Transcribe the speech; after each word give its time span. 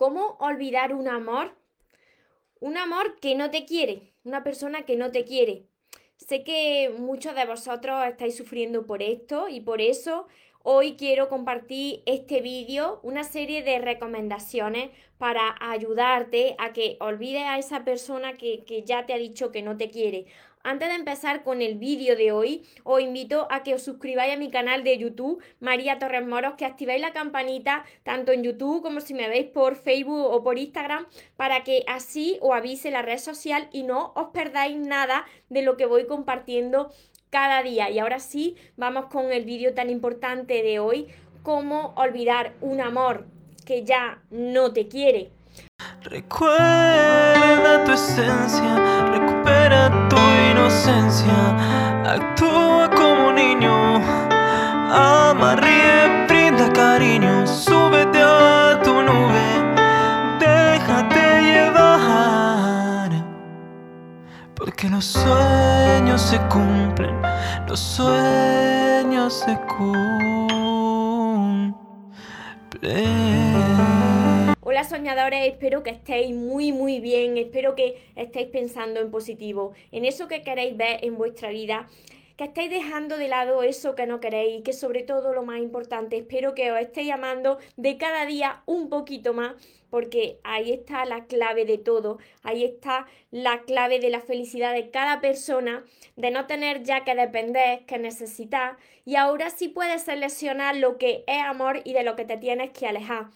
¿Cómo 0.00 0.38
olvidar 0.40 0.94
un 0.94 1.08
amor? 1.08 1.54
Un 2.58 2.78
amor 2.78 3.20
que 3.20 3.34
no 3.34 3.50
te 3.50 3.66
quiere, 3.66 4.14
una 4.24 4.42
persona 4.42 4.86
que 4.86 4.96
no 4.96 5.12
te 5.12 5.26
quiere. 5.26 5.66
Sé 6.16 6.42
que 6.42 6.90
muchos 6.98 7.34
de 7.34 7.44
vosotros 7.44 8.06
estáis 8.06 8.34
sufriendo 8.34 8.86
por 8.86 9.02
esto 9.02 9.50
y 9.50 9.60
por 9.60 9.82
eso 9.82 10.26
hoy 10.62 10.96
quiero 10.96 11.28
compartir 11.28 12.02
este 12.06 12.40
vídeo, 12.40 13.00
una 13.02 13.24
serie 13.24 13.62
de 13.62 13.78
recomendaciones 13.78 14.88
para 15.18 15.54
ayudarte 15.60 16.54
a 16.56 16.72
que 16.72 16.96
olvides 17.00 17.42
a 17.42 17.58
esa 17.58 17.84
persona 17.84 18.38
que, 18.38 18.64
que 18.64 18.84
ya 18.84 19.04
te 19.04 19.12
ha 19.12 19.18
dicho 19.18 19.52
que 19.52 19.60
no 19.60 19.76
te 19.76 19.90
quiere, 19.90 20.24
antes 20.62 20.88
de 20.88 20.94
empezar 20.94 21.42
con 21.42 21.62
el 21.62 21.76
vídeo 21.76 22.16
de 22.16 22.32
hoy, 22.32 22.66
os 22.84 23.00
invito 23.00 23.46
a 23.50 23.62
que 23.62 23.74
os 23.74 23.82
suscribáis 23.82 24.34
a 24.34 24.38
mi 24.38 24.50
canal 24.50 24.84
de 24.84 24.98
YouTube, 24.98 25.42
María 25.58 25.98
Torres 25.98 26.26
Moros, 26.26 26.54
que 26.56 26.66
activéis 26.66 27.00
la 27.00 27.12
campanita 27.12 27.84
tanto 28.02 28.32
en 28.32 28.42
YouTube 28.42 28.82
como 28.82 29.00
si 29.00 29.14
me 29.14 29.28
veis 29.28 29.46
por 29.46 29.76
Facebook 29.76 30.26
o 30.30 30.42
por 30.42 30.58
Instagram, 30.58 31.06
para 31.36 31.64
que 31.64 31.84
así 31.86 32.38
os 32.40 32.52
avise 32.54 32.90
la 32.90 33.02
red 33.02 33.18
social 33.18 33.68
y 33.72 33.82
no 33.82 34.12
os 34.14 34.28
perdáis 34.28 34.76
nada 34.76 35.24
de 35.48 35.62
lo 35.62 35.76
que 35.76 35.86
voy 35.86 36.06
compartiendo 36.06 36.92
cada 37.30 37.62
día. 37.62 37.90
Y 37.90 37.98
ahora 37.98 38.18
sí, 38.18 38.56
vamos 38.76 39.06
con 39.06 39.32
el 39.32 39.44
vídeo 39.44 39.74
tan 39.74 39.88
importante 39.88 40.62
de 40.62 40.78
hoy, 40.78 41.06
cómo 41.42 41.94
olvidar 41.96 42.54
un 42.60 42.80
amor 42.80 43.26
que 43.64 43.84
ya 43.84 44.22
no 44.30 44.72
te 44.72 44.88
quiere. 44.88 45.30
Recuerda 46.02 47.84
tu 47.84 47.92
esencia, 47.92 49.10
recupera 49.10 50.08
actúa 52.06 52.88
como 52.96 53.32
niño, 53.32 54.00
ama, 54.90 55.54
ríe, 55.56 56.26
brinda 56.26 56.72
cariño, 56.72 57.46
súbete 57.46 58.22
a 58.22 58.80
tu 58.82 59.02
nube, 59.02 59.46
déjate 60.38 61.42
llevar, 61.42 63.10
porque 64.54 64.88
los 64.88 65.04
sueños 65.04 66.20
se 66.22 66.38
cumplen, 66.48 67.20
los 67.68 67.78
sueños 67.78 69.34
se 69.34 69.58
cumplen. 69.76 70.00
Soñadores, 74.84 75.46
espero 75.46 75.82
que 75.82 75.90
estéis 75.90 76.34
muy 76.34 76.72
muy 76.72 77.00
bien, 77.00 77.36
espero 77.36 77.74
que 77.74 78.02
estéis 78.16 78.48
pensando 78.48 79.00
en 79.00 79.10
positivo, 79.10 79.72
en 79.92 80.04
eso 80.06 80.26
que 80.26 80.42
queréis 80.42 80.76
ver 80.76 81.04
en 81.04 81.18
vuestra 81.18 81.50
vida, 81.50 81.88
que 82.36 82.44
estéis 82.44 82.70
dejando 82.70 83.18
de 83.18 83.28
lado 83.28 83.62
eso 83.62 83.94
que 83.94 84.06
no 84.06 84.20
queréis, 84.20 84.64
que 84.64 84.72
sobre 84.72 85.02
todo 85.02 85.34
lo 85.34 85.42
más 85.42 85.60
importante, 85.60 86.16
espero 86.16 86.54
que 86.54 86.72
os 86.72 86.80
estéis 86.80 87.12
amando 87.12 87.58
de 87.76 87.98
cada 87.98 88.24
día 88.24 88.62
un 88.64 88.88
poquito 88.88 89.34
más, 89.34 89.54
porque 89.90 90.38
ahí 90.44 90.72
está 90.72 91.04
la 91.04 91.26
clave 91.26 91.66
de 91.66 91.76
todo, 91.76 92.18
ahí 92.42 92.64
está 92.64 93.06
la 93.30 93.60
clave 93.62 94.00
de 94.00 94.08
la 94.08 94.20
felicidad 94.20 94.72
de 94.72 94.90
cada 94.90 95.20
persona, 95.20 95.84
de 96.16 96.30
no 96.30 96.46
tener 96.46 96.84
ya 96.84 97.04
que 97.04 97.14
depender, 97.14 97.84
que 97.84 97.98
necesitar, 97.98 98.78
y 99.04 99.16
ahora 99.16 99.50
sí 99.50 99.68
puedes 99.68 100.02
seleccionar 100.02 100.76
lo 100.76 100.96
que 100.96 101.22
es 101.26 101.42
amor 101.42 101.82
y 101.84 101.92
de 101.92 102.02
lo 102.02 102.16
que 102.16 102.24
te 102.24 102.38
tienes 102.38 102.70
que 102.70 102.86
alejar 102.86 103.26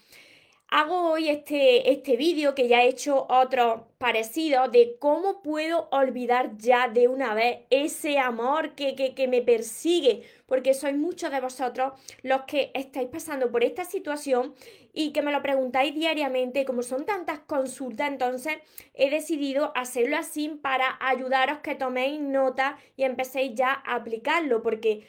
hago 0.67 1.11
hoy 1.11 1.29
este, 1.29 1.91
este 1.91 2.17
vídeo 2.17 2.55
que 2.55 2.67
ya 2.67 2.83
he 2.83 2.89
hecho 2.89 3.25
otro 3.29 3.87
parecido 3.97 4.67
de 4.67 4.97
cómo 4.99 5.41
puedo 5.41 5.87
olvidar 5.91 6.57
ya 6.57 6.87
de 6.89 7.07
una 7.07 7.33
vez 7.33 7.59
ese 7.69 8.17
amor 8.19 8.75
que, 8.75 8.95
que, 8.95 9.13
que 9.13 9.27
me 9.27 9.41
persigue, 9.41 10.23
porque 10.45 10.73
sois 10.73 10.97
muchos 10.97 11.31
de 11.31 11.39
vosotros 11.39 11.93
los 12.23 12.43
que 12.43 12.71
estáis 12.73 13.09
pasando 13.09 13.51
por 13.51 13.63
esta 13.63 13.85
situación 13.85 14.53
y 14.93 15.11
que 15.11 15.21
me 15.21 15.31
lo 15.31 15.41
preguntáis 15.41 15.93
diariamente, 15.93 16.65
como 16.65 16.81
son 16.81 17.05
tantas 17.05 17.39
consultas, 17.39 18.09
entonces 18.09 18.57
he 18.93 19.09
decidido 19.09 19.71
hacerlo 19.75 20.17
así 20.17 20.49
para 20.49 20.97
ayudaros 20.99 21.59
que 21.59 21.75
toméis 21.75 22.19
nota 22.21 22.77
y 22.95 23.03
empecéis 23.03 23.55
ya 23.55 23.71
a 23.85 23.95
aplicarlo, 23.95 24.61
porque 24.61 25.07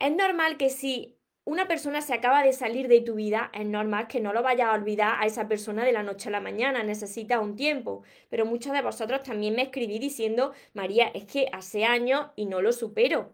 es 0.00 0.12
normal 0.12 0.56
que 0.56 0.70
si 0.70 1.17
una 1.48 1.66
persona 1.66 2.02
se 2.02 2.12
acaba 2.12 2.42
de 2.42 2.52
salir 2.52 2.88
de 2.88 3.00
tu 3.00 3.14
vida, 3.14 3.50
es 3.54 3.64
normal 3.64 4.06
que 4.06 4.20
no 4.20 4.34
lo 4.34 4.42
vayas 4.42 4.68
a 4.68 4.74
olvidar 4.74 5.14
a 5.18 5.24
esa 5.24 5.48
persona 5.48 5.82
de 5.82 5.92
la 5.92 6.02
noche 6.02 6.28
a 6.28 6.32
la 6.32 6.42
mañana, 6.42 6.82
necesita 6.82 7.40
un 7.40 7.56
tiempo. 7.56 8.02
Pero 8.28 8.44
muchos 8.44 8.74
de 8.74 8.82
vosotros 8.82 9.22
también 9.22 9.56
me 9.56 9.62
escribí 9.62 9.98
diciendo, 9.98 10.52
María, 10.74 11.06
es 11.14 11.24
que 11.24 11.48
hace 11.50 11.86
años 11.86 12.26
y 12.36 12.44
no 12.44 12.60
lo 12.60 12.70
supero. 12.70 13.32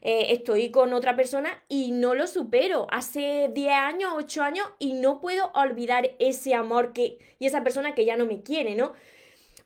Eh, 0.00 0.26
estoy 0.30 0.70
con 0.70 0.92
otra 0.92 1.16
persona 1.16 1.64
y 1.68 1.90
no 1.90 2.14
lo 2.14 2.28
supero. 2.28 2.86
Hace 2.92 3.50
10 3.52 3.72
años, 3.72 4.12
8 4.14 4.42
años 4.44 4.68
y 4.78 4.92
no 4.92 5.20
puedo 5.20 5.50
olvidar 5.52 6.12
ese 6.20 6.54
amor 6.54 6.92
que, 6.92 7.18
y 7.40 7.46
esa 7.46 7.64
persona 7.64 7.96
que 7.96 8.04
ya 8.04 8.16
no 8.16 8.26
me 8.26 8.42
quiere, 8.44 8.76
¿no? 8.76 8.92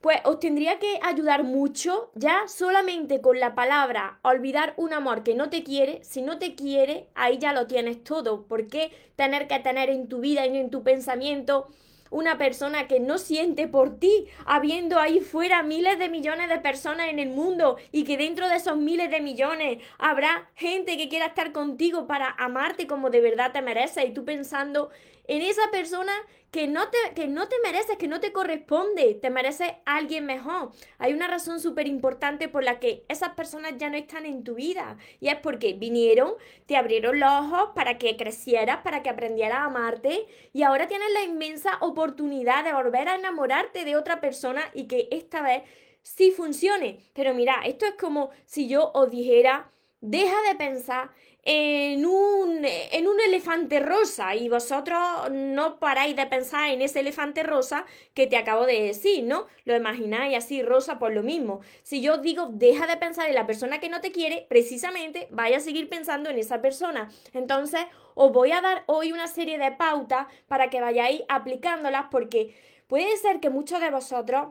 Pues 0.01 0.19
os 0.25 0.41
tendría 0.41 0.79
que 0.79 0.99
ayudar 1.03 1.45
mucho 1.45 2.11
ya 2.15 2.49
solamente 2.49 3.21
con 3.21 3.39
la 3.39 3.55
palabra 3.55 4.19
olvidar 4.23 4.73
un 4.79 4.95
amor 4.95 5.23
que 5.23 5.35
no 5.35 5.51
te 5.51 5.63
quiere. 5.63 6.03
Si 6.05 6.23
no 6.23 6.39
te 6.39 6.55
quiere, 6.55 7.09
ahí 7.15 7.37
ya 7.37 7.53
lo 7.53 7.67
tienes 7.67 8.03
todo. 8.03 8.47
¿Por 8.47 8.67
qué 8.67 8.93
tener 9.17 9.47
que 9.47 9.59
tener 9.59 9.91
en 9.91 10.09
tu 10.09 10.21
vida 10.21 10.47
y 10.47 10.57
en 10.57 10.71
tu 10.71 10.83
pensamiento 10.83 11.69
una 12.11 12.39
persona 12.39 12.89
que 12.89 12.99
no 12.99 13.19
siente 13.19 13.69
por 13.69 13.99
ti, 13.99 14.27
habiendo 14.45 14.99
ahí 14.99 15.21
fuera 15.21 15.63
miles 15.63 15.99
de 15.99 16.09
millones 16.09 16.49
de 16.49 16.59
personas 16.59 17.09
en 17.09 17.19
el 17.19 17.29
mundo 17.29 17.77
y 17.93 18.05
que 18.05 18.17
dentro 18.17 18.49
de 18.49 18.57
esos 18.57 18.77
miles 18.77 19.11
de 19.11 19.21
millones 19.21 19.79
habrá 19.99 20.51
gente 20.55 20.97
que 20.97 21.09
quiera 21.09 21.27
estar 21.27 21.53
contigo 21.53 22.07
para 22.07 22.31
amarte 22.39 22.87
como 22.87 23.11
de 23.11 23.21
verdad 23.21 23.53
te 23.53 23.63
mereces 23.63 24.09
y 24.09 24.13
tú 24.13 24.25
pensando 24.25 24.91
en 25.29 25.43
esa 25.43 25.71
persona 25.71 26.13
que 26.51 26.67
no 26.67 26.89
te, 26.89 26.99
que 27.15 27.29
no 27.29 27.49
te 27.49 27.57
mereces, 27.63 27.97
que 27.97 28.09
no 28.09 28.21
te 28.21 28.33
corresponde, 28.33 29.15
te 29.15 29.31
mereces 29.31 29.73
alguien 29.85 30.27
mejor. 30.27 30.73
Hay 30.99 31.13
una 31.13 31.29
razón 31.29 31.61
súper 31.61 31.87
importante 31.87 32.49
por 32.49 32.65
la 32.65 32.81
que 32.81 33.05
esas 33.09 33.35
personas 33.35 33.75
ya 33.79 33.89
no 33.89 33.97
están 33.97 34.27
en 34.27 34.43
tu 34.43 34.55
vida 34.55 34.97
y 35.21 35.29
es 35.29 35.37
porque 35.37 35.75
vinieron, 35.75 36.35
te 36.67 36.77
abrieron 36.77 37.21
los 37.21 37.31
ojos 37.31 37.71
para 37.75 37.99
que 37.99 38.17
crecieras, 38.17 38.79
para 38.79 39.03
que 39.03 39.11
aprendieras 39.11 39.59
a 39.59 39.65
amarte 39.65 40.27
y 40.53 40.63
ahora 40.63 40.89
tienes 40.89 41.13
la 41.13 41.23
inmensa 41.23 41.79
oportunidad 41.81 42.65
de 42.65 42.73
volver 42.73 43.09
a 43.09 43.15
enamorarte 43.15 43.85
de 43.85 43.97
otra 43.97 44.21
persona 44.21 44.63
y 44.75 44.89
que 44.89 45.09
esta 45.13 45.43
vez 45.43 45.63
sí 46.03 46.33
funcione. 46.33 46.99
Pero 47.13 47.35
mira, 47.35 47.63
esto 47.65 47.87
es 47.87 47.95
como 47.95 48.31
si 48.47 48.69
yo 48.69 48.91
os 48.95 49.11
dijera, 49.11 49.71
deja 50.01 50.37
de 50.49 50.57
pensar 50.57 51.11
en 51.43 52.05
un, 52.05 52.65
en 52.65 53.09
un 53.09 53.21
elefante 53.21 53.81
rosa 53.81 54.35
y 54.35 54.49
vosotros 54.49 54.99
no 55.31 55.79
paráis 55.79 56.15
de 56.17 56.27
pensar 56.27 56.71
en 56.71 56.83
ese 56.83 57.01
elefante 57.01 57.43
rosa 57.43 57.87
que 58.15 58.27
te 58.27 58.37
acabo 58.37 58.67
de 58.67 58.83
decir, 58.83 59.25
¿no? 59.25 59.47
Lo 59.65 59.75
imagináis 59.75 60.37
así 60.37 60.63
rosa 60.63 60.99
por 60.99 61.13
lo 61.13 61.23
mismo. 61.23 61.61
Si 61.83 62.03
yo 62.03 62.19
digo 62.19 62.49
deja 62.53 62.87
de 62.87 62.97
pensar 62.97 63.29
en 63.29 63.35
la 63.35 63.47
persona 63.47 63.81
que 63.81 63.89
no 63.89 64.01
te 64.01 64.13
quiere, 64.13 64.47
precisamente 64.49 65.29
vaya 65.31 65.57
a 65.57 65.61
seguir 65.61 65.89
pensando 65.89 66.29
en 66.31 66.39
esa 66.39 66.61
persona. 66.61 67.11
Entonces 67.33 67.81
os 68.15 68.33
voy 68.33 68.53
a 68.53 68.61
dar 68.61 68.85
hoy 68.87 69.13
una 69.13 69.27
serie 69.27 69.59
de 69.59 69.73
pautas 69.73 70.27
para 70.47 70.69
que 70.69 70.81
vayáis 70.81 71.23
aplicándolas 71.29 72.07
porque 72.11 72.55
puede 72.87 73.17
ser 73.17 73.41
que 73.41 73.51
muchos 73.51 73.81
de 73.81 73.91
vosotros 73.91 74.49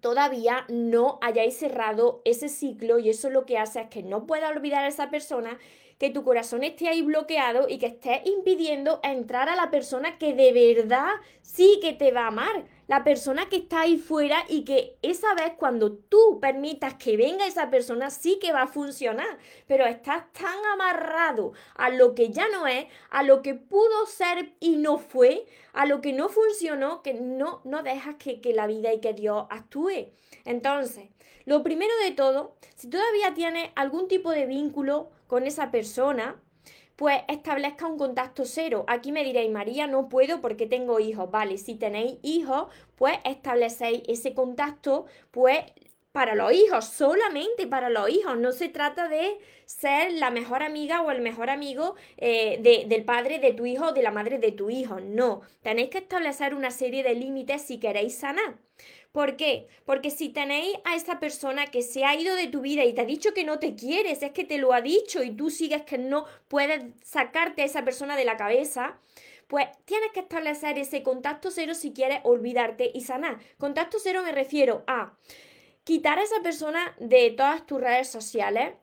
todavía 0.00 0.64
no 0.68 1.18
hayáis 1.20 1.56
cerrado 1.56 2.22
ese 2.24 2.48
ciclo 2.48 2.98
y 2.98 3.10
eso 3.10 3.30
lo 3.30 3.44
que 3.44 3.58
hace 3.58 3.80
es 3.80 3.88
que 3.88 4.02
no 4.02 4.26
pueda 4.26 4.48
olvidar 4.48 4.84
a 4.84 4.88
esa 4.88 5.10
persona 5.10 5.58
que 5.98 6.10
tu 6.10 6.24
corazón 6.24 6.62
esté 6.62 6.88
ahí 6.88 7.02
bloqueado 7.02 7.68
y 7.68 7.78
que 7.78 7.86
estés 7.86 8.20
impidiendo 8.26 9.00
entrar 9.02 9.48
a 9.48 9.56
la 9.56 9.70
persona 9.70 10.18
que 10.18 10.34
de 10.34 10.52
verdad 10.52 11.14
sí 11.40 11.78
que 11.80 11.92
te 11.94 12.12
va 12.12 12.24
a 12.24 12.28
amar. 12.28 12.66
La 12.86 13.02
persona 13.02 13.48
que 13.48 13.56
está 13.56 13.80
ahí 13.80 13.96
fuera 13.96 14.44
y 14.48 14.64
que 14.64 14.96
esa 15.02 15.34
vez 15.34 15.54
cuando 15.56 15.92
tú 15.92 16.38
permitas 16.40 16.94
que 16.94 17.16
venga 17.16 17.46
esa 17.46 17.70
persona 17.70 18.10
sí 18.10 18.38
que 18.40 18.52
va 18.52 18.62
a 18.62 18.66
funcionar. 18.68 19.38
Pero 19.66 19.86
estás 19.86 20.30
tan 20.32 20.64
amarrado 20.74 21.52
a 21.74 21.88
lo 21.88 22.14
que 22.14 22.30
ya 22.30 22.48
no 22.48 22.66
es, 22.66 22.86
a 23.10 23.22
lo 23.22 23.42
que 23.42 23.54
pudo 23.54 24.06
ser 24.06 24.52
y 24.60 24.76
no 24.76 24.98
fue, 24.98 25.46
a 25.72 25.86
lo 25.86 26.00
que 26.00 26.12
no 26.12 26.28
funcionó, 26.28 27.02
que 27.02 27.14
no, 27.14 27.62
no 27.64 27.82
dejas 27.82 28.16
que, 28.16 28.40
que 28.40 28.52
la 28.52 28.66
vida 28.66 28.92
y 28.92 29.00
que 29.00 29.14
Dios 29.14 29.46
actúe. 29.50 30.12
Entonces, 30.44 31.08
lo 31.46 31.62
primero 31.62 31.92
de 32.04 32.10
todo, 32.10 32.56
si 32.74 32.90
todavía 32.90 33.32
tienes 33.34 33.70
algún 33.76 34.08
tipo 34.08 34.30
de 34.30 34.46
vínculo 34.46 35.10
con 35.26 35.46
esa 35.46 35.70
persona, 35.70 36.40
pues 36.96 37.20
establezca 37.28 37.86
un 37.86 37.98
contacto 37.98 38.44
cero. 38.44 38.84
Aquí 38.88 39.12
me 39.12 39.22
diréis, 39.22 39.50
María, 39.50 39.86
no 39.86 40.08
puedo 40.08 40.40
porque 40.40 40.66
tengo 40.66 40.98
hijos. 40.98 41.30
Vale, 41.30 41.58
si 41.58 41.74
tenéis 41.74 42.18
hijos, 42.22 42.68
pues 42.96 43.18
establecéis 43.24 44.02
ese 44.08 44.32
contacto, 44.34 45.06
pues 45.30 45.60
para 46.16 46.34
los 46.34 46.50
hijos, 46.50 46.86
solamente 46.86 47.66
para 47.66 47.90
los 47.90 48.08
hijos. 48.08 48.38
No 48.38 48.52
se 48.52 48.70
trata 48.70 49.06
de 49.06 49.38
ser 49.66 50.12
la 50.12 50.30
mejor 50.30 50.62
amiga 50.62 51.02
o 51.02 51.10
el 51.10 51.20
mejor 51.20 51.50
amigo 51.50 51.94
eh, 52.16 52.86
del 52.88 53.04
padre 53.04 53.38
de 53.38 53.52
tu 53.52 53.66
hijo 53.66 53.88
o 53.88 53.92
de 53.92 54.02
la 54.02 54.10
madre 54.10 54.38
de 54.38 54.50
tu 54.50 54.70
hijo. 54.70 54.98
No, 54.98 55.42
tenéis 55.60 55.90
que 55.90 55.98
establecer 55.98 56.54
una 56.54 56.70
serie 56.70 57.02
de 57.02 57.14
límites 57.14 57.60
si 57.60 57.78
queréis 57.78 58.16
sanar. 58.16 58.56
¿Por 59.16 59.38
qué? 59.38 59.66
Porque 59.86 60.10
si 60.10 60.28
tenéis 60.28 60.76
a 60.84 60.94
esa 60.94 61.18
persona 61.18 61.68
que 61.68 61.80
se 61.80 62.04
ha 62.04 62.14
ido 62.14 62.36
de 62.36 62.48
tu 62.48 62.60
vida 62.60 62.84
y 62.84 62.92
te 62.92 63.00
ha 63.00 63.06
dicho 63.06 63.32
que 63.32 63.44
no 63.44 63.58
te 63.58 63.74
quieres, 63.74 64.22
es 64.22 64.32
que 64.32 64.44
te 64.44 64.58
lo 64.58 64.74
ha 64.74 64.82
dicho 64.82 65.22
y 65.22 65.30
tú 65.30 65.48
sigues 65.48 65.84
que 65.84 65.96
no 65.96 66.26
puedes 66.48 66.84
sacarte 67.02 67.62
a 67.62 67.64
esa 67.64 67.82
persona 67.82 68.14
de 68.14 68.26
la 68.26 68.36
cabeza, 68.36 68.98
pues 69.46 69.68
tienes 69.86 70.12
que 70.12 70.20
establecer 70.20 70.78
ese 70.78 71.02
contacto 71.02 71.50
cero 71.50 71.72
si 71.72 71.94
quieres 71.94 72.20
olvidarte 72.24 72.90
y 72.92 73.00
sanar. 73.04 73.38
Contacto 73.56 73.96
cero 73.98 74.20
me 74.22 74.32
refiero 74.32 74.84
a 74.86 75.14
quitar 75.82 76.18
a 76.18 76.22
esa 76.22 76.42
persona 76.42 76.94
de 76.98 77.30
todas 77.30 77.64
tus 77.64 77.80
redes 77.80 78.10
sociales. 78.10 78.74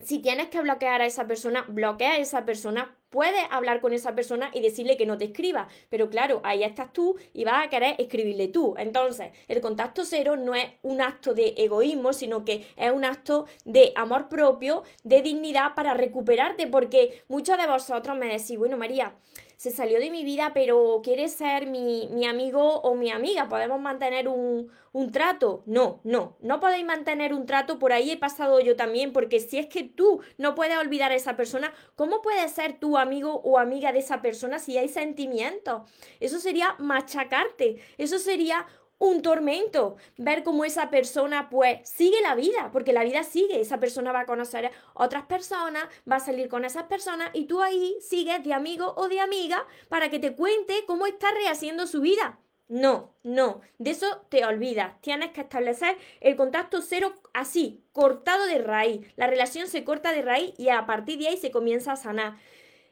Si 0.00 0.18
tienes 0.18 0.48
que 0.48 0.62
bloquear 0.62 1.00
a 1.00 1.06
esa 1.06 1.28
persona, 1.28 1.64
bloquea 1.68 2.14
a 2.14 2.18
esa 2.18 2.44
persona 2.44 2.96
Puedes 3.10 3.42
hablar 3.50 3.80
con 3.80 3.92
esa 3.92 4.14
persona 4.14 4.50
y 4.54 4.60
decirle 4.60 4.96
que 4.96 5.04
no 5.04 5.18
te 5.18 5.26
escriba, 5.26 5.68
pero 5.88 6.08
claro, 6.08 6.40
ahí 6.44 6.62
estás 6.62 6.92
tú 6.92 7.16
y 7.34 7.44
vas 7.44 7.66
a 7.66 7.68
querer 7.68 7.96
escribirle 7.98 8.48
tú. 8.48 8.74
Entonces, 8.78 9.32
el 9.48 9.60
contacto 9.60 10.04
cero 10.04 10.36
no 10.36 10.54
es 10.54 10.66
un 10.82 11.00
acto 11.00 11.34
de 11.34 11.54
egoísmo, 11.56 12.12
sino 12.12 12.44
que 12.44 12.66
es 12.76 12.92
un 12.92 13.04
acto 13.04 13.46
de 13.64 13.92
amor 13.96 14.28
propio, 14.28 14.84
de 15.02 15.22
dignidad 15.22 15.74
para 15.74 15.94
recuperarte, 15.94 16.66
porque 16.68 17.24
muchos 17.28 17.58
de 17.58 17.66
vosotros 17.66 18.16
me 18.16 18.26
decís, 18.26 18.56
bueno, 18.56 18.76
María, 18.76 19.14
se 19.60 19.70
salió 19.70 20.00
de 20.00 20.10
mi 20.10 20.24
vida, 20.24 20.52
pero 20.54 21.02
quiere 21.04 21.28
ser 21.28 21.66
mi, 21.66 22.08
mi 22.12 22.24
amigo 22.26 22.80
o 22.80 22.94
mi 22.94 23.10
amiga, 23.10 23.46
podemos 23.50 23.78
mantener 23.78 24.26
un, 24.26 24.70
un 24.92 25.12
trato. 25.12 25.62
No, 25.66 26.00
no, 26.02 26.38
no 26.40 26.60
podéis 26.60 26.86
mantener 26.86 27.34
un 27.34 27.44
trato, 27.44 27.78
por 27.78 27.92
ahí 27.92 28.10
he 28.10 28.16
pasado 28.16 28.60
yo 28.60 28.74
también, 28.74 29.12
porque 29.12 29.38
si 29.38 29.58
es 29.58 29.66
que 29.66 29.84
tú 29.84 30.22
no 30.38 30.54
puedes 30.54 30.78
olvidar 30.78 31.12
a 31.12 31.14
esa 31.14 31.36
persona, 31.36 31.74
¿cómo 31.94 32.22
puedes 32.22 32.50
ser 32.52 32.78
tu 32.78 32.96
amigo 33.00 33.40
o 33.44 33.58
amiga 33.58 33.92
de 33.92 33.98
esa 33.98 34.22
persona 34.22 34.58
si 34.58 34.78
hay 34.78 34.88
sentimientos? 34.88 35.82
Eso 36.20 36.38
sería 36.38 36.76
machacarte, 36.78 37.82
eso 37.98 38.18
sería 38.18 38.66
un 39.00 39.22
tormento 39.22 39.96
ver 40.18 40.44
cómo 40.44 40.64
esa 40.64 40.90
persona 40.90 41.48
pues 41.50 41.88
sigue 41.88 42.20
la 42.20 42.34
vida, 42.34 42.70
porque 42.70 42.92
la 42.92 43.02
vida 43.02 43.24
sigue, 43.24 43.60
esa 43.60 43.80
persona 43.80 44.12
va 44.12 44.20
a 44.20 44.26
conocer 44.26 44.70
otras 44.94 45.24
personas, 45.24 45.84
va 46.10 46.16
a 46.16 46.20
salir 46.20 46.48
con 46.48 46.64
esas 46.64 46.84
personas 46.84 47.30
y 47.32 47.46
tú 47.46 47.62
ahí 47.62 47.96
sigues 48.02 48.44
de 48.44 48.52
amigo 48.52 48.94
o 48.96 49.08
de 49.08 49.20
amiga 49.20 49.66
para 49.88 50.10
que 50.10 50.18
te 50.18 50.36
cuente 50.36 50.84
cómo 50.86 51.06
está 51.06 51.32
rehaciendo 51.32 51.86
su 51.86 52.02
vida. 52.02 52.38
No, 52.68 53.16
no, 53.24 53.62
de 53.78 53.90
eso 53.90 54.24
te 54.28 54.44
olvidas. 54.44 55.00
Tienes 55.00 55.32
que 55.32 55.40
establecer 55.40 55.96
el 56.20 56.36
contacto 56.36 56.82
cero 56.82 57.14
así, 57.32 57.82
cortado 57.92 58.46
de 58.46 58.58
raíz. 58.58 59.00
La 59.16 59.26
relación 59.26 59.66
se 59.66 59.82
corta 59.82 60.12
de 60.12 60.22
raíz 60.22 60.54
y 60.56 60.68
a 60.68 60.86
partir 60.86 61.18
de 61.18 61.28
ahí 61.28 61.36
se 61.36 61.50
comienza 61.50 61.92
a 61.92 61.96
sanar. 61.96 62.36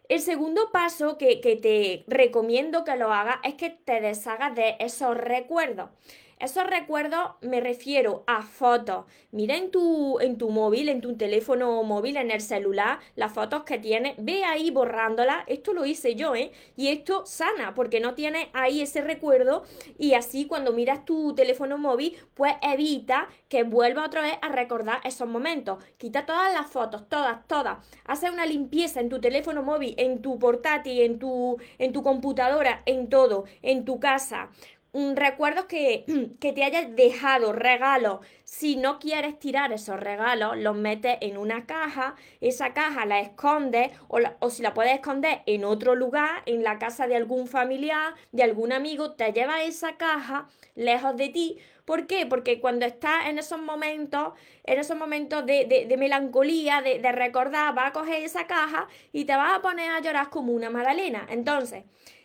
El 0.09 0.21
segundo 0.21 0.71
paso 0.73 1.19
que, 1.19 1.37
te 1.37 2.05
recomiendo 2.07 2.83
que 2.83 2.97
lo 2.97 3.13
hagas 3.13 3.37
es 3.45 3.55
que 3.55 3.69
te 3.69 4.01
deshagas 4.01 4.55
de 4.55 4.77
esos 4.81 5.15
recuerdos. 5.15 5.91
Esos 6.41 6.65
recuerdos 6.69 7.33
me 7.41 7.61
refiero 7.61 8.23
a 8.29 8.43
fotos. 8.43 9.07
Mira 9.33 9.57
en 9.57 9.73
tu, 9.73 10.21
en 10.21 10.39
tu 10.39 10.51
móvil, 10.51 10.89
en 10.89 11.01
tu 11.01 11.17
teléfono 11.17 11.83
móvil, 11.83 12.17
en 12.17 12.31
el 12.31 12.41
celular, 12.41 13.01
las 13.17 13.33
fotos 13.33 13.65
que 13.65 13.79
tienes. 13.79 14.15
Ve 14.19 14.45
ahí 14.45 14.71
borrándolas. 14.71 15.43
Esto 15.49 15.73
lo 15.73 15.85
hice 15.85 16.15
yo, 16.15 16.37
¿eh? 16.37 16.53
Y 16.77 16.89
esto 16.89 17.27
sana, 17.27 17.75
porque 17.75 17.99
no 17.99 18.15
tienes 18.15 18.47
ahí 18.53 18.83
ese 18.83 19.01
recuerdo. 19.01 19.65
Y 19.99 20.15
así 20.15 20.47
cuando 20.47 20.73
miras 20.73 21.05
tu 21.05 21.35
teléfono 21.35 21.77
móvil, 21.77 22.17
pues 22.35 22.55
evita 22.63 23.27
que 23.49 23.65
vuelva 23.65 24.07
otra 24.07 24.23
vez 24.23 24.39
a 24.41 24.49
recordar 24.49 25.01
esos 25.03 25.29
momentos. 25.29 25.83
Quita 25.97 26.25
todas 26.25 26.55
las 26.55 26.71
fotos, 26.71 27.09
todas, 27.09 27.49
todas. 27.49 27.79
Hace 28.05 28.31
una 28.31 28.47
limpieza 28.47 29.01
en 29.01 29.09
tu 29.09 29.21
teléfono 29.21 29.65
móvil, 29.65 29.95
en 29.99 30.23
tu 30.23 30.39
portátil, 30.39 31.01
en 31.01 31.19
tu, 31.19 31.57
en 31.79 31.93
tu 31.93 32.05
computadora, 32.05 32.83
en 32.87 33.09
todo, 33.09 33.45
en 33.63 33.85
tu 33.85 33.99
casa 33.99 34.51
recuerdos 34.93 35.67
que, 35.67 36.05
que, 36.41 36.53
te 36.53 36.65
hayas 36.65 36.95
dejado, 36.95 37.53
regalos. 37.53 38.21
Si 38.45 38.77
no 38.77 38.99
quieres 38.99 39.39
tirar 39.39 39.73
esos 39.73 40.01
regalos, 40.01 40.57
los 40.57 40.77
metes 40.77 41.19
en 41.21 41.37
una 41.37 41.67
caja, 41.67 42.15
esa 42.41 42.73
caja 42.73 43.05
la 43.07 43.21
escondes 43.21 43.91
o, 44.09 44.19
o, 44.41 44.51
si 44.51 44.63
la 44.63 44.75
puedes 44.75 44.95
esconder 44.95 45.43
en 45.47 45.65
otro 45.65 45.95
lugar, 45.95 46.43
en 46.47 46.63
la 46.63 46.79
casa 46.79 47.07
de 47.07 47.17
algún 47.17 47.47
familiar, 47.47 48.15
de 48.33 48.43
algún 48.43 48.73
amigo, 48.73 49.13
te 49.13 49.33
llevas 49.33 49.63
esa 49.63 49.97
caja 49.97 50.49
lejos 50.75 51.17
de 51.17 51.29
ti. 51.29 51.59
¿Por 51.85 52.07
qué? 52.07 52.27
Porque 52.27 52.61
cuando 52.61 52.85
estás 52.85 53.29
en 53.29 53.39
esos 53.39 53.59
momentos, 53.59 54.35
en 54.65 54.79
esos 54.79 54.97
momentos 54.97 55.47
de, 55.47 55.87
de, 55.89 55.97
melancolía, 55.97 56.83
de, 56.83 56.99
de 56.99 57.13
recordar, 57.13 57.75
vas 57.75 57.89
a 57.89 57.93
coger 57.93 58.23
esa 58.23 58.47
caja 58.47 58.89
y 59.11 59.25
te 59.25 59.35
vas 59.35 59.57
a 59.57 59.63
poner 59.63 59.91
a 59.93 60.01
llorar 60.01 60.29
como 60.29 60.53
una 60.53 60.69
magdalena. 60.69 61.27
Entonces, 61.31 61.85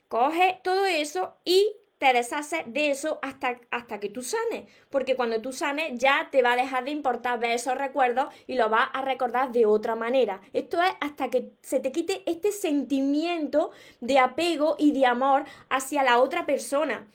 coge 0.10 0.60
todo 0.64 0.86
eso 0.86 1.38
y 1.46 1.78
te 2.04 2.12
deshaces 2.12 2.64
de 2.66 2.92
eso 2.92 3.20
hasta, 3.22 3.62
hasta 3.72 4.02
que 4.02 4.10
tú 4.10 4.24
sanes, 4.24 4.66
porque 4.90 5.16
cuando 5.16 5.40
tú 5.40 5.54
sanes 5.54 5.98
ya 5.98 6.28
te 6.34 6.42
va 6.42 6.52
a 6.52 6.58
dejar 6.58 6.84
de 6.84 6.92
importar 6.92 7.40
ver 7.40 7.52
esos 7.52 7.78
recuerdos 7.78 8.26
y 8.46 8.56
lo 8.56 8.68
vas 8.68 8.90
a 8.92 9.04
recordar 9.04 9.54
de 9.54 9.66
otra 9.66 9.96
manera. 9.96 10.42
Esto 10.52 10.82
es 10.82 10.92
hasta 11.00 11.30
que 11.30 11.54
se 11.62 11.80
te 11.80 11.94
quite 11.94 12.22
este 12.26 12.52
sentimiento 12.52 13.72
de 14.02 14.20
apego 14.20 14.76
y 14.78 14.92
de 14.92 15.06
amor 15.06 15.46
hacia 15.70 16.04
la 16.04 16.20
otra 16.20 16.46
persona. 16.46 17.08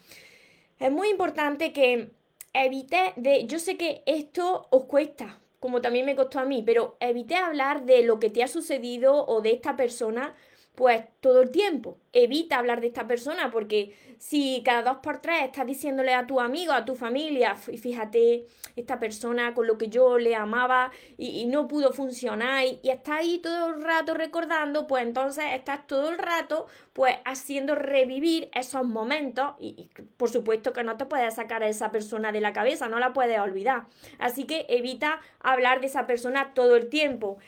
Es 0.80 0.90
muy 0.90 1.10
importante 1.10 1.74
que 1.74 2.08
evite 2.54 3.12
de, 3.16 3.44
yo 3.44 3.58
sé 3.58 3.76
que 3.76 4.02
esto 4.06 4.68
os 4.70 4.84
cuesta, 4.84 5.38
como 5.60 5.82
también 5.82 6.06
me 6.06 6.16
costó 6.16 6.38
a 6.38 6.46
mí, 6.46 6.62
pero 6.64 6.96
evite 7.00 7.34
hablar 7.34 7.84
de 7.84 8.04
lo 8.04 8.18
que 8.18 8.30
te 8.30 8.42
ha 8.42 8.48
sucedido 8.48 9.26
o 9.26 9.42
de 9.42 9.52
esta 9.52 9.76
persona 9.76 10.34
pues 10.78 11.02
todo 11.18 11.42
el 11.42 11.50
tiempo. 11.50 11.98
Evita 12.12 12.56
hablar 12.56 12.80
de 12.80 12.86
esta 12.86 13.08
persona 13.08 13.50
porque 13.50 13.96
si 14.18 14.62
cada 14.64 14.92
dos 14.92 14.98
por 14.98 15.20
tres 15.20 15.42
estás 15.42 15.66
diciéndole 15.66 16.14
a 16.14 16.24
tu 16.24 16.38
amigo, 16.38 16.72
a 16.72 16.84
tu 16.84 16.94
familia, 16.94 17.56
fíjate, 17.56 18.46
esta 18.76 19.00
persona 19.00 19.54
con 19.54 19.66
lo 19.66 19.76
que 19.76 19.88
yo 19.88 20.18
le 20.18 20.36
amaba 20.36 20.92
y, 21.16 21.46
no 21.46 21.66
pudo 21.66 21.92
funcionar 21.92 22.64
y, 22.64 22.78
y 22.84 22.90
estás 22.90 23.18
ahí 23.18 23.40
todo 23.40 23.74
el 23.74 23.82
rato 23.82 24.14
recordando, 24.14 24.86
pues 24.86 25.02
entonces 25.02 25.46
estás 25.52 25.84
todo 25.88 26.10
el 26.10 26.18
rato 26.18 26.68
pues 26.92 27.16
haciendo 27.24 27.74
revivir 27.74 28.48
esos 28.54 28.84
momentos 28.84 29.54
y, 29.58 29.90
y 29.96 30.02
por 30.16 30.30
supuesto 30.30 30.72
que 30.72 30.84
no 30.84 30.96
te 30.96 31.06
puedes 31.06 31.34
sacar 31.34 31.64
a 31.64 31.68
esa 31.68 31.90
persona 31.90 32.30
de 32.30 32.40
la 32.40 32.52
cabeza, 32.52 32.88
no 32.88 33.00
la 33.00 33.12
puedes 33.12 33.40
olvidar. 33.40 33.86
Así 34.20 34.44
que 34.44 34.64
evita 34.68 35.18
hablar 35.40 35.80
de 35.80 35.88
esa 35.88 36.06
persona 36.06 36.54
todo 36.54 36.76
el 36.76 36.88
tiempo. 36.88 37.38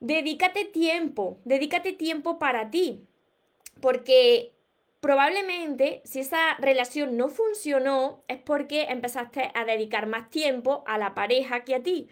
Dedícate 0.00 0.66
tiempo, 0.66 1.40
dedícate 1.44 1.92
tiempo 1.92 2.38
para 2.38 2.70
ti, 2.70 3.06
porque 3.80 4.52
probablemente 5.00 6.02
si 6.04 6.20
esa 6.20 6.54
relación 6.58 7.16
no 7.16 7.28
funcionó 7.28 8.22
es 8.28 8.38
porque 8.38 8.84
empezaste 8.84 9.50
a 9.54 9.64
dedicar 9.64 10.06
más 10.06 10.28
tiempo 10.28 10.84
a 10.86 10.98
la 10.98 11.14
pareja 11.14 11.64
que 11.64 11.74
a 11.74 11.82
ti. 11.82 12.08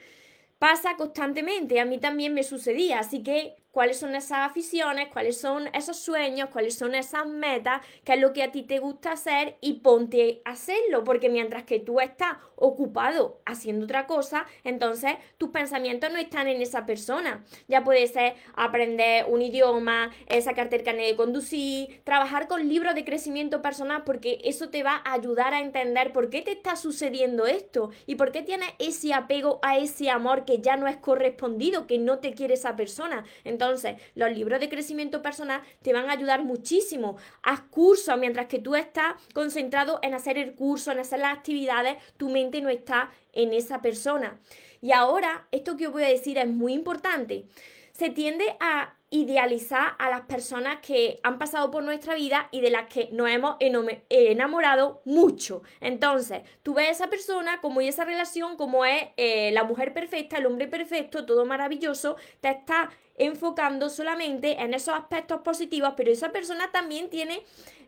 Pasa 0.59 0.97
constantemente, 0.97 1.79
a 1.79 1.85
mí 1.85 1.99
también 1.99 2.33
me 2.33 2.43
sucedía, 2.43 3.01
así 3.01 3.23
que 3.23 3.57
cuáles 3.75 3.99
son 3.99 4.15
esas 4.15 4.49
aficiones, 4.49 5.09
cuáles 5.13 5.39
son 5.39 5.69
esos 5.75 5.99
sueños, 5.99 6.49
cuáles 6.51 6.79
son 6.79 6.95
esas 6.95 7.27
metas, 7.27 7.83
qué 8.05 8.15
es 8.15 8.21
lo 8.21 8.33
que 8.33 8.45
a 8.45 8.53
ti 8.53 8.63
te 8.63 8.79
gusta 8.79 9.13
hacer 9.13 9.57
y 9.61 9.81
ponte 9.81 10.41
a 10.45 10.53
hacerlo, 10.53 11.03
porque 11.03 11.29
mientras 11.29 11.65
que 11.65 11.81
tú 11.81 11.99
estás 11.99 12.37
ocupado 12.55 13.41
haciendo 13.45 13.85
otra 13.85 14.07
cosa, 14.07 14.47
entonces 14.63 15.15
tus 15.39 15.51
pensamientos 15.51 16.13
no 16.13 16.19
están 16.19 16.47
en 16.47 16.63
esa 16.63 16.87
persona. 16.87 17.45
Ya 17.67 17.83
puede 17.83 18.07
ser 18.07 18.35
aprender 18.55 19.27
un 19.29 19.43
idioma, 19.43 20.13
eh, 20.29 20.41
sacarte 20.41 20.77
el 20.77 20.85
carnet 20.85 21.09
de 21.09 21.17
conducir, 21.17 22.01
trabajar 22.05 22.47
con 22.47 22.69
libros 22.69 22.95
de 22.95 23.05
crecimiento 23.05 23.61
personal, 23.61 24.05
porque 24.05 24.39
eso 24.45 24.71
te 24.71 24.85
va 24.85 25.03
a 25.05 25.15
ayudar 25.15 25.53
a 25.53 25.61
entender 25.61 26.13
por 26.13 26.31
qué 26.31 26.43
te 26.43 26.53
está 26.53 26.77
sucediendo 26.77 27.47
esto 27.47 27.91
y 28.07 28.15
por 28.15 28.31
qué 28.31 28.43
tienes 28.43 28.69
ese 28.79 29.15
apego 29.15 29.59
a 29.63 29.79
ese 29.79 30.11
amor 30.11 30.45
que 30.45 30.61
ya 30.61 30.77
no 30.77 30.87
es 30.87 30.97
correspondido, 30.97 31.89
que 31.89 31.99
no 31.99 32.21
te 32.21 32.35
quiere 32.35 32.55
esa 32.55 32.77
persona. 32.77 33.25
Entonces, 33.65 33.97
los 34.15 34.31
libros 34.31 34.61
de 34.61 34.69
crecimiento 34.69 35.23
personal 35.23 35.63
te 35.83 35.93
van 35.93 36.11
a 36.11 36.13
ayudar 36.13 36.45
muchísimo. 36.45 37.17
Haz 37.43 37.61
cursos 37.63 38.17
mientras 38.19 38.47
que 38.47 38.59
tú 38.59 38.75
estás 38.75 39.15
concentrado 39.33 39.99
en 40.03 40.15
hacer 40.15 40.39
el 40.39 40.55
curso, 40.55 40.93
en 40.93 40.99
hacer 40.99 41.21
las 41.21 41.37
actividades, 41.37 41.97
tu 42.17 42.29
mente 42.29 42.61
no 42.61 42.69
está 42.69 43.11
en 43.33 43.53
esa 43.53 43.81
persona. 43.81 44.39
Y 44.81 44.93
ahora, 44.93 45.49
esto 45.51 45.77
que 45.77 45.87
os 45.87 45.93
voy 45.93 46.05
a 46.05 46.09
decir 46.09 46.37
es 46.37 46.47
muy 46.47 46.75
importante. 46.75 47.47
Se 47.93 48.11
tiende 48.11 48.57
a 48.61 48.95
idealizar 49.15 49.95
a 49.99 50.11
las 50.11 50.23
personas 50.23 50.81
que 50.81 51.21
han 51.23 51.39
pasado 51.39 51.71
por 51.71 51.85
nuestra 51.85 52.17
vida 52.17 52.49
y 52.51 52.61
de 52.61 52.71
las 52.71 52.93
que 52.93 53.09
nos 53.13 53.31
hemos 53.31 53.57
enamorado 53.61 55.03
mucho. 55.05 55.63
Entonces, 55.81 56.43
tú 56.65 56.75
ves 56.75 56.89
a 56.89 56.91
esa 56.91 57.11
persona 57.11 57.61
como 57.61 57.81
y 57.81 57.87
esa 57.87 58.05
relación, 58.05 58.57
como 58.57 58.85
es 58.85 59.05
eh, 59.17 59.53
la 59.53 59.63
mujer 59.63 59.95
perfecta, 59.95 60.37
el 60.37 60.47
hombre 60.47 60.67
perfecto, 60.67 61.25
todo 61.25 61.47
maravilloso, 61.47 62.17
te 62.41 62.51
está 62.51 62.91
enfocando 63.17 63.89
solamente 63.91 64.61
en 64.63 64.75
esos 64.75 64.95
aspectos 64.95 65.41
positivos, 65.43 65.95
pero 65.97 66.11
esa 66.11 66.33
persona 66.33 66.71
también 66.73 67.11
tiene 67.11 67.43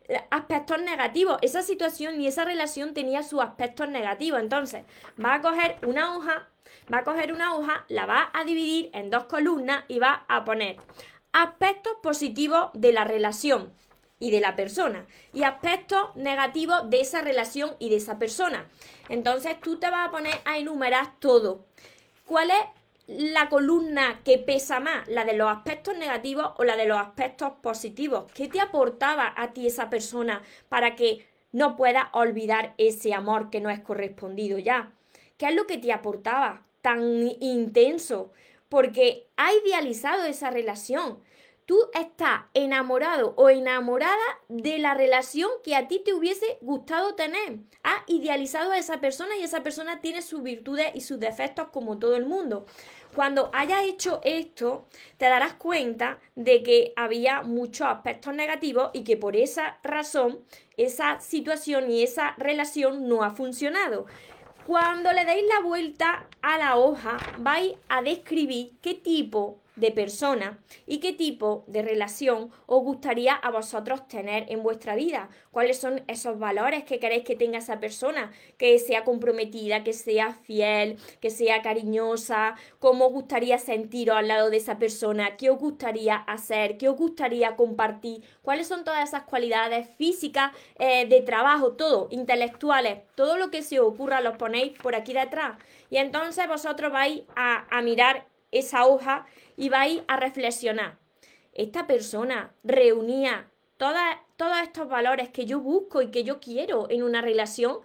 eh, 0.09 0.21
aspectos 0.31 0.81
negativos. 0.81 1.39
Esa 1.43 1.63
situación 1.63 2.21
y 2.21 2.27
esa 2.27 2.45
relación 2.45 2.95
tenía 2.95 3.23
sus 3.23 3.41
aspectos 3.41 3.89
negativos. 3.89 4.41
Entonces, 4.41 4.85
va 5.23 5.35
a 5.35 5.41
coger 5.41 5.79
una 5.85 6.17
hoja, 6.17 6.49
va 6.93 6.99
a 6.99 7.05
coger 7.05 7.33
una 7.33 7.55
hoja, 7.55 7.85
la 7.89 8.07
va 8.07 8.31
a 8.33 8.45
dividir 8.45 8.91
en 8.93 9.11
dos 9.11 9.25
columnas 9.25 9.85
y 9.89 9.99
va 9.99 10.25
a 10.29 10.45
poner 10.45 10.77
aspectos 11.33 11.95
positivos 12.03 12.71
de 12.73 12.93
la 12.93 13.05
relación 13.05 13.73
y 14.19 14.31
de 14.31 14.41
la 14.41 14.57
persona 14.57 15.07
y 15.33 15.43
aspectos 15.43 16.15
negativos 16.17 16.89
de 16.89 17.01
esa 17.01 17.21
relación 17.21 17.77
y 17.79 17.91
de 17.91 17.97
esa 17.97 18.19
persona. 18.19 18.67
Entonces 19.09 19.61
tú 19.61 19.79
te 19.79 19.91
vas 19.91 20.09
a 20.09 20.11
poner 20.11 20.41
a 20.45 20.59
enumerar 20.59 21.19
todo. 21.19 21.67
¿Cuál 22.25 22.51
es 22.51 22.76
la 23.07 23.49
columna 23.49 24.21
que 24.25 24.39
pesa 24.39 24.81
más? 24.81 25.07
¿La 25.09 25.25
de 25.25 25.35
los 25.35 25.51
aspectos 25.51 25.97
negativos 25.97 26.53
o 26.59 26.65
la 26.65 26.77
de 26.77 26.87
los 26.87 26.99
aspectos 26.99 27.53
positivos? 27.63 28.31
¿Qué 28.33 28.49
te 28.49 28.61
aportaba 28.61 29.33
a 29.37 29.53
ti 29.53 29.67
esa 29.67 29.91
persona 29.91 30.43
para 30.69 30.97
que 30.97 31.27
no 31.53 31.77
puedas 31.77 32.07
olvidar 32.13 32.75
ese 32.79 33.15
amor 33.15 33.51
que 33.51 33.61
no 33.61 33.71
es 33.71 33.81
correspondido 33.81 34.59
ya? 34.59 34.93
¿Qué 35.37 35.49
es 35.49 35.55
lo 35.55 35.67
que 35.67 35.79
te 35.79 35.93
aportaba 35.93 36.67
tan 36.83 37.03
intenso? 37.41 38.33
Porque 38.69 39.29
ha 39.37 39.53
idealizado 39.53 40.25
esa 40.25 40.51
relación 40.51 41.21
tú 41.67 41.91
estás 41.93 42.43
enamorado 42.55 43.35
o 43.37 43.51
enamorada 43.51 44.17
de 44.49 44.79
la 44.79 44.95
relación 44.95 45.51
que 45.65 45.75
a 45.75 45.89
ti 45.89 46.01
te 46.05 46.15
hubiese 46.15 46.59
gustado 46.61 47.17
tener. 47.17 47.59
Has 47.83 48.03
idealizado 48.07 48.71
a 48.71 48.79
esa 48.79 49.01
persona 49.01 49.37
y 49.37 49.43
esa 49.43 49.63
persona 49.63 50.01
tiene 50.01 50.23
sus 50.23 50.43
virtudes 50.43 50.87
y 50.95 51.01
sus 51.01 51.19
defectos 51.19 51.69
como 51.69 51.99
todo 51.99 52.17
el 52.17 52.25
mundo. 52.25 52.67
Cuando 53.17 53.49
hayas 53.55 53.85
hecho 53.85 54.21
esto, 54.25 54.85
te 55.17 55.25
darás 55.25 55.55
cuenta 55.55 56.19
de 56.35 56.63
que 56.63 56.93
había 56.97 57.41
muchos 57.41 57.87
aspectos 57.89 58.35
negativos 58.35 58.91
y 58.93 59.05
que 59.05 59.17
por 59.17 59.37
esa 59.37 59.79
razón 59.83 60.41
esa 60.77 61.19
situación 61.21 61.91
y 61.91 62.03
esa 62.03 62.35
relación 62.37 63.09
no 63.09 63.23
ha 63.23 63.31
funcionado. 63.31 64.05
Cuando 64.67 65.15
le 65.15 65.25
deis 65.25 65.47
la 65.49 65.61
vuelta 65.61 66.27
a 66.43 66.59
la 66.59 66.77
hoja, 66.77 67.17
vais 67.39 67.77
a 67.89 68.03
describir 68.03 68.73
qué 68.83 68.93
tipo 68.93 69.63
de 69.77 69.93
persona 69.93 70.59
y 70.87 70.99
qué 70.99 71.13
tipo 71.13 71.65
de 71.67 71.83
relación 71.83 72.51
os 72.67 72.83
gustaría 72.83 73.35
a 73.35 73.51
vosotros 73.51 74.09
tener 74.09 74.47
en 74.51 74.63
vuestra 74.63 74.97
vida. 74.97 75.29
¿Cuáles 75.51 75.79
son 75.79 76.03
esos 76.09 76.39
valores 76.39 76.85
que 76.85 76.99
queréis 76.99 77.25
que 77.25 77.37
tenga 77.37 77.59
esa 77.59 77.79
persona? 77.79 78.33
Que 78.59 78.79
sea 78.79 79.05
comprometida, 79.05 79.85
que 79.85 79.93
sea 79.93 80.33
fiel, 80.33 80.97
que 81.21 81.31
sea 81.31 81.63
cariñosa, 81.63 82.57
cómo 82.79 83.07
os 83.07 83.13
gustaría 83.13 83.59
sentiros 83.59 84.17
al 84.17 84.29
lado 84.29 84.51
de 84.51 84.57
esa 84.57 84.79
persona, 84.79 85.37
qué 85.37 85.51
os 85.51 85.59
gustaría 85.59 86.17
hacer, 86.17 86.79
qué 86.79 86.89
os 86.89 86.97
gustaría 86.97 87.57
compartir, 87.57 88.23
cuáles 88.43 88.67
son 88.67 88.85
todas 88.85 89.09
esas 89.09 89.25
cualidades 89.25 89.89
físicas, 89.97 90.53
eh, 90.79 91.07
de 91.07 91.21
trabajo, 91.21 91.73
todo, 91.73 92.09
intelectuales, 92.11 93.01
todo 93.15 93.37
lo 93.37 93.51
que 93.51 93.63
se 93.63 93.81
os 93.81 93.87
ocurra 93.87 94.21
lo 94.21 94.39
ponéis 94.39 94.73
por 94.79 94.95
aquí 94.95 95.13
detrás. 95.13 95.59
Y 95.91 95.99
entonces 95.99 96.49
vosotros 96.49 96.93
vais 96.93 97.23
a, 97.37 97.67
a 97.71 97.83
mirar 97.83 98.27
esa 98.59 98.87
hoja 98.87 99.27
y 99.57 99.69
vais 99.69 100.03
a 100.09 100.17
reflexionar. 100.17 100.99
Esta 101.53 101.87
persona 101.87 102.55
reunía 102.65 103.51
todos 103.77 104.59
estos 104.63 104.89
valores 104.89 105.29
que 105.31 105.47
yo 105.47 105.61
busco 105.61 106.03
y 106.03 106.11
que 106.11 106.25
yo 106.25 106.41
quiero 106.41 106.89
en 106.91 107.03
una 107.03 107.21
relación. 107.23 107.79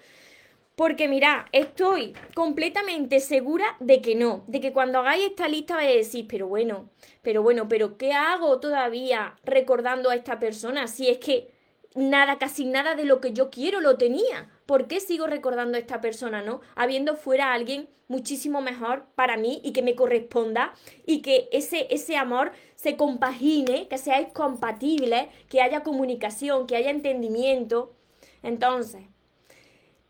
Porque 0.75 1.07
mira, 1.07 1.47
estoy 1.51 2.13
completamente 2.33 3.19
segura 3.19 3.75
de 3.79 4.01
que 4.01 4.15
no, 4.15 4.43
de 4.47 4.61
que 4.61 4.73
cuando 4.73 4.99
hagáis 4.99 5.25
esta 5.25 5.47
lista 5.47 5.75
vais 5.75 5.93
a 5.93 5.97
decir, 5.97 6.25
pero 6.27 6.47
bueno, 6.47 6.89
pero 7.21 7.43
bueno, 7.43 7.67
pero 7.67 7.97
¿qué 7.97 8.13
hago 8.13 8.59
todavía 8.59 9.35
recordando 9.43 10.09
a 10.09 10.15
esta 10.15 10.39
persona 10.39 10.87
si 10.87 11.09
es 11.09 11.17
que 11.19 11.51
nada, 11.95 12.37
casi 12.37 12.65
nada 12.65 12.95
de 12.95 13.05
lo 13.05 13.19
que 13.19 13.33
yo 13.33 13.49
quiero 13.49 13.81
lo 13.81 13.97
tenía. 13.97 14.49
¿Por 14.71 14.87
qué 14.87 15.01
sigo 15.01 15.27
recordando 15.27 15.75
a 15.75 15.81
esta 15.81 15.99
persona, 15.99 16.43
no? 16.43 16.61
Habiendo 16.75 17.17
fuera 17.17 17.51
alguien 17.51 17.89
muchísimo 18.07 18.61
mejor 18.61 19.03
para 19.15 19.35
mí 19.35 19.59
y 19.65 19.73
que 19.73 19.81
me 19.81 19.95
corresponda 19.95 20.73
y 21.05 21.21
que 21.21 21.49
ese, 21.51 21.87
ese 21.89 22.15
amor 22.15 22.53
se 22.75 22.95
compagine, 22.95 23.89
que 23.89 23.97
seáis 23.97 24.29
compatibles, 24.29 25.27
que 25.49 25.61
haya 25.61 25.83
comunicación, 25.83 26.67
que 26.67 26.77
haya 26.77 26.89
entendimiento. 26.89 27.91
Entonces, 28.43 29.01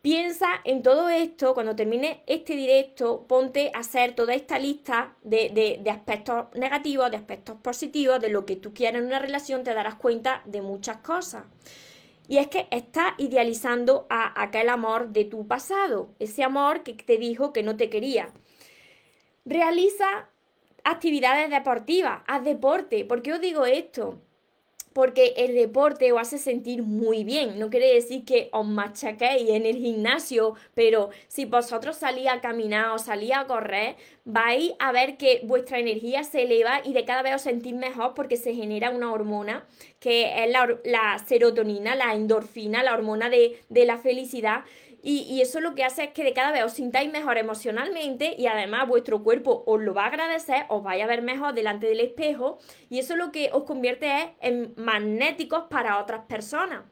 piensa 0.00 0.46
en 0.62 0.84
todo 0.84 1.08
esto, 1.08 1.54
cuando 1.54 1.74
termine 1.74 2.22
este 2.28 2.54
directo, 2.54 3.26
ponte 3.26 3.72
a 3.74 3.80
hacer 3.80 4.14
toda 4.14 4.32
esta 4.32 4.60
lista 4.60 5.16
de, 5.24 5.80
de, 5.82 5.90
aspectos 5.90 6.54
negativos, 6.54 7.10
de 7.10 7.16
aspectos 7.16 7.56
positivos, 7.56 8.20
de 8.20 8.28
lo 8.28 8.46
que 8.46 8.54
tú 8.54 8.72
quieres 8.72 9.00
en 9.00 9.08
una 9.08 9.18
relación, 9.18 9.64
te 9.64 9.74
darás 9.74 9.96
cuenta 9.96 10.40
de 10.44 10.62
muchas 10.62 10.98
cosas. 10.98 11.46
Y 12.28 12.38
es 12.38 12.48
que 12.48 12.68
estás 12.70 13.12
idealizando 13.18 14.06
a 14.08 14.42
aquel 14.42 14.68
amor 14.68 15.08
de 15.08 15.24
tu 15.24 15.46
pasado, 15.46 16.14
ese 16.18 16.44
amor 16.44 16.82
que 16.82 16.94
te 16.94 17.18
dijo 17.18 17.52
que 17.52 17.62
no 17.62 17.76
te 17.76 17.90
quería. 17.90 18.28
Realiza 19.44 20.28
actividades 20.84 21.50
deportivas, 21.50 22.22
haz 22.26 22.44
deporte. 22.44 23.04
¿Por 23.04 23.22
qué 23.22 23.32
os 23.34 23.40
digo 23.40 23.66
esto? 23.66 24.20
Porque 24.92 25.34
el 25.36 25.54
deporte 25.54 26.12
os 26.12 26.20
hace 26.20 26.38
sentir 26.38 26.82
muy 26.82 27.24
bien. 27.24 27.58
No 27.58 27.70
quiere 27.70 27.92
decir 27.94 28.24
que 28.24 28.48
os 28.52 28.66
machaquéis 28.66 29.50
en 29.50 29.66
el 29.66 29.76
gimnasio, 29.76 30.54
pero 30.74 31.10
si 31.28 31.44
vosotros 31.44 31.96
salís 31.96 32.28
a 32.28 32.40
caminar 32.40 32.90
o 32.90 32.98
salís 32.98 33.32
a 33.32 33.46
correr, 33.46 33.96
vais 34.24 34.72
a 34.78 34.92
ver 34.92 35.16
que 35.16 35.40
vuestra 35.44 35.78
energía 35.78 36.24
se 36.24 36.42
eleva 36.42 36.80
y 36.84 36.92
de 36.92 37.04
cada 37.04 37.22
vez 37.22 37.36
os 37.36 37.42
sentís 37.42 37.74
mejor 37.74 38.14
porque 38.14 38.36
se 38.36 38.54
genera 38.54 38.90
una 38.90 39.12
hormona 39.12 39.66
que 39.98 40.44
es 40.44 40.50
la, 40.50 41.18
serotonina, 41.26 41.94
la 41.94 42.14
endorfina, 42.14 42.82
la 42.82 42.94
hormona 42.94 43.30
de, 43.30 43.60
de 43.68 43.84
la 43.84 43.98
felicidad 43.98 44.64
y, 45.04 45.40
eso 45.40 45.60
lo 45.60 45.74
que 45.74 45.82
hace 45.82 46.04
es 46.04 46.10
que 46.10 46.22
de 46.22 46.32
cada 46.32 46.52
vez 46.52 46.62
os 46.62 46.74
sintáis 46.74 47.10
mejor 47.10 47.36
emocionalmente 47.36 48.36
y 48.38 48.46
además 48.46 48.86
vuestro 48.86 49.24
cuerpo 49.24 49.64
os 49.66 49.80
lo 49.80 49.94
va 49.94 50.04
a 50.04 50.06
agradecer, 50.06 50.64
os 50.68 50.84
vais 50.84 51.02
a 51.02 51.08
ver 51.08 51.22
mejor 51.22 51.54
delante 51.54 51.88
del 51.88 51.98
espejo 51.98 52.58
y 52.88 53.00
eso 53.00 53.16
lo 53.16 53.32
que 53.32 53.50
os 53.52 53.64
convierte 53.64 54.36
en 54.40 54.72
magnéticos 54.76 55.64
para 55.68 55.98
otras 55.98 56.26
personas. 56.26 56.84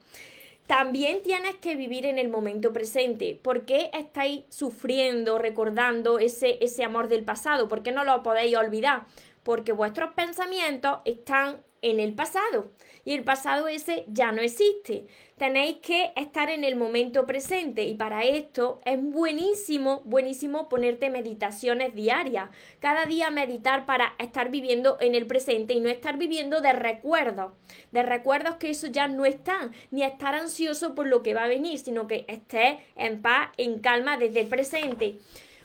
También 0.66 1.22
tienes 1.22 1.56
que 1.56 1.76
vivir 1.76 2.04
en 2.04 2.18
el 2.18 2.28
momento 2.28 2.72
presente. 2.72 3.38
¿Por 3.40 3.64
qué 3.64 3.90
estáis 3.92 4.44
sufriendo, 4.48 5.38
recordando 5.38 6.18
ese, 6.18 6.58
ese 6.60 6.84
amor 6.84 7.08
del 7.08 7.24
pasado? 7.24 7.68
¿Por 7.68 7.82
qué 7.82 7.92
no 7.92 8.04
lo 8.04 8.22
podéis 8.22 8.56
olvidar? 8.56 9.06
Porque 9.42 9.72
vuestros 9.72 10.14
pensamientos 10.14 10.98
están 11.04 11.62
en 11.82 12.00
el 12.00 12.14
pasado 12.14 12.70
y 13.04 13.14
el 13.14 13.24
pasado 13.24 13.68
ese 13.68 14.04
ya 14.08 14.32
no 14.32 14.42
existe. 14.42 15.06
Tenéis 15.40 15.78
que 15.78 16.12
estar 16.16 16.50
en 16.50 16.64
el 16.64 16.76
momento 16.76 17.24
presente 17.24 17.84
y 17.84 17.94
para 17.94 18.24
esto 18.24 18.82
es 18.84 19.02
buenísimo, 19.02 20.02
buenísimo 20.04 20.68
ponerte 20.68 21.08
meditaciones 21.08 21.94
diarias. 21.94 22.50
Cada 22.78 23.06
día 23.06 23.30
meditar 23.30 23.86
para 23.86 24.12
estar 24.18 24.50
viviendo 24.50 24.98
en 25.00 25.14
el 25.14 25.26
presente 25.26 25.72
y 25.72 25.80
no 25.80 25.88
estar 25.88 26.18
viviendo 26.18 26.60
de 26.60 26.74
recuerdos, 26.74 27.54
de 27.90 28.02
recuerdos 28.02 28.56
que 28.56 28.68
eso 28.68 28.88
ya 28.88 29.08
no 29.08 29.24
están, 29.24 29.72
ni 29.90 30.02
estar 30.02 30.34
ansioso 30.34 30.94
por 30.94 31.06
lo 31.06 31.22
que 31.22 31.32
va 31.32 31.44
a 31.44 31.48
venir, 31.48 31.78
sino 31.78 32.06
que 32.06 32.26
estés 32.28 32.76
en 32.94 33.22
paz, 33.22 33.48
en 33.56 33.78
calma 33.78 34.18
desde 34.18 34.40
el 34.40 34.46
presente. 34.46 35.20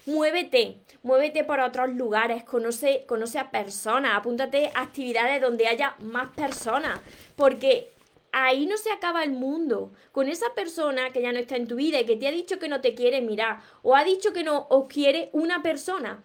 Muévete, 0.06 0.78
muévete 1.04 1.44
por 1.44 1.60
otros 1.60 1.90
lugares, 1.90 2.46
conoce, 2.46 3.04
conoce 3.08 3.40
a 3.40 3.52
personas, 3.52 4.16
apúntate 4.16 4.72
a 4.74 4.84
actividades 4.84 5.42
donde 5.42 5.68
haya 5.68 5.98
más 6.00 6.30
personas, 6.30 7.02
porque 7.36 7.95
ahí 8.36 8.66
no 8.66 8.76
se 8.76 8.92
acaba 8.92 9.24
el 9.24 9.32
mundo. 9.32 9.94
Con 10.12 10.28
esa 10.28 10.54
persona 10.54 11.12
que 11.12 11.22
ya 11.22 11.32
no 11.32 11.40
está 11.40 11.56
en 11.56 11.68
tu 11.68 11.76
vida 11.76 12.02
y 12.02 12.06
que 12.06 12.18
te 12.18 12.28
ha 12.28 12.32
dicho 12.32 12.60
que 12.60 12.68
no 12.68 12.82
te 12.82 12.94
quiere 12.94 13.22
mirar 13.22 13.62
o 13.82 13.96
ha 13.96 14.04
dicho 14.04 14.34
que 14.34 14.44
no 14.44 14.68
os 14.70 14.88
quiere 14.88 15.30
una 15.32 15.64
persona. 15.64 16.22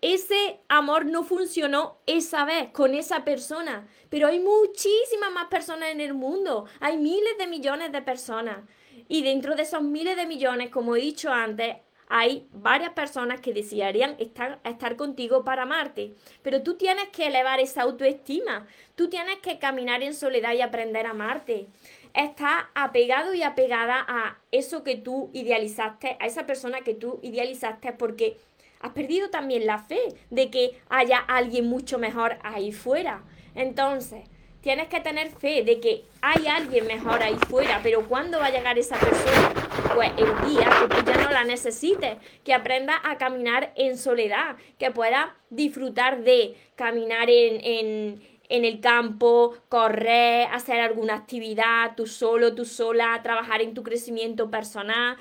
Ese 0.00 0.60
amor 0.68 1.04
no 1.04 1.24
funcionó 1.24 1.98
esa 2.06 2.46
vez 2.46 2.70
con 2.72 2.94
esa 2.94 3.22
persona, 3.24 3.86
pero 4.08 4.28
hay 4.28 4.40
muchísimas 4.40 5.30
más 5.30 5.48
personas 5.48 5.90
en 5.90 6.00
el 6.00 6.14
mundo. 6.14 6.64
Hay 6.80 6.96
miles 6.96 7.36
de 7.38 7.46
millones 7.46 7.92
de 7.92 8.00
personas. 8.00 8.64
Y 9.08 9.22
dentro 9.22 9.54
de 9.54 9.62
esos 9.62 9.82
miles 9.82 10.16
de 10.16 10.26
millones, 10.26 10.70
como 10.70 10.96
he 10.96 11.00
dicho 11.00 11.30
antes, 11.30 11.76
hay 12.14 12.46
varias 12.52 12.92
personas 12.92 13.40
que 13.40 13.54
desearían 13.54 14.16
estar, 14.18 14.60
estar 14.64 14.96
contigo 14.96 15.44
para 15.44 15.62
amarte, 15.62 16.12
pero 16.42 16.62
tú 16.62 16.74
tienes 16.74 17.08
que 17.08 17.28
elevar 17.28 17.58
esa 17.58 17.82
autoestima, 17.82 18.66
tú 18.96 19.08
tienes 19.08 19.38
que 19.38 19.58
caminar 19.58 20.02
en 20.02 20.12
soledad 20.12 20.52
y 20.52 20.60
aprender 20.60 21.06
a 21.06 21.12
amarte. 21.12 21.68
Estás 22.12 22.64
apegado 22.74 23.32
y 23.32 23.42
apegada 23.42 24.04
a 24.06 24.36
eso 24.50 24.84
que 24.84 24.96
tú 24.96 25.30
idealizaste, 25.32 26.18
a 26.20 26.26
esa 26.26 26.44
persona 26.44 26.82
que 26.82 26.92
tú 26.92 27.18
idealizaste 27.22 27.94
porque 27.94 28.36
has 28.80 28.92
perdido 28.92 29.30
también 29.30 29.64
la 29.64 29.78
fe 29.78 30.02
de 30.28 30.50
que 30.50 30.78
haya 30.90 31.16
alguien 31.16 31.66
mucho 31.66 31.98
mejor 31.98 32.36
ahí 32.42 32.72
fuera. 32.72 33.22
Entonces, 33.54 34.24
tienes 34.60 34.88
que 34.88 35.00
tener 35.00 35.30
fe 35.30 35.64
de 35.64 35.80
que 35.80 36.04
hay 36.20 36.46
alguien 36.46 36.86
mejor 36.86 37.22
ahí 37.22 37.38
fuera, 37.48 37.80
pero 37.82 38.06
¿cuándo 38.06 38.38
va 38.38 38.48
a 38.48 38.50
llegar 38.50 38.78
esa 38.78 38.98
persona? 38.98 39.61
Pues 39.94 40.10
el 40.16 40.50
día 40.50 40.70
que 40.80 40.94
tú 40.94 41.04
ya 41.04 41.22
no 41.22 41.30
la 41.30 41.44
necesites, 41.44 42.16
que 42.44 42.54
aprenda 42.54 43.00
a 43.04 43.18
caminar 43.18 43.72
en 43.76 43.98
soledad, 43.98 44.56
que 44.78 44.90
pueda 44.90 45.36
disfrutar 45.50 46.22
de 46.22 46.56
caminar 46.76 47.28
en, 47.28 48.22
en 48.48 48.64
el 48.64 48.80
campo, 48.80 49.54
correr, 49.68 50.48
hacer 50.52 50.80
alguna 50.80 51.14
actividad, 51.14 51.94
tú 51.96 52.06
solo, 52.06 52.54
tú 52.54 52.64
sola, 52.64 53.20
trabajar 53.22 53.62
en 53.62 53.74
tu 53.74 53.82
crecimiento 53.82 54.50
personal. 54.50 55.16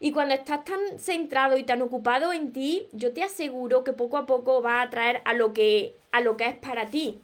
Y 0.00 0.10
cuando 0.10 0.34
estás 0.34 0.64
tan 0.64 0.98
centrado 0.98 1.56
y 1.56 1.62
tan 1.62 1.80
ocupado 1.82 2.32
en 2.32 2.52
ti, 2.52 2.88
yo 2.92 3.12
te 3.12 3.22
aseguro 3.22 3.84
que 3.84 3.92
poco 3.92 4.16
a 4.16 4.26
poco 4.26 4.62
va 4.62 4.80
a 4.80 4.82
atraer 4.82 5.22
a 5.24 5.34
lo 5.34 5.52
que, 5.52 5.94
a 6.10 6.20
lo 6.20 6.36
que 6.36 6.46
es 6.46 6.56
para 6.56 6.86
ti 6.88 7.20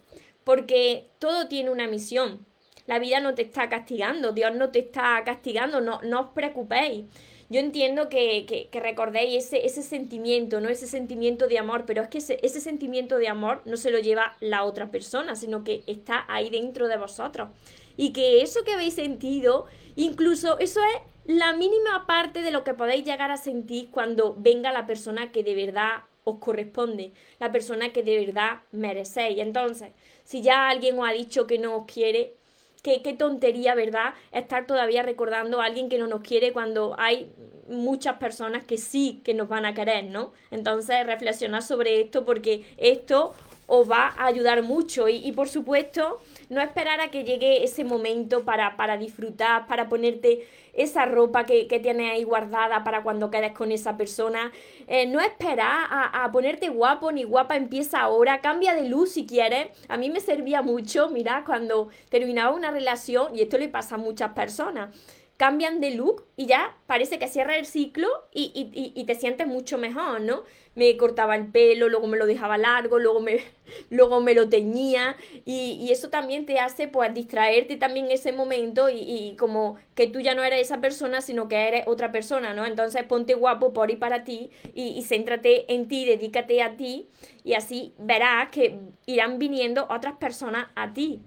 porque 0.48 1.10
todo 1.18 1.46
tiene 1.46 1.68
una 1.68 1.86
misión. 1.86 2.46
La 2.88 2.98
vida 2.98 3.20
no 3.20 3.34
te 3.34 3.42
está 3.42 3.68
castigando, 3.68 4.32
Dios 4.32 4.54
no 4.54 4.70
te 4.70 4.78
está 4.78 5.22
castigando, 5.22 5.82
no, 5.82 6.00
no 6.02 6.20
os 6.20 6.26
preocupéis. 6.28 7.04
yo 7.50 7.60
entiendo 7.60 8.08
que, 8.08 8.46
que, 8.72 8.80
recordéis 8.80 9.44
ese, 9.44 9.66
ese 9.66 9.82
sentimiento, 9.82 10.58
¿no? 10.62 10.70
Ese 10.70 10.86
sentimiento 10.86 11.48
de 11.48 11.58
amor, 11.58 11.84
pero 11.86 12.02
es 12.02 12.08
que 12.08 12.16
ese, 12.16 12.38
ese 12.42 12.62
sentimiento 12.62 13.18
de 13.18 13.28
amor 13.28 13.60
no 13.66 13.76
se 13.76 13.90
lo 13.90 13.98
lleva 13.98 14.38
la 14.40 14.64
otra 14.64 14.90
persona, 14.90 15.36
sino 15.36 15.64
que 15.64 15.82
está 15.86 16.24
ahí 16.28 16.48
dentro 16.48 16.88
de 16.88 16.96
vosotros. 16.96 17.50
Y 17.98 18.14
que 18.14 18.40
eso 18.40 18.64
que 18.64 18.72
habéis 18.72 18.94
sentido, 18.94 19.66
incluso 19.94 20.58
eso 20.58 20.80
es 20.82 21.36
la 21.36 21.52
mínima 21.52 22.06
parte 22.06 22.40
de 22.40 22.50
lo 22.50 22.64
que 22.64 22.72
podéis 22.72 23.04
llegar 23.04 23.30
a 23.30 23.36
sentir 23.36 23.90
cuando 23.90 24.34
venga 24.38 24.72
la 24.72 24.86
persona 24.86 25.30
que 25.30 25.44
de 25.44 25.54
verdad 25.54 26.04
os 26.24 26.38
corresponde, 26.38 27.12
la 27.38 27.52
persona 27.52 27.92
que 27.92 28.02
de 28.02 28.24
verdad 28.24 28.62
merecéis. 28.72 29.40
Entonces, 29.40 29.90
si 30.24 30.40
ya 30.40 30.70
alguien 30.70 30.98
os 30.98 31.06
ha 31.06 31.12
dicho 31.12 31.46
que 31.46 31.58
no 31.58 31.76
os 31.76 31.84
quiere, 31.84 32.37
qué, 32.82 33.02
qué 33.02 33.12
tontería, 33.12 33.74
¿verdad? 33.74 34.14
Estar 34.32 34.66
todavía 34.66 35.02
recordando 35.02 35.60
a 35.60 35.66
alguien 35.66 35.88
que 35.88 35.98
no 35.98 36.06
nos 36.06 36.20
quiere 36.20 36.52
cuando 36.52 36.94
hay 36.98 37.30
muchas 37.68 38.16
personas 38.16 38.64
que 38.64 38.78
sí 38.78 39.20
que 39.24 39.34
nos 39.34 39.48
van 39.48 39.66
a 39.66 39.74
querer, 39.74 40.04
¿no? 40.04 40.32
Entonces, 40.50 41.06
reflexionar 41.06 41.62
sobre 41.62 42.00
esto 42.00 42.24
porque 42.24 42.64
esto 42.76 43.34
os 43.66 43.90
va 43.90 44.14
a 44.16 44.26
ayudar 44.26 44.62
mucho 44.62 45.08
y, 45.08 45.16
y 45.16 45.32
por 45.32 45.48
supuesto 45.48 46.20
no 46.48 46.60
esperar 46.60 47.00
a 47.00 47.10
que 47.10 47.24
llegue 47.24 47.64
ese 47.64 47.84
momento 47.84 48.44
para, 48.44 48.76
para 48.76 48.96
disfrutar, 48.96 49.66
para 49.66 49.88
ponerte 49.88 50.46
esa 50.72 51.04
ropa 51.06 51.44
que, 51.44 51.66
que 51.66 51.80
tienes 51.80 52.12
ahí 52.12 52.24
guardada 52.24 52.84
para 52.84 53.02
cuando 53.02 53.30
quedes 53.30 53.52
con 53.52 53.72
esa 53.72 53.96
persona. 53.96 54.52
Eh, 54.86 55.06
no 55.06 55.20
esperar 55.20 55.86
a, 55.90 56.24
a, 56.24 56.32
ponerte 56.32 56.68
guapo 56.68 57.10
ni 57.12 57.24
guapa, 57.24 57.56
empieza 57.56 58.00
ahora, 58.00 58.40
cambia 58.40 58.74
de 58.74 58.88
luz 58.88 59.12
si 59.12 59.26
quieres. 59.26 59.68
A 59.88 59.96
mí 59.96 60.08
me 60.10 60.20
servía 60.20 60.62
mucho, 60.62 61.10
mira, 61.10 61.42
cuando 61.44 61.88
terminaba 62.08 62.54
una 62.54 62.70
relación, 62.70 63.34
y 63.34 63.42
esto 63.42 63.58
le 63.58 63.68
pasa 63.68 63.96
a 63.96 63.98
muchas 63.98 64.32
personas 64.32 64.90
cambian 65.38 65.80
de 65.80 65.92
look 65.92 66.26
y 66.36 66.46
ya 66.46 66.76
parece 66.86 67.20
que 67.20 67.28
cierra 67.28 67.56
el 67.56 67.64
ciclo 67.64 68.08
y, 68.34 68.50
y, 68.54 68.92
y, 69.00 69.04
te 69.04 69.14
sientes 69.14 69.46
mucho 69.46 69.78
mejor, 69.78 70.20
¿no? 70.20 70.42
Me 70.74 70.96
cortaba 70.96 71.36
el 71.36 71.46
pelo, 71.46 71.88
luego 71.88 72.08
me 72.08 72.18
lo 72.18 72.26
dejaba 72.26 72.58
largo, 72.58 72.98
luego 72.98 73.20
me, 73.20 73.38
luego 73.90 74.20
me 74.20 74.34
lo 74.34 74.48
teñía 74.48 75.16
y, 75.44 75.78
y 75.80 75.92
eso 75.92 76.10
también 76.10 76.44
te 76.44 76.58
hace 76.58 76.88
pues 76.88 77.14
distraerte 77.14 77.76
también 77.76 78.10
ese 78.10 78.32
momento 78.32 78.88
y, 78.90 79.36
como 79.38 79.76
que 79.94 80.08
tú 80.08 80.18
ya 80.18 80.34
no 80.34 80.42
eres 80.42 80.62
esa 80.62 80.80
persona, 80.80 81.20
sino 81.20 81.46
que 81.46 81.68
eres 81.68 81.84
otra 81.86 82.10
persona, 82.10 82.52
¿no? 82.52 82.66
Entonces 82.66 83.04
ponte 83.04 83.34
guapo 83.34 83.72
por 83.72 83.92
y 83.92 83.96
para 83.96 84.24
ti 84.24 84.50
y, 84.74 85.00
céntrate 85.02 85.72
en 85.72 85.86
ti, 85.86 86.04
dedícate 86.04 86.62
a 86.62 86.76
ti 86.76 87.08
y 87.44 87.54
así 87.54 87.94
verás 87.96 88.48
que 88.48 88.76
irán 89.06 89.38
viniendo 89.38 89.86
otras 89.88 90.16
personas 90.16 90.66
a 90.74 90.92
ti. 90.92 91.22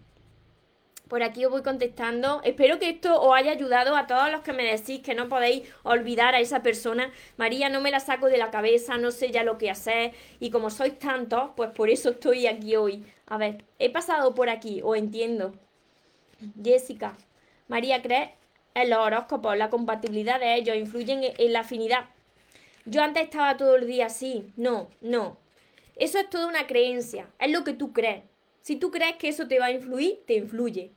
Por 1.12 1.24
aquí 1.24 1.44
os 1.44 1.52
voy 1.52 1.62
contestando. 1.62 2.40
Espero 2.46 2.80
que 2.80 2.90
esto 2.90 3.22
os 3.22 3.36
haya 3.36 3.52
ayudado 3.52 3.98
a 3.98 4.08
todos 4.08 4.32
los 4.32 4.44
que 4.44 4.54
me 4.54 4.64
decís 4.64 5.02
que 5.02 5.14
no 5.14 5.28
podéis 5.28 5.64
olvidar 5.84 6.36
a 6.36 6.40
esa 6.40 6.64
persona. 6.64 7.12
María, 7.36 7.68
no 7.68 7.82
me 7.82 7.92
la 7.92 8.00
saco 8.00 8.28
de 8.28 8.38
la 8.38 8.50
cabeza, 8.50 8.98
no 8.98 9.12
sé 9.12 9.30
ya 9.30 9.44
lo 9.44 9.58
que 9.58 9.70
hacer. 9.70 10.14
Y 10.40 10.52
como 10.52 10.70
sois 10.70 10.98
tantos, 10.98 11.50
pues 11.58 11.72
por 11.72 11.90
eso 11.90 12.12
estoy 12.12 12.48
aquí 12.48 12.78
hoy. 12.78 13.06
A 13.26 13.38
ver, 13.38 13.66
he 13.78 13.90
pasado 13.90 14.34
por 14.34 14.50
aquí, 14.50 14.80
os 14.86 14.98
entiendo. 14.98 15.54
Jessica, 16.64 17.18
María, 17.68 18.02
¿crees 18.02 18.30
en 18.74 18.90
los 18.90 19.00
horóscopos? 19.00 19.58
La 19.58 19.70
compatibilidad 19.70 20.40
de 20.40 20.56
ellos 20.56 20.78
influyen 20.78 21.26
en 21.38 21.52
la 21.52 21.60
afinidad. 21.60 22.06
Yo 22.86 23.04
antes 23.04 23.24
estaba 23.24 23.58
todo 23.58 23.76
el 23.76 23.86
día 23.86 24.06
así. 24.06 24.54
No, 24.56 24.88
no. 25.02 25.36
Eso 25.98 26.20
es 26.20 26.30
toda 26.30 26.48
una 26.48 26.68
creencia. 26.68 27.28
Es 27.38 27.52
lo 27.52 27.66
que 27.66 27.74
tú 27.74 27.92
crees. 27.92 28.24
Si 28.62 28.78
tú 28.78 28.92
crees 28.92 29.18
que 29.18 29.28
eso 29.28 29.50
te 29.50 29.60
va 29.60 29.66
a 29.66 29.72
influir, 29.72 30.22
te 30.26 30.36
influye 30.36 30.94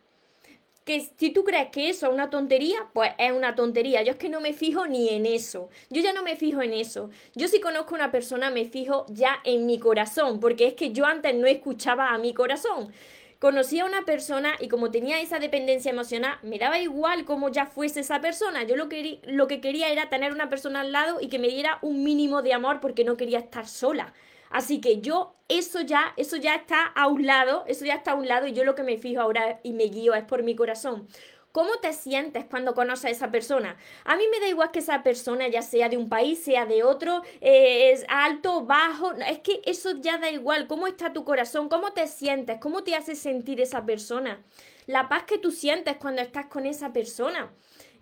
que 0.84 1.08
si 1.16 1.30
tú 1.30 1.44
crees 1.44 1.70
que 1.70 1.88
eso 1.88 2.06
es 2.06 2.12
una 2.12 2.28
tontería, 2.30 2.76
pues 2.92 3.12
es 3.18 3.32
una 3.32 3.54
tontería. 3.54 4.02
Yo 4.02 4.12
es 4.12 4.18
que 4.18 4.28
no 4.28 4.40
me 4.40 4.52
fijo 4.52 4.86
ni 4.86 5.08
en 5.08 5.24
eso. 5.24 5.70
Yo 5.90 6.02
ya 6.02 6.12
no 6.12 6.22
me 6.22 6.36
fijo 6.36 6.60
en 6.60 6.74
eso. 6.74 7.10
Yo 7.34 7.48
si 7.48 7.60
conozco 7.60 7.94
a 7.94 7.98
una 7.98 8.12
persona 8.12 8.50
me 8.50 8.66
fijo 8.66 9.06
ya 9.08 9.40
en 9.44 9.66
mi 9.66 9.78
corazón, 9.78 10.40
porque 10.40 10.66
es 10.66 10.74
que 10.74 10.92
yo 10.92 11.06
antes 11.06 11.34
no 11.34 11.46
escuchaba 11.46 12.10
a 12.10 12.18
mi 12.18 12.34
corazón. 12.34 12.92
Conocí 13.38 13.78
a 13.78 13.84
una 13.84 14.02
persona 14.02 14.54
y 14.60 14.68
como 14.68 14.90
tenía 14.90 15.20
esa 15.20 15.38
dependencia 15.38 15.90
emocional, 15.90 16.38
me 16.42 16.58
daba 16.58 16.78
igual 16.78 17.24
cómo 17.24 17.50
ya 17.50 17.66
fuese 17.66 18.00
esa 18.00 18.20
persona. 18.20 18.62
Yo 18.62 18.76
lo 18.76 18.88
que, 18.88 19.20
lo 19.24 19.46
que 19.46 19.60
quería 19.60 19.90
era 19.90 20.08
tener 20.08 20.32
una 20.32 20.48
persona 20.48 20.80
al 20.80 20.92
lado 20.92 21.18
y 21.20 21.28
que 21.28 21.38
me 21.38 21.48
diera 21.48 21.78
un 21.82 22.04
mínimo 22.04 22.42
de 22.42 22.52
amor 22.52 22.80
porque 22.80 23.04
no 23.04 23.16
quería 23.16 23.38
estar 23.38 23.66
sola. 23.66 24.14
Así 24.50 24.80
que 24.80 25.00
yo, 25.00 25.34
eso 25.48 25.80
ya, 25.80 26.12
eso 26.16 26.36
ya 26.36 26.54
está 26.54 26.84
a 26.86 27.08
un 27.08 27.26
lado, 27.26 27.64
eso 27.66 27.84
ya 27.84 27.94
está 27.94 28.12
a 28.12 28.14
un 28.14 28.28
lado 28.28 28.46
y 28.46 28.52
yo 28.52 28.64
lo 28.64 28.74
que 28.74 28.82
me 28.82 28.98
fijo 28.98 29.20
ahora 29.20 29.60
y 29.62 29.72
me 29.72 29.84
guío 29.84 30.14
es 30.14 30.24
por 30.24 30.42
mi 30.42 30.54
corazón. 30.54 31.08
¿Cómo 31.54 31.76
te 31.76 31.92
sientes 31.92 32.46
cuando 32.46 32.74
conoces 32.74 33.04
a 33.04 33.10
esa 33.10 33.30
persona? 33.30 33.76
A 34.04 34.16
mí 34.16 34.24
me 34.28 34.40
da 34.40 34.48
igual 34.48 34.72
que 34.72 34.80
esa 34.80 35.04
persona 35.04 35.46
ya 35.46 35.62
sea 35.62 35.88
de 35.88 35.96
un 35.96 36.08
país, 36.08 36.42
sea 36.42 36.66
de 36.66 36.82
otro, 36.82 37.22
eh, 37.40 37.92
es 37.92 38.04
alto, 38.08 38.64
bajo, 38.64 39.12
es 39.12 39.38
que 39.38 39.62
eso 39.64 39.92
ya 40.00 40.18
da 40.18 40.30
igual. 40.30 40.66
¿Cómo 40.66 40.88
está 40.88 41.12
tu 41.12 41.24
corazón? 41.24 41.68
¿Cómo 41.68 41.92
te 41.92 42.08
sientes? 42.08 42.58
¿Cómo 42.58 42.82
te 42.82 42.96
hace 42.96 43.14
sentir 43.14 43.60
esa 43.60 43.86
persona? 43.86 44.42
La 44.86 45.08
paz 45.08 45.22
que 45.24 45.38
tú 45.38 45.52
sientes 45.52 45.96
cuando 45.98 46.22
estás 46.22 46.46
con 46.46 46.66
esa 46.66 46.92
persona. 46.92 47.52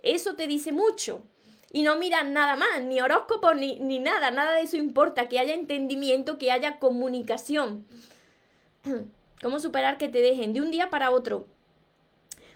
Eso 0.03 0.35
te 0.35 0.47
dice 0.47 0.73
mucho 0.73 1.23
y 1.75 1.83
no 1.83 1.97
miran 1.97 2.35
nada 2.35 2.55
más, 2.55 2.83
ni 2.83 3.01
horóscopo, 3.01 3.55
ni, 3.55 3.81
ni 3.81 3.99
nada, 3.99 4.31
nada 4.31 4.53
de 4.53 4.61
eso 4.61 4.77
importa, 4.77 5.29
que 5.29 5.39
haya 5.39 5.55
entendimiento, 5.55 6.37
que 6.37 6.53
haya 6.53 6.79
comunicación. 6.79 7.87
¿Cómo 9.43 9.59
superar 9.59 9.97
que 9.97 10.09
te 10.09 10.21
dejen 10.21 10.53
de 10.53 10.61
un 10.61 10.71
día 10.71 10.91
para 10.91 11.11
otro? 11.11 11.47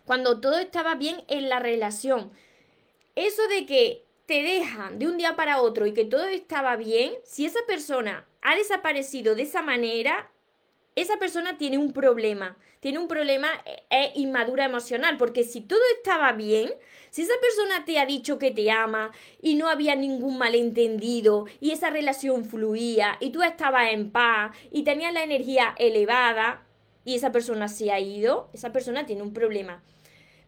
Cuando 0.05 0.39
todo 0.41 0.59
estaba 0.59 0.95
bien 0.97 1.25
en 1.29 1.49
la 1.49 1.59
relación. 1.59 2.31
Eso 3.15 3.49
de 3.49 3.65
que 3.65 4.05
te 4.27 4.43
dejan 4.43 4.99
de 4.99 5.07
un 5.07 5.17
día 5.17 5.35
para 5.35 5.63
otro 5.63 5.87
y 5.87 5.95
que 5.95 6.05
todo 6.05 6.27
estaba 6.27 6.77
bien, 6.77 7.15
si 7.25 7.47
esa 7.47 7.61
persona 7.67 8.27
ha 8.43 8.55
desaparecido 8.55 9.35
de 9.35 9.43
esa 9.43 9.63
manera, 9.63 10.31
esa 10.97 11.19
persona 11.19 11.59
tiene 11.59 11.77
un 11.77 11.93
problema, 11.93 12.57
tiene 12.81 12.99
un 12.99 13.07
problema, 13.07 13.49
es 13.67 13.83
eh, 13.91 14.13
inmadura 14.15 14.65
emocional, 14.65 15.19
porque 15.19 15.45
si 15.45 15.61
todo 15.61 15.81
estaba 15.95 16.33
bien, 16.33 16.73
si 17.11 17.23
esa 17.23 17.35
persona 17.41 17.85
te 17.85 17.99
ha 17.99 18.07
dicho 18.07 18.39
que 18.39 18.51
te 18.51 18.71
ama 18.71 19.13
y 19.41 19.57
no 19.57 19.69
había 19.69 19.95
ningún 19.95 20.39
malentendido 20.39 21.45
y 21.61 21.73
esa 21.73 21.91
relación 21.91 22.47
fluía 22.47 23.19
y 23.21 23.31
tú 23.31 23.43
estabas 23.43 23.93
en 23.93 24.11
paz 24.11 24.57
y 24.73 24.85
tenías 24.85 25.13
la 25.13 25.23
energía 25.23 25.75
elevada 25.79 26.67
y 27.05 27.15
esa 27.15 27.31
persona 27.31 27.69
se 27.69 27.93
ha 27.93 28.01
ido, 28.01 28.49
esa 28.55 28.73
persona 28.73 29.05
tiene 29.05 29.23
un 29.23 29.35
problema. 29.35 29.83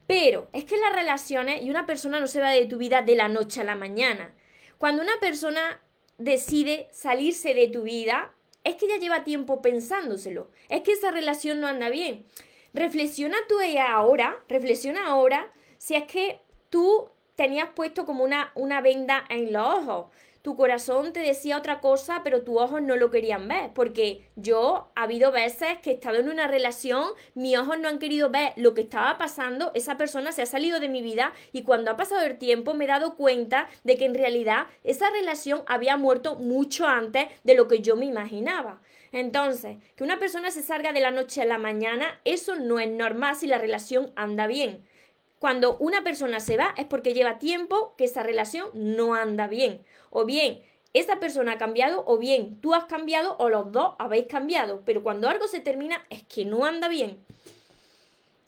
Pero 0.07 0.49
es 0.55 0.65
que 0.65 0.79
las 0.79 0.95
relaciones 0.95 1.63
y 1.63 1.69
una 1.69 1.85
persona 1.85 2.21
no 2.21 2.27
se 2.27 2.41
va 2.41 2.51
de 2.51 2.65
tu 2.65 2.79
vida 2.79 3.03
de 3.03 3.17
la 3.17 3.29
noche 3.29 3.61
a 3.61 3.65
la 3.65 3.77
mañana. 3.77 4.35
Cuando 4.79 5.03
una 5.03 5.21
persona 5.21 5.83
decide 6.17 6.89
salirse 6.91 7.53
de 7.53 7.69
tu 7.69 7.83
vida, 7.83 8.35
es 8.69 8.77
que 8.77 8.89
ya 8.89 8.99
lleva 8.99 9.25
tiempo 9.25 9.63
pensándoselo, 9.63 10.51
es 10.69 10.83
que 10.83 10.93
esa 10.93 11.11
relación 11.11 11.61
no 11.61 11.67
anda 11.67 11.89
bien. 11.89 12.27
Reflexiona 12.75 13.37
tú 13.49 13.57
ahora, 13.81 14.37
reflexiona 14.49 15.07
ahora 15.07 15.51
si 15.79 15.95
es 15.95 16.05
que 16.05 16.41
tú 16.71 17.09
tenías 17.35 17.71
puesto 17.75 18.05
como 18.05 18.25
una, 18.25 18.53
una 18.55 18.81
venda 18.81 19.25
en 19.29 19.53
los 19.53 19.67
ojos 19.67 20.07
tu 20.49 20.57
corazón 20.57 21.13
te 21.13 21.21
decía 21.21 21.59
otra 21.59 21.83
cosa, 21.83 22.23
pero 22.25 22.41
tus 22.41 22.57
ojos 22.57 22.81
no 22.81 22.97
lo 22.97 23.11
querían 23.11 23.47
ver, 23.49 23.71
porque 23.75 24.31
yo 24.35 24.91
ha 24.95 25.03
habido 25.03 25.31
veces 25.31 25.77
que 25.83 25.91
he 25.91 25.93
estado 25.93 26.17
en 26.17 26.31
una 26.31 26.47
relación, 26.47 27.05
mis 27.35 27.59
ojos 27.59 27.79
no 27.79 27.87
han 27.87 27.99
querido 27.99 28.31
ver 28.31 28.55
lo 28.57 28.73
que 28.73 28.81
estaba 28.81 29.19
pasando, 29.19 29.73
esa 29.75 29.99
persona 29.99 30.33
se 30.33 30.41
ha 30.41 30.47
salido 30.47 30.81
de 30.81 30.89
mi 30.89 31.03
vida 31.03 31.35
y 31.53 31.65
cuando 31.65 31.91
ha 31.91 31.99
pasado 31.99 32.23
el 32.23 32.39
tiempo 32.39 32.73
me 32.73 32.87
he 32.87 32.89
dado 32.89 33.15
cuenta 33.15 33.69
de 33.85 33.99
que 33.99 34.07
en 34.07 34.15
realidad 34.15 34.69
esa 34.85 35.11
relación 35.11 35.65
había 35.67 35.99
muerto 35.99 36.37
mucho 36.37 36.87
antes 36.87 37.27
de 37.45 37.55
lo 37.55 37.69
que 37.69 37.81
yo 37.81 37.95
me 37.95 38.07
imaginaba. 38.07 38.81
Entonces, 39.13 39.77
que 39.97 40.05
una 40.05 40.19
persona 40.19 40.51
se 40.51 40.63
salga 40.63 40.95
de 40.95 41.01
la 41.01 41.11
noche 41.11 41.43
a 41.43 41.45
la 41.45 41.59
mañana, 41.59 42.23
eso 42.25 42.57
no 42.57 42.81
es 42.81 42.89
normal 42.89 43.37
si 43.37 43.47
la 43.47 43.59
relación 43.59 44.13
anda 44.17 44.47
bien. 44.47 44.83
Cuando 45.39 45.77
una 45.79 46.03
persona 46.03 46.41
se 46.41 46.57
va 46.57 46.75
es 46.77 46.87
porque 46.87 47.15
lleva 47.15 47.39
tiempo 47.39 47.95
que 47.97 48.05
esa 48.05 48.25
relación 48.25 48.71
no 48.75 49.15
anda 49.15 49.47
bien. 49.47 49.85
O 50.11 50.25
bien 50.25 50.63
esa 50.95 51.21
persona 51.21 51.53
ha 51.53 51.59
cambiado 51.59 52.03
o 52.07 52.19
bien 52.19 52.61
tú 52.61 52.75
has 52.75 52.85
cambiado 52.85 53.37
o 53.39 53.49
los 53.49 53.73
dos 53.73 53.95
habéis 53.99 54.27
cambiado. 54.27 54.83
Pero 54.85 55.03
cuando 55.03 55.29
algo 55.29 55.47
se 55.49 55.61
termina 55.61 56.05
es 56.11 56.23
que 56.25 56.45
no 56.45 56.65
anda 56.65 56.89
bien. 56.89 57.19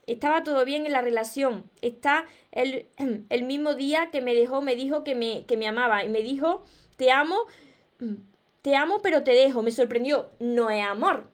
Estaba 0.06 0.42
todo 0.42 0.64
bien 0.64 0.86
en 0.86 0.92
la 0.92 1.02
relación. 1.02 1.70
Está 1.82 2.26
el, 2.52 2.88
el 3.28 3.44
mismo 3.44 3.74
día 3.74 4.10
que 4.10 4.20
me 4.20 4.34
dejó, 4.34 4.62
me 4.62 4.74
dijo 4.74 5.04
que 5.04 5.14
me, 5.14 5.44
que 5.46 5.56
me 5.56 5.68
amaba 5.68 6.04
y 6.04 6.08
me 6.08 6.22
dijo, 6.22 6.64
te 6.96 7.10
amo, 7.10 7.36
te 8.62 8.76
amo 8.76 9.00
pero 9.02 9.22
te 9.22 9.32
dejo. 9.32 9.62
Me 9.62 9.70
sorprendió. 9.70 10.30
No 10.38 10.70
es 10.70 10.84
amor. 10.84 11.30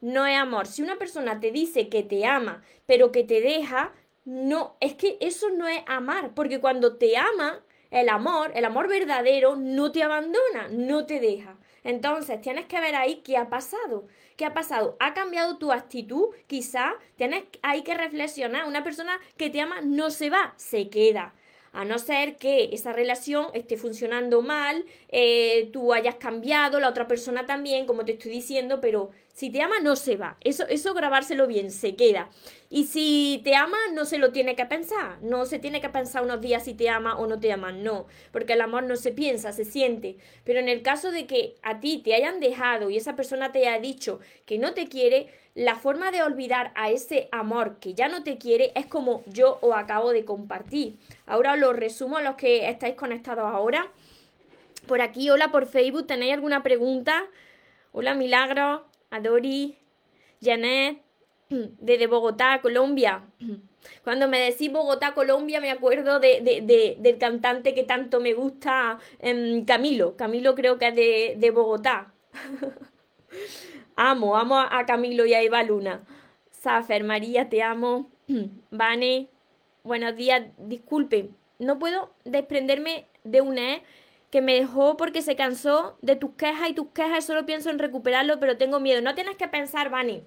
No 0.00 0.26
es 0.26 0.36
amor. 0.36 0.66
Si 0.66 0.82
una 0.82 0.96
persona 0.96 1.40
te 1.40 1.50
dice 1.50 1.88
que 1.88 2.02
te 2.02 2.24
ama 2.24 2.62
pero 2.86 3.12
que 3.12 3.24
te 3.24 3.40
deja, 3.40 3.92
no, 4.24 4.76
es 4.80 4.94
que 4.94 5.16
eso 5.20 5.50
no 5.50 5.66
es 5.66 5.82
amar, 5.86 6.34
porque 6.34 6.60
cuando 6.60 6.96
te 6.96 7.16
ama, 7.16 7.62
el 7.90 8.08
amor, 8.08 8.52
el 8.54 8.64
amor 8.64 8.88
verdadero, 8.88 9.56
no 9.56 9.92
te 9.92 10.02
abandona, 10.02 10.68
no 10.70 11.06
te 11.06 11.20
deja. 11.20 11.56
Entonces, 11.84 12.40
tienes 12.40 12.66
que 12.66 12.80
ver 12.80 12.94
ahí 12.94 13.22
qué 13.24 13.36
ha 13.36 13.48
pasado. 13.50 14.06
¿Qué 14.36 14.46
ha 14.46 14.54
pasado? 14.54 14.96
¿Ha 15.00 15.14
cambiado 15.14 15.58
tu 15.58 15.70
actitud? 15.70 16.34
Quizá 16.46 16.94
tienes 17.16 17.44
hay 17.62 17.82
que 17.82 17.94
reflexionar. 17.94 18.66
Una 18.66 18.82
persona 18.82 19.20
que 19.36 19.50
te 19.50 19.60
ama 19.60 19.80
no 19.82 20.10
se 20.10 20.30
va, 20.30 20.54
se 20.56 20.88
queda. 20.88 21.34
A 21.74 21.84
no 21.84 21.98
ser 21.98 22.36
que 22.36 22.70
esa 22.72 22.92
relación 22.92 23.48
esté 23.52 23.76
funcionando 23.76 24.42
mal, 24.42 24.84
eh, 25.08 25.68
tú 25.72 25.92
hayas 25.92 26.14
cambiado, 26.14 26.78
la 26.78 26.88
otra 26.88 27.08
persona 27.08 27.46
también, 27.46 27.84
como 27.84 28.04
te 28.04 28.12
estoy 28.12 28.30
diciendo, 28.30 28.80
pero 28.80 29.10
si 29.32 29.50
te 29.50 29.60
ama 29.60 29.80
no 29.80 29.96
se 29.96 30.16
va. 30.16 30.36
Eso, 30.40 30.64
eso 30.68 30.94
grabárselo 30.94 31.48
bien, 31.48 31.72
se 31.72 31.96
queda. 31.96 32.30
Y 32.70 32.84
si 32.84 33.40
te 33.42 33.56
ama 33.56 33.76
no 33.92 34.04
se 34.04 34.18
lo 34.18 34.30
tiene 34.30 34.54
que 34.54 34.66
pensar. 34.66 35.18
No 35.22 35.44
se 35.46 35.58
tiene 35.58 35.80
que 35.80 35.88
pensar 35.88 36.22
unos 36.22 36.40
días 36.40 36.64
si 36.64 36.74
te 36.74 36.88
ama 36.88 37.18
o 37.18 37.26
no 37.26 37.40
te 37.40 37.50
ama, 37.50 37.72
no. 37.72 38.06
Porque 38.30 38.52
el 38.52 38.60
amor 38.60 38.84
no 38.84 38.94
se 38.94 39.10
piensa, 39.10 39.52
se 39.52 39.64
siente. 39.64 40.16
Pero 40.44 40.60
en 40.60 40.68
el 40.68 40.82
caso 40.82 41.10
de 41.10 41.26
que 41.26 41.56
a 41.62 41.80
ti 41.80 41.98
te 41.98 42.14
hayan 42.14 42.38
dejado 42.38 42.90
y 42.90 42.96
esa 42.96 43.16
persona 43.16 43.50
te 43.50 43.66
haya 43.66 43.80
dicho 43.80 44.20
que 44.46 44.58
no 44.58 44.72
te 44.74 44.88
quiere, 44.88 45.28
la 45.54 45.76
forma 45.76 46.10
de 46.10 46.22
olvidar 46.22 46.72
a 46.74 46.90
ese 46.90 47.28
amor 47.30 47.78
que 47.78 47.94
ya 47.94 48.08
no 48.08 48.24
te 48.24 48.38
quiere 48.38 48.72
es 48.74 48.86
como 48.86 49.22
yo 49.26 49.58
os 49.60 49.74
acabo 49.74 50.10
de 50.12 50.24
compartir. 50.24 50.98
Ahora 51.26 51.56
lo 51.56 51.72
resumo 51.72 52.16
a 52.16 52.22
los 52.22 52.34
que 52.34 52.68
estáis 52.68 52.96
conectados 52.96 53.44
ahora. 53.44 53.90
Por 54.88 55.00
aquí, 55.00 55.30
hola 55.30 55.50
por 55.52 55.66
Facebook, 55.66 56.06
¿tenéis 56.06 56.34
alguna 56.34 56.62
pregunta? 56.62 57.24
Hola 57.92 58.14
Milagro, 58.14 58.84
Adori, 59.10 59.78
Janet, 60.42 61.00
desde 61.48 62.08
Bogotá, 62.08 62.60
Colombia. 62.60 63.22
Cuando 64.02 64.28
me 64.28 64.40
decís 64.40 64.72
Bogotá, 64.72 65.14
Colombia, 65.14 65.60
me 65.60 65.70
acuerdo 65.70 66.18
de, 66.18 66.96
del 66.98 67.18
cantante 67.18 67.74
que 67.74 67.84
tanto 67.84 68.18
me 68.18 68.34
gusta, 68.34 68.98
em, 69.20 69.64
Camilo. 69.64 70.16
Camilo 70.16 70.54
creo 70.54 70.78
que 70.78 70.88
es 70.88 71.40
de 71.40 71.50
Bogotá. 71.50 72.12
Amo, 73.96 74.36
amo 74.36 74.58
a 74.58 74.86
Camilo 74.86 75.24
y 75.26 75.34
a 75.34 75.42
Eva 75.42 75.62
Luna. 75.62 76.02
Safer, 76.50 77.04
María, 77.04 77.48
te 77.48 77.62
amo. 77.62 78.10
Vane, 78.70 79.28
buenos 79.82 80.16
días. 80.16 80.42
Disculpe, 80.58 81.30
no 81.58 81.78
puedo 81.78 82.12
desprenderme 82.24 83.06
de 83.22 83.40
una 83.40 83.80
que 84.30 84.40
me 84.40 84.54
dejó 84.54 84.96
porque 84.96 85.22
se 85.22 85.36
cansó 85.36 85.96
de 86.02 86.16
tus 86.16 86.32
quejas 86.34 86.70
y 86.70 86.72
tus 86.72 86.88
quejas. 86.88 87.24
Solo 87.24 87.46
pienso 87.46 87.70
en 87.70 87.78
recuperarlo, 87.78 88.40
pero 88.40 88.56
tengo 88.56 88.80
miedo. 88.80 89.00
No 89.00 89.14
tienes 89.14 89.36
que 89.36 89.46
pensar, 89.46 89.90
Vane. 89.90 90.22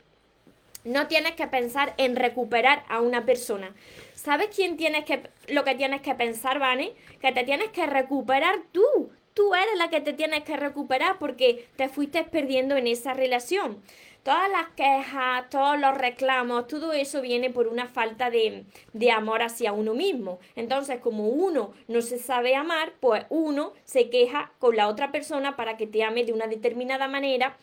No 0.86 1.08
tienes 1.08 1.34
que 1.34 1.48
pensar 1.48 1.94
en 1.98 2.16
recuperar 2.16 2.86
a 2.88 3.02
una 3.02 3.26
persona. 3.26 3.76
¿Sabes 4.16 4.48
quién 4.56 4.78
tienes 4.78 5.04
que 5.04 5.30
lo 5.50 5.66
que 5.66 5.76
tienes 5.76 6.02
que 6.02 6.16
pensar, 6.16 6.60
Vane? 6.60 6.94
Que 7.20 7.34
te 7.34 7.44
tienes 7.44 7.70
que 7.72 7.86
recuperar 7.86 8.60
tú 8.72 9.10
tú 9.38 9.54
eres 9.54 9.78
la 9.78 9.92
que 9.92 10.02
te 10.02 10.14
tienes 10.14 10.44
que 10.44 10.58
recuperar 10.58 11.20
porque 11.20 11.68
te 11.76 11.90
fuiste 11.90 12.24
perdiendo 12.24 12.76
en 12.76 12.88
esa 12.88 13.14
relación. 13.14 13.84
Todas 14.24 14.50
las 14.50 14.70
quejas, 14.76 15.48
todos 15.52 15.80
los 15.80 15.96
reclamos, 15.96 16.68
todo 16.68 16.92
eso 16.92 17.22
viene 17.22 17.52
por 17.52 17.68
una 17.68 17.86
falta 17.86 18.32
de, 18.32 18.66
de, 18.94 19.12
amor 19.12 19.44
hacia 19.44 19.74
uno 19.74 19.94
mismo. 19.94 20.40
Entonces, 20.56 21.00
como 21.00 21.30
uno 21.30 21.72
no 21.88 22.02
se 22.02 22.18
sabe 22.18 22.56
amar, 22.56 22.94
pues 23.00 23.26
uno 23.30 23.74
se 23.86 24.10
queja 24.10 24.52
con 24.58 24.76
la 24.76 24.88
otra 24.88 25.12
persona 25.12 25.56
para 25.56 25.78
que 25.78 25.86
te 25.86 26.04
ame 26.04 26.26
de 26.26 26.34
una 26.34 26.48
determinada 26.48 27.08
manera. 27.08 27.56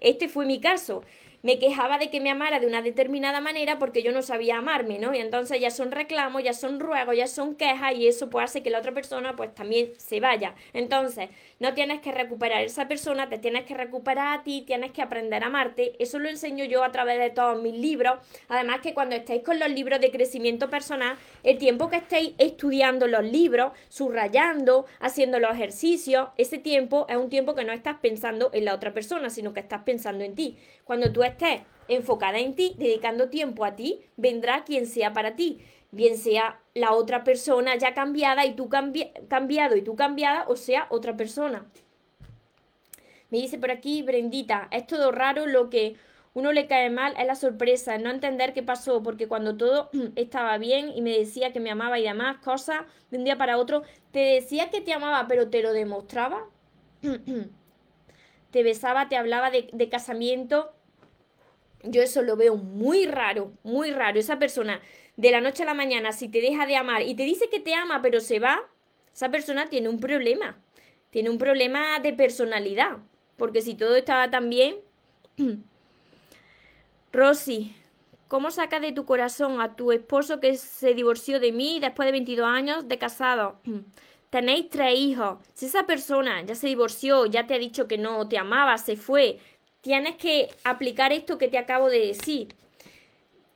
Este 0.00 0.28
fue 0.28 0.46
mi 0.46 0.60
caso 0.60 1.02
me 1.42 1.58
quejaba 1.58 1.98
de 1.98 2.10
que 2.10 2.20
me 2.20 2.30
amara 2.30 2.60
de 2.60 2.66
una 2.66 2.82
determinada 2.82 3.40
manera 3.40 3.78
porque 3.78 4.02
yo 4.02 4.12
no 4.12 4.22
sabía 4.22 4.58
amarme, 4.58 4.98
¿no? 4.98 5.14
Y 5.14 5.18
entonces 5.18 5.60
ya 5.60 5.70
son 5.70 5.92
reclamos, 5.92 6.42
ya 6.42 6.52
son 6.52 6.80
ruegos, 6.80 7.16
ya 7.16 7.26
son 7.26 7.54
quejas 7.54 7.94
y 7.94 8.08
eso 8.08 8.28
pues 8.28 8.44
hace 8.44 8.62
que 8.62 8.70
la 8.70 8.78
otra 8.78 8.92
persona 8.92 9.36
pues 9.36 9.54
también 9.54 9.92
se 9.96 10.20
vaya. 10.20 10.54
Entonces, 10.72 11.30
no 11.60 11.74
tienes 11.74 12.00
que 12.00 12.12
recuperar 12.12 12.58
a 12.58 12.62
esa 12.62 12.88
persona, 12.88 13.28
te 13.28 13.38
tienes 13.38 13.64
que 13.64 13.74
recuperar 13.74 14.38
a 14.38 14.42
ti, 14.42 14.62
tienes 14.66 14.92
que 14.92 15.02
aprender 15.02 15.42
a 15.44 15.46
amarte. 15.46 15.94
Eso 15.98 16.18
lo 16.18 16.28
enseño 16.28 16.64
yo 16.64 16.82
a 16.84 16.92
través 16.92 17.18
de 17.18 17.30
todos 17.30 17.60
mis 17.62 17.74
libros. 17.74 18.18
Además 18.48 18.80
que 18.80 18.94
cuando 18.94 19.16
estéis 19.16 19.42
con 19.42 19.58
los 19.58 19.70
libros 19.70 20.00
de 20.00 20.10
crecimiento 20.10 20.70
personal, 20.70 21.16
el 21.42 21.58
tiempo 21.58 21.88
que 21.88 21.96
estéis 21.96 22.32
estudiando 22.38 23.06
los 23.06 23.24
libros, 23.24 23.72
subrayando, 23.88 24.86
haciendo 25.00 25.38
los 25.38 25.52
ejercicios, 25.52 26.28
ese 26.36 26.58
tiempo 26.58 27.06
es 27.08 27.16
un 27.16 27.28
tiempo 27.28 27.54
que 27.54 27.64
no 27.64 27.72
estás 27.72 27.96
pensando 28.00 28.50
en 28.52 28.64
la 28.64 28.74
otra 28.74 28.92
persona, 28.92 29.30
sino 29.30 29.52
que 29.52 29.60
estás 29.60 29.82
pensando 29.82 30.24
en 30.24 30.34
ti. 30.34 30.56
Cuando 30.84 31.12
tú 31.12 31.22
estés 31.28 31.62
enfocada 31.88 32.38
en 32.38 32.54
ti, 32.54 32.74
dedicando 32.78 33.30
tiempo 33.30 33.64
a 33.64 33.74
ti, 33.74 34.00
vendrá 34.16 34.64
quien 34.64 34.86
sea 34.86 35.12
para 35.12 35.36
ti. 35.36 35.60
Bien 35.90 36.18
sea 36.18 36.60
la 36.74 36.92
otra 36.92 37.24
persona 37.24 37.76
ya 37.76 37.94
cambiada 37.94 38.44
y 38.44 38.54
tú 38.54 38.68
cambiado 38.68 39.76
y 39.76 39.82
tú 39.82 39.96
cambiada, 39.96 40.44
o 40.48 40.56
sea, 40.56 40.86
otra 40.90 41.16
persona. 41.16 41.66
Me 43.30 43.38
dice 43.38 43.58
por 43.58 43.70
aquí 43.70 44.02
Brendita, 44.02 44.68
es 44.70 44.86
todo 44.86 45.12
raro 45.12 45.46
lo 45.46 45.70
que 45.70 45.96
uno 46.34 46.52
le 46.52 46.66
cae 46.66 46.90
mal 46.90 47.14
es 47.18 47.26
la 47.26 47.34
sorpresa, 47.34 47.98
no 47.98 48.10
entender 48.10 48.52
qué 48.52 48.62
pasó, 48.62 49.02
porque 49.02 49.28
cuando 49.28 49.56
todo 49.56 49.90
estaba 50.16 50.56
bien 50.58 50.92
y 50.94 51.02
me 51.02 51.18
decía 51.18 51.52
que 51.52 51.60
me 51.60 51.70
amaba 51.70 51.98
y 51.98 52.04
demás 52.04 52.38
cosas, 52.38 52.82
de 53.10 53.18
un 53.18 53.24
día 53.24 53.36
para 53.36 53.58
otro, 53.58 53.82
te 54.12 54.20
decía 54.20 54.70
que 54.70 54.80
te 54.80 54.92
amaba, 54.92 55.26
pero 55.26 55.48
te 55.48 55.62
lo 55.62 55.72
demostraba. 55.72 56.44
te 58.50 58.62
besaba, 58.62 59.08
te 59.08 59.16
hablaba 59.16 59.50
de, 59.50 59.68
de 59.72 59.88
casamiento 59.88 60.72
yo 61.82 62.02
eso 62.02 62.22
lo 62.22 62.36
veo 62.36 62.56
muy 62.56 63.06
raro, 63.06 63.52
muy 63.62 63.90
raro. 63.90 64.18
Esa 64.18 64.38
persona 64.38 64.80
de 65.16 65.30
la 65.30 65.40
noche 65.40 65.62
a 65.62 65.66
la 65.66 65.74
mañana, 65.74 66.12
si 66.12 66.28
te 66.28 66.40
deja 66.40 66.66
de 66.66 66.76
amar 66.76 67.02
y 67.02 67.14
te 67.14 67.24
dice 67.24 67.48
que 67.48 67.60
te 67.60 67.74
ama, 67.74 68.02
pero 68.02 68.20
se 68.20 68.38
va, 68.38 68.62
esa 69.12 69.30
persona 69.30 69.68
tiene 69.68 69.88
un 69.88 70.00
problema. 70.00 70.58
Tiene 71.10 71.30
un 71.30 71.38
problema 71.38 71.98
de 72.00 72.12
personalidad. 72.12 72.98
Porque 73.36 73.62
si 73.62 73.74
todo 73.74 73.96
estaba 73.96 74.30
tan 74.30 74.50
bien... 74.50 74.76
Rosy, 77.12 77.74
¿cómo 78.28 78.50
sacas 78.50 78.82
de 78.82 78.92
tu 78.92 79.06
corazón 79.06 79.62
a 79.62 79.76
tu 79.76 79.92
esposo 79.92 80.40
que 80.40 80.56
se 80.56 80.92
divorció 80.92 81.40
de 81.40 81.52
mí 81.52 81.80
después 81.80 82.06
de 82.06 82.12
22 82.12 82.46
años 82.46 82.88
de 82.88 82.98
casado? 82.98 83.58
Tenéis 84.30 84.68
tres 84.68 84.98
hijos. 84.98 85.38
Si 85.54 85.66
esa 85.66 85.86
persona 85.86 86.42
ya 86.42 86.54
se 86.54 86.66
divorció, 86.66 87.24
ya 87.24 87.46
te 87.46 87.54
ha 87.54 87.58
dicho 87.58 87.88
que 87.88 87.96
no 87.96 88.28
te 88.28 88.36
amaba, 88.36 88.76
se 88.76 88.96
fue, 88.96 89.38
tienes 89.80 90.16
que 90.16 90.48
aplicar 90.64 91.12
esto 91.12 91.38
que 91.38 91.48
te 91.48 91.58
acabo 91.58 91.88
de 91.88 92.06
decir. 92.06 92.54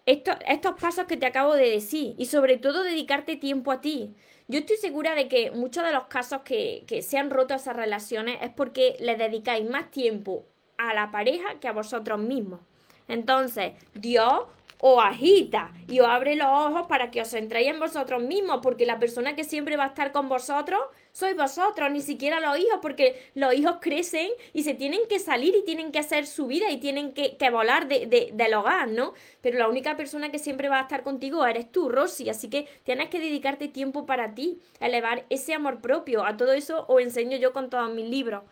estos 0.04 0.80
pasos 0.80 1.06
que 1.06 1.16
te 1.16 1.26
acabo 1.26 1.54
de 1.54 1.70
decir 1.70 2.14
y 2.18 2.26
sobre 2.26 2.56
todo 2.56 2.82
dedicarte 2.82 3.37
tiempo 3.37 3.70
a 3.70 3.80
ti. 3.80 4.14
Yo 4.48 4.58
estoy 4.58 4.76
segura 4.76 5.14
de 5.14 5.28
que 5.28 5.50
muchos 5.52 5.85
de 5.85 5.92
los 5.92 6.06
casos 6.06 6.42
que, 6.42 6.85
que 6.87 7.02
se 7.02 7.18
han 7.18 7.30
roto 7.30 7.54
esas 7.54 7.76
relaciones 7.76 8.38
es 8.42 8.50
porque 8.50 8.96
le 8.98 9.16
dedicáis 9.16 9.68
más 9.68 9.90
tiempo 9.90 10.44
a 10.76 10.92
la 10.94 11.11
pareja 11.11 11.61
que 11.61 11.68
a 11.68 11.72
vosotros 11.72 12.18
mismos. 12.18 12.61
Entonces, 13.08 13.72
Dios 13.94 14.42
os 14.85 15.03
agita 15.03 15.73
y 15.87 16.01
os 16.01 16.09
abre 16.09 16.35
los 16.35 16.49
ojos 16.49 16.87
para 16.88 17.12
que 17.12 17.23
os 17.23 17.29
centréis 17.29 17.68
en 17.68 17.79
vosotros 17.79 18.21
mismos, 18.21 18.59
porque 18.62 18.85
la 18.85 18.99
persona 18.99 19.37
que 19.37 19.45
siempre 19.45 19.77
va 19.77 19.85
a 19.85 19.88
estar 19.88 20.11
con 20.11 20.29
vosotros 20.29 20.81
sois 21.12 21.37
vosotros, 21.37 21.88
ni 21.92 22.01
siquiera 22.01 22.40
los 22.40 22.59
hijos, 22.59 22.81
porque 22.83 23.31
los 23.35 23.55
hijos 23.55 23.77
crecen 23.81 24.29
y 24.53 24.64
se 24.64 24.75
tienen 24.75 25.03
que 25.09 25.21
salir 25.21 25.55
y 25.55 25.62
tienen 25.62 25.92
que 25.92 26.01
hacer 26.01 26.27
su 26.27 26.49
vida 26.49 26.68
y 26.71 26.79
tienen 26.79 27.12
que, 27.12 27.37
volar 27.51 27.87
de, 27.87 28.07
de, 28.07 28.31
del 28.33 28.55
hogar, 28.55 28.88
¿no? 28.88 29.14
Pero 29.40 29.57
la 29.57 29.68
única 29.68 29.97
persona 29.97 30.33
que 30.33 30.40
siempre 30.40 30.68
va 30.68 30.81
a 30.81 30.83
estar 30.83 31.05
contigo 31.05 31.47
eres 31.47 31.71
tú, 31.71 31.88
Rosy, 31.88 32.29
así 32.29 32.51
que 32.51 32.66
tienes 32.83 33.09
que 33.09 33.21
dedicarte 33.21 33.68
tiempo 33.68 34.05
para 34.05 34.35
ti, 34.35 34.59
elevar 34.81 35.27
ese 35.31 35.55
amor 35.55 35.81
propio. 35.81 36.25
A 36.25 36.37
todo 36.37 36.55
eso 36.55 36.87
os 36.88 37.01
enseño 37.01 37.37
yo 37.37 37.53
con 37.53 37.71
todos 37.71 37.95
mis 37.95 38.09
libros. 38.09 38.42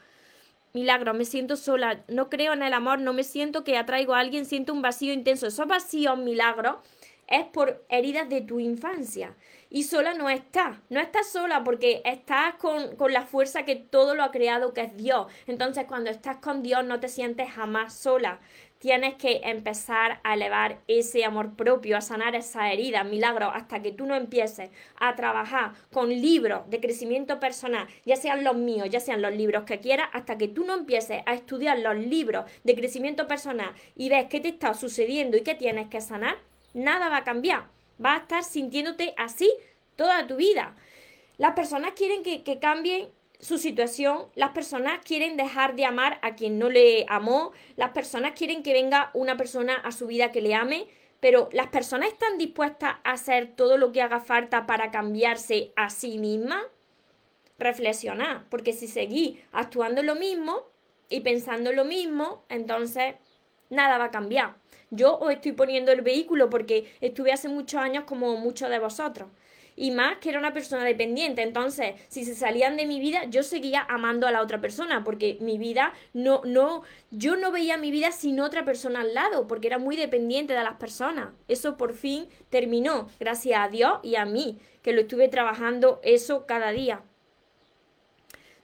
Milagro, 0.72 1.14
me 1.14 1.24
siento 1.24 1.56
sola, 1.56 2.04
no 2.06 2.30
creo 2.30 2.52
en 2.52 2.62
el 2.62 2.72
amor, 2.72 3.00
no 3.00 3.12
me 3.12 3.24
siento 3.24 3.64
que 3.64 3.76
atraigo 3.76 4.14
a 4.14 4.20
alguien, 4.20 4.44
siento 4.44 4.72
un 4.72 4.82
vacío 4.82 5.12
intenso. 5.12 5.46
Esos 5.46 5.66
vacíos, 5.66 6.16
milagro, 6.16 6.80
es 7.26 7.44
por 7.46 7.84
heridas 7.88 8.28
de 8.28 8.40
tu 8.40 8.60
infancia. 8.60 9.34
Y 9.68 9.84
sola 9.84 10.14
no 10.14 10.28
estás, 10.28 10.78
no 10.88 11.00
estás 11.00 11.30
sola 11.30 11.62
porque 11.62 12.02
estás 12.04 12.54
con, 12.54 12.96
con, 12.96 13.12
la 13.12 13.22
fuerza 13.22 13.64
que 13.64 13.76
todo 13.76 14.14
lo 14.14 14.24
ha 14.24 14.32
creado, 14.32 14.74
que 14.74 14.82
es 14.82 14.96
Dios. 14.96 15.26
Entonces 15.46 15.84
cuando 15.86 16.10
estás 16.10 16.38
con 16.38 16.62
Dios 16.62 16.84
no 16.84 16.98
te 16.98 17.08
sientes 17.08 17.50
jamás 17.50 17.94
sola 17.94 18.40
tienes 18.80 19.14
que 19.16 19.42
empezar 19.44 20.20
a 20.24 20.34
elevar 20.34 20.80
ese 20.88 21.24
amor 21.24 21.54
propio, 21.54 21.98
a 21.98 22.00
sanar 22.00 22.34
esa 22.34 22.72
herida, 22.72 23.04
milagro, 23.04 23.50
hasta 23.50 23.82
que 23.82 23.92
tú 23.92 24.06
no 24.06 24.14
empieces 24.16 24.70
a 24.96 25.14
trabajar 25.14 25.72
con 25.92 26.08
libros 26.08 26.62
de 26.68 26.80
crecimiento 26.80 27.38
personal, 27.38 27.86
ya 28.06 28.16
sean 28.16 28.42
los 28.42 28.56
míos, 28.56 28.88
ya 28.90 28.98
sean 28.98 29.20
los 29.20 29.34
libros 29.34 29.64
que 29.64 29.80
quieras, 29.80 30.08
hasta 30.14 30.38
que 30.38 30.48
tú 30.48 30.64
no 30.64 30.74
empieces 30.74 31.22
a 31.26 31.34
estudiar 31.34 31.78
los 31.78 31.94
libros 31.94 32.46
de 32.64 32.74
crecimiento 32.74 33.28
personal 33.28 33.74
y 33.94 34.08
ves 34.08 34.26
qué 34.30 34.40
te 34.40 34.48
está 34.48 34.72
sucediendo 34.72 35.36
y 35.36 35.42
qué 35.42 35.54
tienes 35.54 35.88
que 35.88 36.00
sanar, 36.00 36.38
nada 36.72 37.10
va 37.10 37.18
a 37.18 37.24
cambiar. 37.24 37.64
Vas 37.98 38.20
a 38.20 38.22
estar 38.22 38.44
sintiéndote 38.44 39.12
así 39.18 39.52
toda 39.94 40.26
tu 40.26 40.36
vida. 40.36 40.74
Las 41.36 41.52
personas 41.52 41.92
quieren 41.92 42.22
que, 42.22 42.42
que 42.42 42.58
cambien 42.58 43.08
su 43.40 43.58
situación, 43.58 44.26
las 44.34 44.50
personas 44.50 45.00
quieren 45.04 45.36
dejar 45.36 45.74
de 45.74 45.84
amar 45.84 46.18
a 46.22 46.34
quien 46.34 46.58
no 46.58 46.68
le 46.68 47.06
amó, 47.08 47.52
las 47.76 47.90
personas 47.90 48.32
quieren 48.32 48.62
que 48.62 48.72
venga 48.72 49.10
una 49.14 49.36
persona 49.36 49.74
a 49.74 49.92
su 49.92 50.06
vida 50.06 50.30
que 50.30 50.42
le 50.42 50.54
ame, 50.54 50.86
pero 51.20 51.48
las 51.52 51.68
personas 51.68 52.10
están 52.12 52.38
dispuestas 52.38 52.96
a 53.04 53.12
hacer 53.12 53.54
todo 53.54 53.76
lo 53.76 53.92
que 53.92 54.02
haga 54.02 54.20
falta 54.20 54.66
para 54.66 54.90
cambiarse 54.90 55.72
a 55.76 55.90
sí 55.90 56.18
mismas. 56.18 56.64
Reflexionar, 57.58 58.46
porque 58.48 58.72
si 58.72 58.88
seguís 58.88 59.38
actuando 59.52 60.02
lo 60.02 60.14
mismo 60.14 60.66
y 61.10 61.20
pensando 61.20 61.72
lo 61.72 61.84
mismo, 61.84 62.44
entonces 62.48 63.16
nada 63.68 63.98
va 63.98 64.04
a 64.04 64.10
cambiar. 64.10 64.56
Yo 64.90 65.18
os 65.18 65.30
estoy 65.30 65.52
poniendo 65.52 65.92
el 65.92 66.00
vehículo 66.00 66.48
porque 66.50 66.90
estuve 67.00 67.32
hace 67.32 67.48
muchos 67.48 67.80
años 67.80 68.04
como 68.04 68.36
muchos 68.36 68.70
de 68.70 68.78
vosotros. 68.78 69.28
Y 69.80 69.92
más 69.92 70.18
que 70.18 70.28
era 70.28 70.38
una 70.38 70.52
persona 70.52 70.84
dependiente. 70.84 71.40
Entonces, 71.40 71.94
si 72.08 72.26
se 72.26 72.34
salían 72.34 72.76
de 72.76 72.84
mi 72.84 73.00
vida, 73.00 73.24
yo 73.30 73.42
seguía 73.42 73.80
amando 73.88 74.26
a 74.26 74.30
la 74.30 74.42
otra 74.42 74.60
persona, 74.60 75.04
porque 75.04 75.38
mi 75.40 75.56
vida 75.56 75.94
no, 76.12 76.42
no, 76.44 76.82
yo 77.10 77.34
no 77.36 77.50
veía 77.50 77.78
mi 77.78 77.90
vida 77.90 78.12
sin 78.12 78.40
otra 78.40 78.66
persona 78.66 79.00
al 79.00 79.14
lado, 79.14 79.46
porque 79.46 79.68
era 79.68 79.78
muy 79.78 79.96
dependiente 79.96 80.52
de 80.52 80.62
las 80.62 80.74
personas. 80.74 81.30
Eso 81.48 81.78
por 81.78 81.94
fin 81.94 82.28
terminó, 82.50 83.08
gracias 83.18 83.58
a 83.58 83.68
Dios 83.70 84.00
y 84.02 84.16
a 84.16 84.26
mí, 84.26 84.58
que 84.82 84.92
lo 84.92 85.00
estuve 85.00 85.28
trabajando 85.28 85.98
eso 86.02 86.44
cada 86.44 86.72
día. 86.72 87.02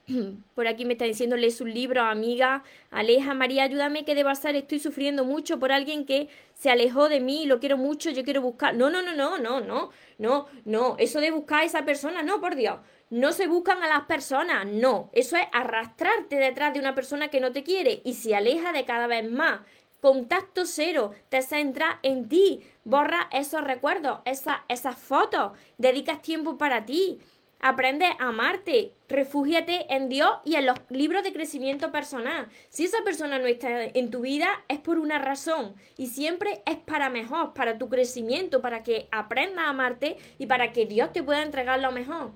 Por 0.55 0.67
aquí 0.67 0.85
me 0.85 0.93
está 0.93 1.05
diciendo, 1.05 1.35
lees 1.35 1.59
un 1.59 1.73
libro, 1.73 2.01
amiga, 2.01 2.63
aleja, 2.91 3.33
María, 3.33 3.63
ayúdame, 3.63 4.05
¿qué 4.05 4.15
debo 4.15 4.29
hacer? 4.29 4.55
Estoy 4.55 4.79
sufriendo 4.79 5.25
mucho 5.25 5.59
por 5.59 5.71
alguien 5.71 6.05
que 6.05 6.29
se 6.53 6.69
alejó 6.69 7.09
de 7.09 7.19
mí, 7.19 7.45
lo 7.45 7.59
quiero 7.59 7.77
mucho, 7.77 8.09
yo 8.11 8.23
quiero 8.23 8.41
buscar. 8.41 8.73
No, 8.73 8.89
no, 8.89 9.01
no, 9.01 9.13
no, 9.13 9.37
no, 9.37 9.59
no, 9.59 9.89
no, 10.17 10.47
no, 10.63 10.95
eso 10.97 11.19
de 11.19 11.31
buscar 11.31 11.61
a 11.61 11.65
esa 11.65 11.83
persona, 11.83 12.23
no, 12.23 12.39
por 12.39 12.55
Dios. 12.55 12.79
No 13.09 13.33
se 13.33 13.47
buscan 13.47 13.83
a 13.83 13.89
las 13.89 14.05
personas, 14.05 14.65
no. 14.65 15.09
Eso 15.13 15.35
es 15.35 15.45
arrastrarte 15.51 16.37
detrás 16.37 16.73
de 16.73 16.79
una 16.79 16.95
persona 16.95 17.29
que 17.29 17.41
no 17.41 17.51
te 17.51 17.63
quiere 17.63 18.01
y 18.05 18.13
se 18.13 18.35
aleja 18.35 18.71
de 18.71 18.85
cada 18.85 19.07
vez 19.07 19.29
más. 19.29 19.61
Contacto 19.99 20.65
cero, 20.65 21.11
te 21.27 21.41
centras 21.41 21.95
en 22.03 22.29
ti, 22.29 22.61
borra 22.83 23.29
esos 23.31 23.63
recuerdos, 23.63 24.19
esas, 24.25 24.57
esas 24.69 24.95
fotos, 24.95 25.53
dedicas 25.77 26.21
tiempo 26.21 26.57
para 26.57 26.85
ti 26.85 27.19
Aprende 27.59 28.05
a 28.05 28.27
amarte, 28.27 28.93
refúgiate 29.09 29.93
en 29.93 30.09
Dios 30.09 30.29
y 30.45 30.55
en 30.55 30.67
los 30.67 30.77
libros 30.89 31.23
de 31.23 31.33
crecimiento 31.33 31.91
personal. 31.91 32.47
Si 32.69 32.85
esa 32.85 33.03
persona 33.03 33.39
no 33.39 33.47
está 33.47 33.83
en 33.83 34.11
tu 34.11 34.21
vida 34.21 34.47
es 34.67 34.79
por 34.79 34.99
una 34.99 35.17
razón 35.17 35.73
y 35.97 36.07
siempre 36.07 36.61
es 36.67 36.77
para 36.77 37.09
mejor, 37.09 37.53
para 37.53 37.79
tu 37.79 37.89
crecimiento, 37.89 38.61
para 38.61 38.83
que 38.83 39.07
aprendas 39.11 39.65
a 39.65 39.69
amarte 39.69 40.17
y 40.37 40.45
para 40.45 40.71
que 40.71 40.85
Dios 40.85 41.11
te 41.13 41.23
pueda 41.23 41.41
entregar 41.41 41.79
lo 41.79 41.91
mejor. 41.91 42.31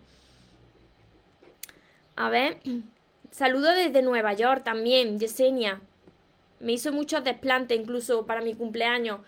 A 2.15 2.29
ver, 2.29 2.57
saludo 3.31 3.69
desde 3.75 4.01
Nueva 4.01 4.33
York 4.33 4.63
también, 4.63 5.19
Yesenia. 5.19 5.81
Me 6.59 6.73
hizo 6.73 6.91
muchos 6.91 7.23
desplantes 7.23 7.79
incluso 7.79 8.25
para 8.25 8.41
mi 8.41 8.55
cumpleaños. 8.55 9.21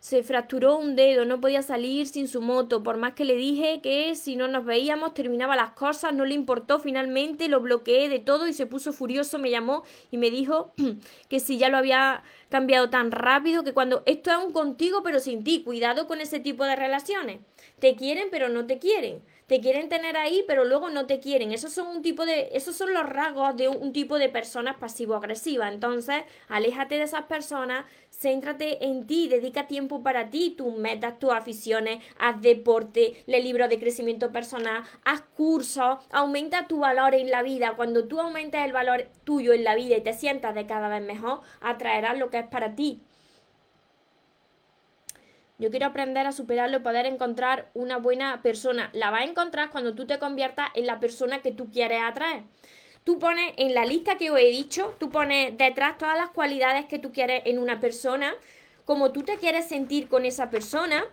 Se 0.00 0.22
fracturó 0.22 0.78
un 0.78 0.94
dedo, 0.94 1.24
no 1.24 1.40
podía 1.40 1.60
salir 1.62 2.06
sin 2.06 2.28
su 2.28 2.40
moto, 2.40 2.84
por 2.84 2.96
más 2.98 3.14
que 3.14 3.24
le 3.24 3.34
dije 3.34 3.80
que 3.82 4.14
si 4.14 4.36
no 4.36 4.46
nos 4.46 4.64
veíamos 4.64 5.12
terminaba 5.12 5.56
las 5.56 5.70
cosas, 5.70 6.14
no 6.14 6.24
le 6.24 6.34
importó. 6.34 6.78
Finalmente, 6.78 7.48
lo 7.48 7.60
bloqueé 7.60 8.08
de 8.08 8.20
todo 8.20 8.46
y 8.46 8.52
se 8.52 8.66
puso 8.66 8.92
furioso, 8.92 9.40
me 9.40 9.50
llamó 9.50 9.82
y 10.12 10.18
me 10.18 10.30
dijo 10.30 10.72
que 11.28 11.40
si 11.40 11.58
ya 11.58 11.68
lo 11.68 11.78
había 11.78 12.22
cambiado 12.48 12.90
tan 12.90 13.10
rápido 13.10 13.64
que 13.64 13.74
cuando 13.74 14.02
esto 14.06 14.30
es 14.30 14.36
un 14.38 14.52
contigo 14.52 15.02
pero 15.02 15.20
sin 15.20 15.44
ti, 15.44 15.62
cuidado 15.62 16.06
con 16.06 16.20
ese 16.20 16.40
tipo 16.40 16.64
de 16.64 16.76
relaciones. 16.76 17.40
Te 17.78 17.94
quieren 17.96 18.28
pero 18.30 18.48
no 18.48 18.66
te 18.66 18.78
quieren 18.78 19.22
te 19.48 19.60
quieren 19.62 19.88
tener 19.88 20.18
ahí, 20.18 20.44
pero 20.46 20.66
luego 20.66 20.90
no 20.90 21.06
te 21.06 21.20
quieren. 21.20 21.52
Esos 21.52 21.72
son 21.72 21.86
un 21.88 22.02
tipo 22.02 22.26
de, 22.26 22.50
esos 22.52 22.76
son 22.76 22.92
los 22.92 23.08
rasgos 23.08 23.56
de 23.56 23.68
un, 23.68 23.94
tipo 23.94 24.18
de 24.18 24.28
personas 24.28 24.76
pasivo-agresivas. 24.76 25.72
Entonces, 25.72 26.22
aléjate 26.48 26.98
de 26.98 27.04
esas 27.04 27.22
personas, 27.24 27.86
céntrate 28.10 28.84
en 28.84 29.06
ti, 29.06 29.26
dedica 29.26 29.66
tiempo 29.66 30.02
para 30.02 30.28
ti, 30.28 30.50
tus 30.50 30.76
metas, 30.76 31.18
tus 31.18 31.32
aficiones, 31.32 32.04
haz 32.18 32.42
deporte, 32.42 33.24
lee 33.26 33.42
libros 33.42 33.70
de 33.70 33.80
crecimiento 33.80 34.30
personal, 34.32 34.84
haz 35.02 35.22
cursos, 35.34 35.96
aumenta 36.10 36.68
tu 36.68 36.80
valor 36.80 37.14
en 37.14 37.30
la 37.30 37.42
vida. 37.42 37.72
Cuando 37.74 38.06
tú 38.06 38.20
aumentas 38.20 38.66
el 38.66 38.74
valor 38.74 39.06
tuyo 39.24 39.54
en 39.54 39.64
la 39.64 39.74
vida 39.74 39.96
y 39.96 40.02
te 40.02 40.12
sientas 40.12 40.54
de 40.54 40.66
cada 40.66 40.90
vez 40.90 41.02
mejor, 41.02 41.40
atraerás 41.62 42.18
lo 42.18 42.28
que 42.28 42.36
es 42.40 42.46
para 42.48 42.74
ti. 42.74 43.00
Yo 45.58 45.70
quiero 45.70 45.86
aprender 45.86 46.26
a 46.26 46.32
superarlo 46.32 46.76
y 46.76 46.80
poder 46.80 47.06
encontrar 47.06 47.68
una 47.74 47.96
buena 47.96 48.42
persona. 48.42 48.90
La 48.92 49.10
vas 49.10 49.22
a 49.22 49.24
encontrar 49.24 49.70
cuando 49.70 49.94
tú 49.94 50.06
te 50.06 50.20
conviertas 50.20 50.68
en 50.74 50.86
la 50.86 51.00
persona 51.00 51.42
que 51.42 51.50
tú 51.50 51.70
quieres 51.72 52.00
atraer. 52.00 52.44
Tú 53.02 53.18
pones 53.18 53.54
en 53.56 53.74
la 53.74 53.84
lista 53.84 54.18
que 54.18 54.30
os 54.30 54.38
he 54.38 54.50
dicho, 54.50 54.94
tú 55.00 55.10
pones 55.10 55.56
detrás 55.58 55.98
todas 55.98 56.16
las 56.16 56.30
cualidades 56.30 56.86
que 56.86 56.98
tú 56.98 57.10
quieres 57.10 57.42
en 57.46 57.58
una 57.58 57.80
persona, 57.80 58.34
como 58.84 59.12
tú 59.12 59.22
te 59.22 59.36
quieres 59.38 59.66
sentir 59.66 60.08
con 60.08 60.24
esa 60.24 60.50
persona, 60.50 61.04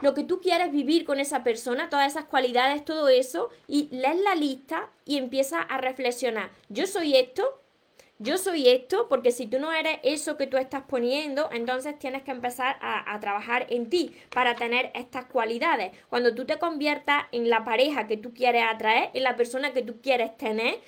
lo 0.00 0.14
que 0.14 0.24
tú 0.24 0.40
quieres 0.40 0.72
vivir 0.72 1.04
con 1.04 1.20
esa 1.20 1.42
persona, 1.44 1.90
todas 1.90 2.12
esas 2.12 2.24
cualidades, 2.24 2.84
todo 2.84 3.08
eso, 3.08 3.50
y 3.66 3.88
lees 3.90 4.20
la 4.20 4.34
lista 4.34 4.88
y 5.04 5.18
empiezas 5.18 5.66
a 5.68 5.78
reflexionar. 5.78 6.50
Yo 6.68 6.86
soy 6.86 7.16
esto, 7.16 7.60
yo 8.22 8.36
soy 8.36 8.68
esto, 8.68 9.08
porque 9.08 9.32
si 9.32 9.46
tú 9.46 9.58
no 9.58 9.72
eres 9.72 9.98
eso 10.02 10.36
que 10.36 10.46
tú 10.46 10.58
estás 10.58 10.82
poniendo, 10.82 11.48
entonces 11.52 11.98
tienes 11.98 12.22
que 12.22 12.30
empezar 12.30 12.76
a, 12.82 13.18
trabajar 13.18 13.66
en 13.70 13.88
ti 13.88 14.14
para 14.28 14.54
tener 14.54 14.90
estas 14.94 15.24
cualidades. 15.24 15.92
Cuando 16.10 16.34
tú 16.34 16.44
te 16.44 16.58
conviertas 16.58 17.24
en 17.32 17.48
la 17.48 17.64
pareja 17.64 18.06
que 18.06 18.18
tú 18.18 18.34
quieres 18.34 18.62
atraer, 18.62 19.08
en 19.14 19.22
la 19.22 19.36
persona 19.36 19.72
que 19.72 19.80
tú 19.80 20.02
quieres 20.02 20.36
tener, 20.36 20.80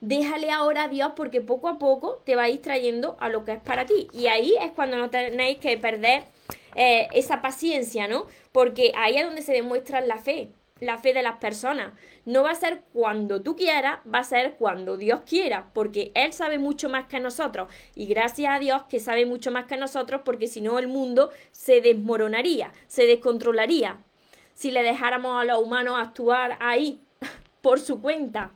déjale 0.00 0.52
ahora 0.52 0.84
a 0.84 0.88
Dios 0.88 1.12
porque 1.16 1.40
poco 1.40 1.66
a 1.66 1.80
poco 1.80 2.22
te 2.24 2.36
va 2.36 2.44
a 2.44 2.50
ir 2.50 2.62
trayendo 2.62 3.16
a 3.18 3.30
lo 3.30 3.44
que 3.44 3.54
es 3.54 3.60
para 3.60 3.84
ti. 3.84 4.06
Y 4.12 4.28
ahí 4.28 4.54
es 4.60 4.70
cuando 4.70 4.96
no 4.96 5.10
tenéis 5.10 5.58
que 5.58 5.76
perder 5.78 6.22
eh, 6.76 7.08
esa 7.12 7.42
paciencia, 7.42 8.06
¿no? 8.06 8.26
Porque 8.52 8.92
ahí 8.96 9.16
es 9.16 9.24
donde 9.24 9.42
se 9.42 9.52
demuestra 9.52 10.00
la 10.02 10.18
fe 10.18 10.50
la 10.80 10.98
fe 10.98 11.14
de 11.14 11.22
las 11.22 11.36
personas. 11.38 11.92
No 12.24 12.42
va 12.42 12.50
a 12.50 12.54
ser 12.54 12.82
cuando 12.92 13.40
tú 13.42 13.56
quieras, 13.56 14.00
va 14.12 14.18
a 14.20 14.24
ser 14.24 14.56
cuando 14.56 14.96
Dios 14.96 15.20
quiera, 15.26 15.70
porque 15.72 16.12
Él 16.14 16.32
sabe 16.32 16.58
mucho 16.58 16.88
más 16.88 17.06
que 17.06 17.20
nosotros. 17.20 17.68
Y 17.94 18.06
gracias 18.06 18.52
a 18.54 18.58
Dios 18.58 18.82
que 18.88 19.00
sabe 19.00 19.26
mucho 19.26 19.50
más 19.50 19.64
que 19.66 19.76
nosotros, 19.76 20.22
porque 20.24 20.48
si 20.48 20.60
no 20.60 20.78
el 20.78 20.88
mundo 20.88 21.30
se 21.52 21.80
desmoronaría, 21.80 22.72
se 22.86 23.06
descontrolaría. 23.06 23.98
Si 24.54 24.70
le 24.70 24.82
dejáramos 24.82 25.40
a 25.40 25.44
los 25.44 25.62
humanos 25.62 25.96
actuar 25.98 26.56
ahí, 26.60 27.00
por 27.62 27.80
su 27.80 28.00
cuenta. 28.00 28.50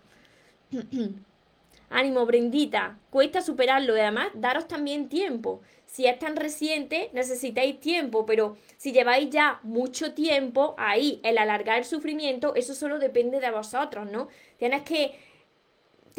Ánimo, 1.91 2.25
Brendita, 2.25 2.99
cuesta 3.11 3.41
superarlo 3.41 3.97
y 3.97 4.01
además 4.01 4.29
daros 4.35 4.69
también 4.69 5.09
tiempo. 5.09 5.61
Si 5.91 6.07
es 6.07 6.21
tan 6.21 6.37
reciente, 6.37 7.11
necesitáis 7.15 7.81
tiempo, 7.81 8.25
pero 8.25 8.57
si 8.77 8.93
lleváis 8.93 9.29
ya 9.29 9.59
mucho 9.65 10.15
tiempo 10.15 10.77
ahí, 10.79 11.21
el 11.25 11.37
alargar 11.37 11.79
el 11.79 11.85
sufrimiento, 11.85 12.55
eso 12.55 12.77
solo 12.77 13.01
depende 13.01 13.41
de 13.41 13.51
vosotros, 13.51 14.09
¿no? 14.09 14.29
Tienes 14.57 14.83
que 14.83 15.19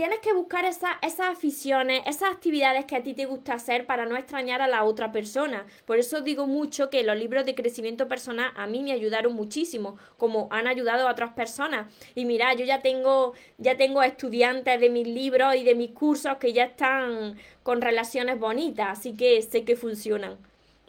tienes 0.01 0.19
que 0.21 0.33
buscar 0.33 0.65
esas 0.65 1.19
aficiones, 1.19 2.01
esas 2.07 2.31
actividades 2.31 2.85
que 2.85 2.95
a 2.95 3.03
ti 3.03 3.13
te 3.13 3.27
gusta 3.27 3.53
hacer 3.53 3.85
para 3.85 4.07
no 4.07 4.17
extrañar 4.17 4.59
a 4.59 4.67
la 4.67 4.83
otra 4.83 5.11
persona. 5.11 5.67
Por 5.85 5.99
eso 5.99 6.21
digo 6.21 6.47
mucho 6.47 6.89
que 6.89 7.03
los 7.03 7.15
libros 7.15 7.45
de 7.45 7.53
crecimiento 7.53 8.07
personal 8.07 8.51
a 8.55 8.65
mí 8.65 8.81
me 8.81 8.93
ayudaron 8.93 9.35
muchísimo, 9.35 9.99
como 10.17 10.47
han 10.49 10.65
ayudado 10.65 11.07
a 11.07 11.11
otras 11.11 11.33
personas. 11.33 11.85
Y 12.15 12.25
mira, 12.25 12.51
yo 12.55 12.65
ya 12.65 12.81
tengo, 12.81 13.33
ya 13.59 13.77
tengo 13.77 14.01
estudiantes 14.01 14.81
de 14.81 14.89
mis 14.89 15.05
libros 15.07 15.55
y 15.55 15.63
de 15.63 15.75
mis 15.75 15.91
cursos 15.91 16.37
que 16.37 16.51
ya 16.51 16.63
están 16.63 17.37
con 17.61 17.79
relaciones 17.79 18.39
bonitas, 18.39 18.97
así 18.97 19.15
que 19.15 19.39
sé 19.43 19.63
que 19.65 19.75
funcionan. 19.75 20.39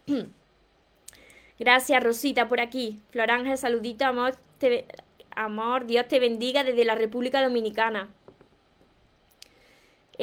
Gracias, 1.58 2.02
Rosita, 2.02 2.48
por 2.48 2.62
aquí. 2.62 3.02
Florángel, 3.10 3.58
saludito, 3.58 4.06
amor. 4.06 4.38
amor, 5.36 5.84
Dios 5.84 6.08
te 6.08 6.18
bendiga 6.18 6.64
desde 6.64 6.86
la 6.86 6.94
República 6.94 7.42
Dominicana. 7.42 8.08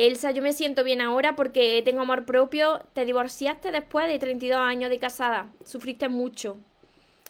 Elsa, 0.05 0.31
yo 0.31 0.41
me 0.41 0.53
siento 0.53 0.85
bien 0.85 1.01
ahora 1.01 1.35
porque 1.35 1.81
tengo 1.83 1.99
amor 1.99 2.23
propio. 2.23 2.79
Te 2.93 3.03
divorciaste 3.03 3.69
después 3.73 4.07
de 4.07 4.17
32 4.17 4.57
años 4.57 4.89
de 4.89 4.97
casada. 4.97 5.51
Sufriste 5.65 6.07
mucho. 6.07 6.55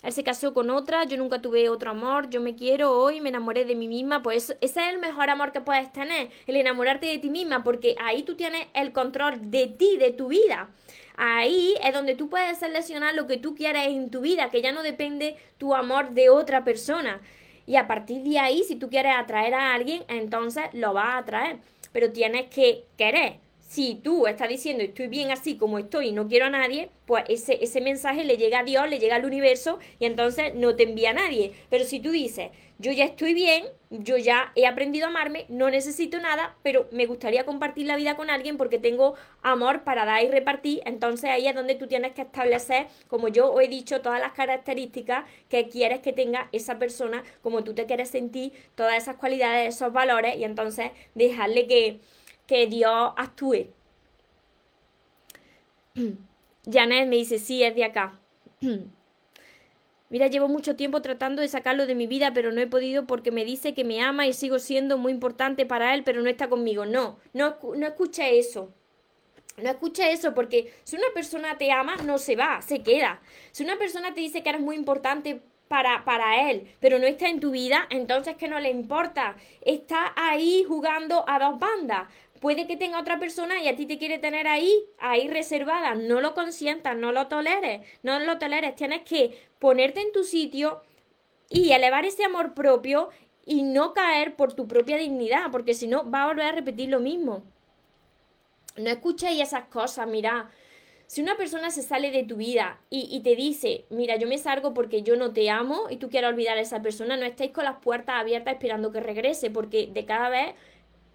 Él 0.03 0.13
se 0.13 0.23
casó 0.23 0.53
con 0.53 0.69
otra, 0.69 1.03
yo 1.05 1.17
nunca 1.17 1.41
tuve 1.41 1.67
otro 1.67 1.89
amor, 1.89 2.29
yo 2.29 2.39
me 2.41 2.55
quiero 2.55 2.91
hoy, 2.91 3.21
me 3.21 3.29
enamoré 3.29 3.65
de 3.65 3.75
mí 3.75 3.87
misma, 3.87 4.21
pues 4.21 4.55
ese 4.61 4.79
es 4.81 4.93
el 4.93 4.99
mejor 4.99 5.31
amor 5.31 5.51
que 5.51 5.59
puedes 5.59 5.91
tener, 5.91 6.29
el 6.47 6.55
enamorarte 6.55 7.07
de 7.07 7.17
ti 7.17 7.29
misma, 7.29 7.63
porque 7.63 7.95
ahí 7.99 8.23
tú 8.23 8.35
tienes 8.35 8.67
el 8.73 8.93
control 8.93 9.51
de 9.51 9.67
ti, 9.67 9.97
de 9.97 10.11
tu 10.11 10.27
vida. 10.27 10.69
Ahí 11.17 11.73
es 11.83 11.93
donde 11.93 12.15
tú 12.15 12.29
puedes 12.29 12.59
seleccionar 12.59 13.15
lo 13.15 13.25
que 13.25 13.37
tú 13.37 13.55
quieres 13.55 13.87
en 13.87 14.11
tu 14.11 14.21
vida, 14.21 14.51
que 14.51 14.61
ya 14.61 14.71
no 14.71 14.83
depende 14.83 15.35
tu 15.57 15.73
amor 15.75 16.11
de 16.11 16.29
otra 16.29 16.63
persona. 16.63 17.19
Y 17.65 17.75
a 17.75 17.87
partir 17.87 18.21
de 18.21 18.39
ahí, 18.39 18.63
si 18.63 18.75
tú 18.75 18.89
quieres 18.89 19.15
atraer 19.17 19.55
a 19.55 19.73
alguien, 19.73 20.03
entonces 20.07 20.65
lo 20.71 20.93
vas 20.93 21.15
a 21.15 21.17
atraer 21.17 21.59
pero 21.91 22.11
tienes 22.11 22.47
que 22.49 22.85
querer. 22.97 23.39
Si 23.69 23.93
tú 23.93 24.25
estás 24.25 24.49
diciendo 24.49 24.83
estoy 24.83 25.05
bien 25.09 25.29
así 25.29 25.55
como 25.55 25.77
estoy 25.77 26.07
y 26.07 26.11
no 26.11 26.27
quiero 26.27 26.47
a 26.47 26.49
nadie, 26.49 26.89
pues 27.05 27.23
ese, 27.29 27.63
ese 27.63 27.81
mensaje 27.81 28.23
le 28.23 28.35
llega 28.35 28.61
a 28.61 28.63
Dios, 28.63 28.89
le 28.89 28.97
llega 28.97 29.15
al 29.15 29.25
universo 29.25 29.77
y 29.99 30.05
entonces 30.05 30.55
no 30.55 30.75
te 30.75 30.83
envía 30.83 31.11
a 31.11 31.13
nadie. 31.13 31.53
Pero 31.69 31.85
si 31.85 31.99
tú 31.99 32.09
dices 32.09 32.49
yo 32.79 32.93
ya 32.93 33.03
estoy 33.03 33.33
bien, 33.33 33.65
yo 33.89 34.15
ya 34.15 34.53
he 34.55 34.65
aprendido 34.65 35.05
a 35.05 35.09
amarme, 35.09 35.45
no 35.49 35.69
necesito 35.69 36.17
nada, 36.21 36.55
pero 36.63 36.87
me 36.93 37.07
gustaría 37.07 37.45
compartir 37.45 37.85
la 37.85 37.97
vida 37.97 38.15
con 38.15 38.29
alguien 38.29 38.55
porque 38.55 38.79
tengo 38.79 39.15
amor 39.41 39.83
para 39.83 40.05
dar 40.05 40.23
y 40.23 40.29
repartir, 40.29 40.81
entonces 40.85 41.29
ahí 41.29 41.45
es 41.45 41.53
donde 41.53 41.75
tú 41.75 41.87
tienes 41.87 42.13
que 42.13 42.21
establecer, 42.21 42.87
como 43.09 43.27
yo 43.27 43.51
os 43.51 43.61
he 43.61 43.67
dicho, 43.67 43.99
todas 43.99 44.21
las 44.21 44.31
características 44.31 45.25
que 45.49 45.67
quieres 45.67 45.99
que 45.99 46.13
tenga 46.13 46.47
esa 46.53 46.79
persona, 46.79 47.21
como 47.41 47.65
tú 47.65 47.73
te 47.75 47.85
quieres 47.85 48.11
sentir, 48.11 48.53
todas 48.75 48.95
esas 48.95 49.17
cualidades, 49.17 49.75
esos 49.75 49.91
valores, 49.91 50.37
y 50.37 50.45
entonces 50.45 50.91
dejarle 51.15 51.67
que, 51.67 51.99
que 52.49 52.65
Dios 52.65 53.13
actúe. 53.15 53.67
Janet 56.65 57.07
me 57.07 57.17
dice, 57.17 57.37
sí, 57.37 57.61
es 57.61 57.75
de 57.75 57.83
acá. 57.85 58.19
Mira, 60.09 60.25
llevo 60.25 60.47
mucho 60.47 60.75
tiempo 60.75 61.03
tratando 61.03 61.43
de 61.43 61.47
sacarlo 61.47 61.85
de 61.85 61.93
mi 61.93 62.07
vida, 62.07 62.33
pero 62.33 62.51
no 62.51 62.59
he 62.59 62.65
podido 62.65 63.05
porque 63.05 63.31
me 63.31 63.45
dice 63.45 63.75
que 63.75 63.83
me 63.83 64.01
ama 64.01 64.25
y 64.25 64.33
sigo 64.33 64.57
siendo 64.57 64.97
muy 64.97 65.11
importante 65.11 65.67
para 65.67 65.93
él, 65.93 66.03
pero 66.03 66.23
no 66.23 66.29
está 66.29 66.49
conmigo. 66.49 66.87
No, 66.87 67.19
no, 67.33 67.55
no 67.75 67.85
escuche 67.85 68.39
eso. 68.39 68.73
No 69.57 69.69
escucha 69.69 70.09
eso 70.09 70.33
porque 70.33 70.73
si 70.83 70.95
una 70.95 71.09
persona 71.13 71.55
te 71.59 71.71
ama, 71.71 71.97
no 71.97 72.17
se 72.17 72.35
va, 72.35 72.63
se 72.63 72.81
queda. 72.81 73.21
Si 73.51 73.63
una 73.63 73.77
persona 73.77 74.15
te 74.15 74.21
dice 74.21 74.41
que 74.41 74.49
eres 74.49 74.61
muy 74.61 74.75
importante 74.75 75.43
para, 75.69 76.03
para 76.03 76.49
él, 76.49 76.67
pero 76.81 76.99
no 76.99 77.05
está 77.05 77.29
en 77.29 77.39
tu 77.39 77.51
vida, 77.51 77.87
entonces 77.89 78.35
que 78.35 78.49
no 78.49 78.59
le 78.59 78.71
importa. 78.71 79.37
Está 79.61 80.13
ahí 80.17 80.65
jugando 80.67 81.23
a 81.29 81.39
dos 81.39 81.59
bandas. 81.59 82.09
Puede 82.39 82.67
que 82.67 82.77
tenga 82.77 82.99
otra 82.99 83.19
persona 83.19 83.61
y 83.61 83.67
a 83.67 83.75
ti 83.75 83.85
te 83.85 83.97
quiere 83.97 84.17
tener 84.17 84.47
ahí, 84.47 84.73
ahí 84.97 85.27
reservada. 85.27 85.95
No 85.95 86.21
lo 86.21 86.33
consientas, 86.33 86.95
no 86.95 87.11
lo 87.11 87.27
toleres, 87.27 87.81
no 88.03 88.19
lo 88.19 88.37
toleres. 88.37 88.75
Tienes 88.75 89.01
que 89.01 89.37
ponerte 89.59 90.01
en 90.01 90.11
tu 90.11 90.23
sitio 90.23 90.81
y 91.49 91.71
elevar 91.71 92.05
ese 92.05 92.23
amor 92.23 92.53
propio 92.53 93.09
y 93.45 93.63
no 93.63 93.93
caer 93.93 94.35
por 94.35 94.53
tu 94.53 94.67
propia 94.67 94.97
dignidad, 94.97 95.51
porque 95.51 95.73
si 95.73 95.87
no 95.87 96.09
va 96.09 96.23
a 96.23 96.27
volver 96.27 96.45
a 96.45 96.51
repetir 96.51 96.89
lo 96.89 96.99
mismo. 96.99 97.43
No 98.77 98.89
escuchéis 98.89 99.41
esas 99.41 99.65
cosas, 99.65 100.07
mira. 100.07 100.49
Si 101.07 101.23
una 101.23 101.35
persona 101.35 101.71
se 101.71 101.81
sale 101.81 102.11
de 102.11 102.23
tu 102.23 102.35
vida 102.35 102.79
y, 102.91 103.19
te 103.21 103.35
dice, 103.35 103.85
mira, 103.89 104.17
yo 104.17 104.27
me 104.27 104.37
salgo 104.37 104.75
porque 104.75 105.01
yo 105.01 105.15
no 105.15 105.33
te 105.33 105.49
amo 105.49 105.87
y 105.89 105.97
tú 105.97 106.07
quieres 106.07 106.29
olvidar 106.29 106.59
a 106.59 106.61
esa 106.61 106.83
persona, 106.83 107.17
no 107.17 107.25
estáis 107.25 107.49
con 107.49 107.65
las 107.65 107.77
puertas 107.77 108.17
abiertas 108.17 108.53
esperando 108.53 108.91
que 108.91 108.99
regrese, 108.99 109.49
porque 109.49 109.89
de 109.91 110.05
cada 110.05 110.29
vez 110.29 110.53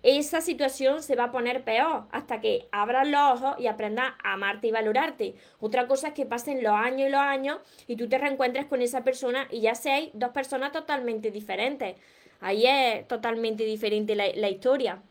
esa 0.04 0.42
situación 0.42 1.02
se 1.02 1.16
va 1.16 1.24
a 1.24 1.32
poner 1.32 1.64
peor 1.64 2.04
hasta 2.10 2.42
que 2.42 2.68
abras 2.72 3.08
los 3.08 3.40
ojos 3.40 3.56
y 3.58 3.68
aprendas 3.68 4.12
a 4.22 4.34
amarte 4.34 4.66
y 4.66 4.70
valorarte. 4.70 5.34
Otra 5.60 5.86
cosa 5.86 6.08
es 6.08 6.14
que 6.14 6.26
pasen 6.26 6.62
los 6.62 6.74
años 6.74 7.08
y 7.08 7.10
los 7.10 7.20
años 7.20 7.58
y 7.86 7.96
tú 7.96 8.06
te 8.06 8.18
reencuentres 8.18 8.66
con 8.66 8.82
esa 8.82 9.02
persona 9.02 9.48
y 9.50 9.62
ya 9.62 9.74
seáis 9.74 10.10
dos 10.12 10.30
personas 10.30 10.72
totalmente 10.72 11.30
diferentes. 11.30 11.96
Ahí 12.40 12.66
es 12.66 13.08
totalmente 13.08 13.64
diferente 13.64 14.14
la, 14.14 14.26
la 14.34 14.50
historia. 14.50 15.02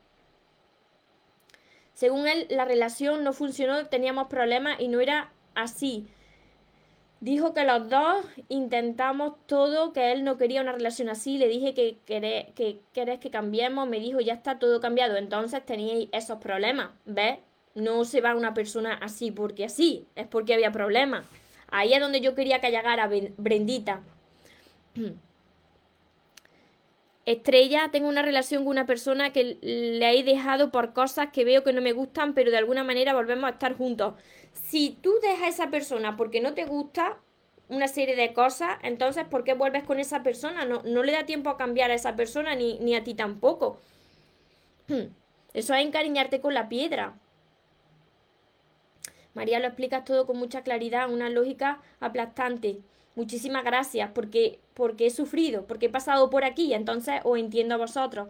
Según 1.95 2.27
él, 2.27 2.45
la 2.51 2.65
relación 2.65 3.23
no 3.23 3.33
funcionó, 3.33 3.87
teníamos 3.87 4.27
problemas 4.27 4.79
y 4.79 4.89
no 4.89 5.01
era 5.01 5.31
así. 5.55 6.07
Dijo 7.23 7.53
que 7.53 7.63
los 7.63 7.87
dos 7.87 8.25
intentamos 8.49 9.35
todo, 9.45 9.93
que 9.93 10.11
él 10.11 10.25
no 10.25 10.37
quería 10.37 10.59
una 10.59 10.73
relación 10.73 11.07
así. 11.07 11.37
Le 11.37 11.47
dije 11.47 11.73
que, 11.73 11.97
querés 12.03 12.47
que, 12.53 13.31
cambiemos. 13.31 13.87
Me 13.87 14.01
dijo, 14.01 14.19
ya 14.19 14.33
está 14.33 14.59
todo 14.59 14.81
cambiado. 14.81 15.15
Entonces 15.15 15.65
teníais 15.65 16.09
esos 16.11 16.39
problemas. 16.39 16.89
¿Ves? 17.05 17.37
No 17.75 18.03
se 18.03 18.19
va 18.19 18.35
una 18.35 18.53
persona 18.53 18.95
así 18.95 19.31
porque 19.31 19.63
así. 19.63 20.05
Es 20.15 20.27
porque 20.27 20.53
había 20.53 20.73
problemas. 20.73 21.25
Ahí 21.69 21.93
es 21.93 22.01
donde 22.01 22.19
yo 22.19 22.35
quería 22.35 22.59
que 22.59 22.71
llegara 22.71 23.09
Brendita. 23.37 24.01
Estrella, 27.25 27.89
tengo 27.91 28.09
una 28.09 28.21
relación 28.21 28.63
con 28.63 28.71
una 28.71 28.85
persona 28.85 29.31
que 29.31 29.57
le 29.61 30.19
he 30.19 30.23
dejado 30.23 30.71
por 30.71 30.93
cosas 30.93 31.29
que 31.31 31.45
veo 31.45 31.63
que 31.63 31.71
no 31.71 31.81
me 31.81 31.93
gustan, 31.93 32.33
pero 32.33 32.51
de 32.51 32.57
alguna 32.57 32.83
manera 32.83 33.13
volvemos 33.13 33.45
a 33.45 33.53
estar 33.53 33.77
juntos. 33.77 34.15
Si 34.51 34.97
tú 35.01 35.13
dejas 35.21 35.43
a 35.43 35.47
esa 35.47 35.69
persona 35.69 36.17
porque 36.17 36.41
no 36.41 36.53
te 36.53 36.65
gusta 36.65 37.17
una 37.69 37.87
serie 37.87 38.17
de 38.17 38.33
cosas, 38.33 38.77
entonces 38.83 39.25
¿por 39.25 39.45
qué 39.45 39.53
vuelves 39.53 39.83
con 39.83 39.99
esa 39.99 40.21
persona? 40.21 40.65
No, 40.65 40.81
no 40.83 41.03
le 41.03 41.13
da 41.13 41.25
tiempo 41.25 41.49
a 41.49 41.57
cambiar 41.57 41.91
a 41.91 41.95
esa 41.95 42.15
persona 42.17 42.55
ni, 42.55 42.77
ni 42.79 42.93
a 42.95 43.05
ti 43.05 43.13
tampoco. 43.13 43.79
Eso 45.53 45.73
es 45.73 45.85
encariñarte 45.85 46.41
con 46.41 46.53
la 46.53 46.67
piedra. 46.67 47.13
María 49.33 49.59
lo 49.59 49.67
explicas 49.67 50.03
todo 50.03 50.25
con 50.25 50.37
mucha 50.37 50.61
claridad, 50.61 51.09
una 51.09 51.29
lógica 51.29 51.79
aplastante. 51.99 52.79
Muchísimas 53.15 53.63
gracias 53.63 54.09
porque, 54.13 54.59
porque 54.73 55.05
he 55.05 55.09
sufrido, 55.11 55.65
porque 55.67 55.85
he 55.85 55.89
pasado 55.89 56.29
por 56.29 56.43
aquí, 56.43 56.73
entonces 56.73 57.21
os 57.23 57.37
entiendo 57.37 57.75
a 57.75 57.77
vosotros. 57.77 58.29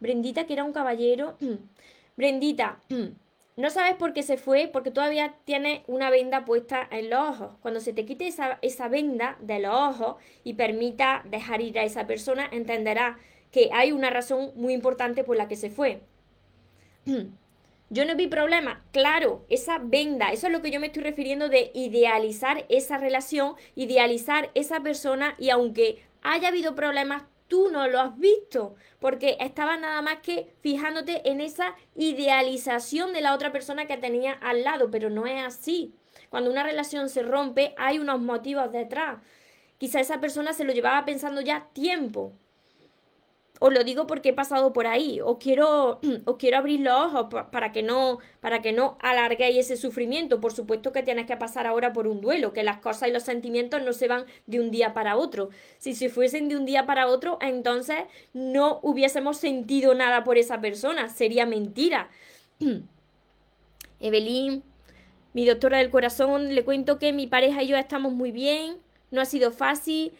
Brendita, 0.00 0.46
que 0.46 0.54
era 0.54 0.64
un 0.64 0.72
caballero. 0.72 1.36
Brendita, 2.16 2.80
no 3.56 3.70
sabes 3.70 3.94
por 3.96 4.14
qué 4.14 4.22
se 4.22 4.38
fue, 4.38 4.68
porque 4.72 4.90
todavía 4.90 5.34
tiene 5.44 5.84
una 5.86 6.10
venda 6.10 6.44
puesta 6.44 6.88
en 6.90 7.10
los 7.10 7.20
ojos. 7.20 7.50
Cuando 7.60 7.80
se 7.80 7.92
te 7.92 8.06
quite 8.06 8.26
esa, 8.26 8.58
esa 8.62 8.88
venda 8.88 9.36
de 9.40 9.60
los 9.60 9.74
ojos 9.74 10.16
y 10.42 10.54
permita 10.54 11.22
dejar 11.26 11.60
ir 11.60 11.78
a 11.78 11.84
esa 11.84 12.06
persona, 12.06 12.48
entenderá 12.50 13.18
que 13.50 13.68
hay 13.72 13.92
una 13.92 14.08
razón 14.08 14.52
muy 14.56 14.72
importante 14.72 15.22
por 15.22 15.36
la 15.36 15.48
que 15.48 15.56
se 15.56 15.70
fue. 15.70 16.00
Yo 17.92 18.06
no 18.06 18.16
vi 18.16 18.26
problema. 18.26 18.82
Claro, 18.90 19.44
esa 19.50 19.76
venda, 19.76 20.32
eso 20.32 20.46
es 20.46 20.52
lo 20.54 20.62
que 20.62 20.70
yo 20.70 20.80
me 20.80 20.86
estoy 20.86 21.02
refiriendo 21.02 21.50
de 21.50 21.70
idealizar 21.74 22.64
esa 22.70 22.96
relación, 22.96 23.54
idealizar 23.74 24.50
esa 24.54 24.80
persona 24.80 25.34
y 25.38 25.50
aunque 25.50 26.02
haya 26.22 26.48
habido 26.48 26.74
problemas, 26.74 27.24
tú 27.48 27.68
no 27.70 27.86
lo 27.88 28.00
has 28.00 28.18
visto, 28.18 28.76
porque 28.98 29.36
estabas 29.40 29.78
nada 29.78 30.00
más 30.00 30.20
que 30.22 30.54
fijándote 30.62 31.28
en 31.28 31.42
esa 31.42 31.74
idealización 31.94 33.12
de 33.12 33.20
la 33.20 33.34
otra 33.34 33.52
persona 33.52 33.84
que 33.84 33.98
tenía 33.98 34.32
al 34.32 34.64
lado, 34.64 34.90
pero 34.90 35.10
no 35.10 35.26
es 35.26 35.44
así. 35.44 35.94
Cuando 36.30 36.50
una 36.50 36.62
relación 36.62 37.10
se 37.10 37.22
rompe, 37.22 37.74
hay 37.76 37.98
unos 37.98 38.22
motivos 38.22 38.72
detrás. 38.72 39.18
Quizá 39.76 40.00
esa 40.00 40.18
persona 40.18 40.54
se 40.54 40.64
lo 40.64 40.72
llevaba 40.72 41.04
pensando 41.04 41.42
ya 41.42 41.68
tiempo, 41.74 42.32
os 43.62 43.72
lo 43.72 43.84
digo 43.84 44.08
porque 44.08 44.30
he 44.30 44.32
pasado 44.32 44.72
por 44.72 44.88
ahí. 44.88 45.20
Os 45.20 45.38
quiero, 45.38 46.00
os 46.24 46.36
quiero 46.36 46.58
abrir 46.58 46.80
los 46.80 46.92
ojos 46.92 47.26
para 47.52 47.70
que 47.70 47.84
no, 47.84 48.18
para 48.40 48.60
que 48.60 48.72
no 48.72 48.98
alarguéis 49.00 49.58
ese 49.58 49.76
sufrimiento. 49.76 50.40
Por 50.40 50.52
supuesto 50.52 50.92
que 50.92 51.04
tienes 51.04 51.26
que 51.26 51.36
pasar 51.36 51.68
ahora 51.68 51.92
por 51.92 52.08
un 52.08 52.20
duelo, 52.20 52.52
que 52.52 52.64
las 52.64 52.78
cosas 52.78 53.08
y 53.08 53.12
los 53.12 53.22
sentimientos 53.22 53.80
no 53.82 53.92
se 53.92 54.08
van 54.08 54.24
de 54.46 54.58
un 54.58 54.72
día 54.72 54.94
para 54.94 55.16
otro. 55.16 55.50
Si 55.78 55.94
se 55.94 56.08
fuesen 56.08 56.48
de 56.48 56.56
un 56.56 56.66
día 56.66 56.86
para 56.86 57.06
otro, 57.06 57.38
entonces 57.40 57.98
no 58.32 58.80
hubiésemos 58.82 59.36
sentido 59.36 59.94
nada 59.94 60.24
por 60.24 60.38
esa 60.38 60.60
persona. 60.60 61.08
Sería 61.08 61.46
mentira. 61.46 62.10
Evelyn, 64.00 64.64
mi 65.34 65.46
doctora 65.46 65.78
del 65.78 65.90
corazón, 65.90 66.52
le 66.56 66.64
cuento 66.64 66.98
que 66.98 67.12
mi 67.12 67.28
pareja 67.28 67.62
y 67.62 67.68
yo 67.68 67.76
estamos 67.76 68.12
muy 68.12 68.32
bien. 68.32 68.78
No 69.12 69.20
ha 69.20 69.24
sido 69.24 69.52
fácil 69.52 70.12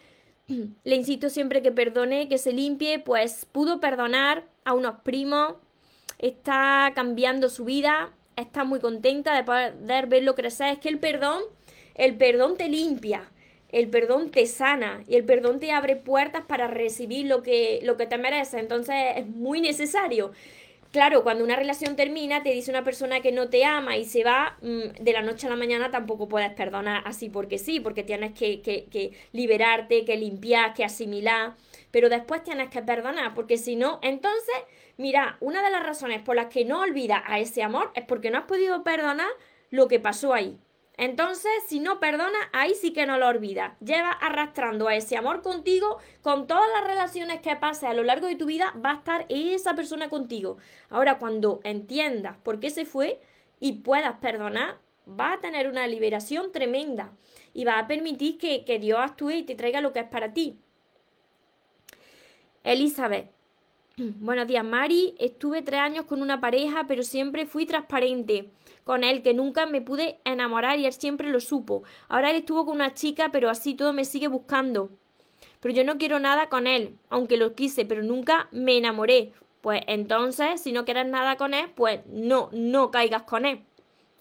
le 0.83 0.95
insisto 0.95 1.29
siempre 1.29 1.61
que 1.61 1.71
perdone, 1.71 2.29
que 2.29 2.37
se 2.37 2.53
limpie, 2.53 2.99
pues 2.99 3.45
pudo 3.51 3.79
perdonar 3.79 4.43
a 4.65 4.73
unos 4.73 4.99
primos, 5.01 5.55
está 6.19 6.91
cambiando 6.95 7.49
su 7.49 7.65
vida, 7.65 8.11
está 8.35 8.63
muy 8.63 8.79
contenta 8.79 9.35
de 9.35 9.43
poder 9.43 10.07
verlo 10.07 10.35
crecer. 10.35 10.73
Es 10.73 10.79
que 10.79 10.89
el 10.89 10.99
perdón, 10.99 11.41
el 11.95 12.15
perdón 12.15 12.57
te 12.57 12.69
limpia, 12.69 13.29
el 13.69 13.89
perdón 13.89 14.29
te 14.31 14.45
sana 14.45 15.03
y 15.07 15.15
el 15.15 15.25
perdón 15.25 15.59
te 15.59 15.71
abre 15.71 15.95
puertas 15.95 16.43
para 16.45 16.67
recibir 16.67 17.25
lo 17.25 17.41
que, 17.41 17.79
lo 17.83 17.97
que 17.97 18.05
te 18.05 18.17
merece. 18.17 18.59
Entonces 18.59 18.95
es 19.15 19.27
muy 19.27 19.61
necesario. 19.61 20.31
Claro, 20.93 21.23
cuando 21.23 21.43
una 21.43 21.55
relación 21.55 21.95
termina, 21.95 22.43
te 22.43 22.51
dice 22.51 22.69
una 22.69 22.83
persona 22.83 23.19
que 23.21 23.31
no 23.31 23.49
te 23.49 23.65
ama 23.65 23.97
y 23.97 24.05
se 24.05 24.23
va, 24.23 24.57
mm, 24.61 25.01
de 25.03 25.11
la 25.11 25.23
noche 25.23 25.47
a 25.47 25.49
la 25.49 25.55
mañana 25.55 25.89
tampoco 25.89 26.27
puedes 26.29 26.53
perdonar 26.53 27.01
así 27.07 27.29
porque 27.29 27.57
sí, 27.57 27.79
porque 27.79 28.03
tienes 28.03 28.33
que, 28.33 28.61
que, 28.61 28.85
que 28.85 29.11
liberarte, 29.31 30.05
que 30.05 30.15
limpiar, 30.17 30.75
que 30.75 30.83
asimilar, 30.85 31.55
pero 31.89 32.09
después 32.09 32.43
tienes 32.43 32.69
que 32.69 32.83
perdonar, 32.83 33.33
porque 33.33 33.57
si 33.57 33.75
no, 33.75 33.99
entonces, 34.03 34.53
mira, 34.97 35.37
una 35.39 35.63
de 35.63 35.71
las 35.71 35.81
razones 35.83 36.21
por 36.21 36.35
las 36.35 36.45
que 36.47 36.63
no 36.63 36.81
olvidas 36.81 37.23
a 37.25 37.39
ese 37.39 37.63
amor 37.63 37.91
es 37.95 38.05
porque 38.05 38.29
no 38.29 38.37
has 38.37 38.45
podido 38.45 38.83
perdonar 38.83 39.29
lo 39.71 39.87
que 39.87 39.99
pasó 39.99 40.31
ahí. 40.35 40.59
Entonces, 40.97 41.51
si 41.67 41.79
no 41.79 41.99
perdona, 41.99 42.37
ahí 42.51 42.75
sí 42.75 42.93
que 42.93 43.07
no 43.07 43.17
lo 43.17 43.27
olvidas. 43.27 43.73
Lleva 43.79 44.11
arrastrando 44.11 44.87
a 44.87 44.95
ese 44.95 45.17
amor 45.17 45.41
contigo, 45.41 45.97
con 46.21 46.45
todas 46.45 46.69
las 46.73 46.85
relaciones 46.85 47.41
que 47.41 47.55
pases 47.55 47.85
a 47.85 47.93
lo 47.93 48.03
largo 48.03 48.27
de 48.27 48.35
tu 48.35 48.45
vida, 48.45 48.73
va 48.83 48.91
a 48.91 48.95
estar 48.95 49.25
esa 49.29 49.75
persona 49.75 50.09
contigo. 50.09 50.57
Ahora, 50.89 51.17
cuando 51.17 51.61
entiendas 51.63 52.37
por 52.37 52.59
qué 52.59 52.69
se 52.69 52.85
fue 52.85 53.19
y 53.59 53.73
puedas 53.79 54.19
perdonar, 54.19 54.77
va 55.07 55.33
a 55.33 55.41
tener 55.41 55.67
una 55.67 55.87
liberación 55.87 56.51
tremenda 56.51 57.11
y 57.53 57.65
va 57.65 57.79
a 57.79 57.87
permitir 57.87 58.37
que, 58.37 58.63
que 58.63 58.77
Dios 58.77 58.99
actúe 58.99 59.31
y 59.31 59.43
te 59.43 59.55
traiga 59.55 59.81
lo 59.81 59.93
que 59.93 59.99
es 59.99 60.07
para 60.07 60.31
ti. 60.31 60.57
Elizabeth, 62.63 63.29
buenos 63.97 64.47
días, 64.47 64.63
Mari. 64.63 65.15
Estuve 65.19 65.63
tres 65.63 65.79
años 65.79 66.05
con 66.05 66.21
una 66.21 66.39
pareja, 66.39 66.85
pero 66.87 67.01
siempre 67.03 67.47
fui 67.47 67.65
transparente 67.65 68.51
con 68.83 69.03
él, 69.03 69.21
que 69.21 69.33
nunca 69.33 69.65
me 69.65 69.81
pude 69.81 70.19
enamorar 70.25 70.79
y 70.79 70.85
él 70.85 70.93
siempre 70.93 71.29
lo 71.29 71.39
supo. 71.39 71.83
Ahora 72.09 72.29
él 72.29 72.37
estuvo 72.37 72.65
con 72.65 72.75
una 72.75 72.93
chica, 72.93 73.29
pero 73.31 73.49
así 73.49 73.75
todo 73.75 73.93
me 73.93 74.05
sigue 74.05 74.27
buscando. 74.27 74.89
Pero 75.59 75.73
yo 75.73 75.83
no 75.83 75.97
quiero 75.97 76.19
nada 76.19 76.49
con 76.49 76.67
él, 76.67 76.97
aunque 77.09 77.37
lo 77.37 77.55
quise, 77.55 77.85
pero 77.85 78.03
nunca 78.03 78.47
me 78.51 78.77
enamoré. 78.77 79.31
Pues 79.61 79.81
entonces, 79.87 80.59
si 80.61 80.73
no 80.73 80.83
quieres 80.83 81.07
nada 81.07 81.37
con 81.37 81.53
él, 81.53 81.69
pues 81.73 82.01
no, 82.07 82.49
no 82.51 82.91
caigas 82.91 83.23
con 83.23 83.45
él. 83.45 83.63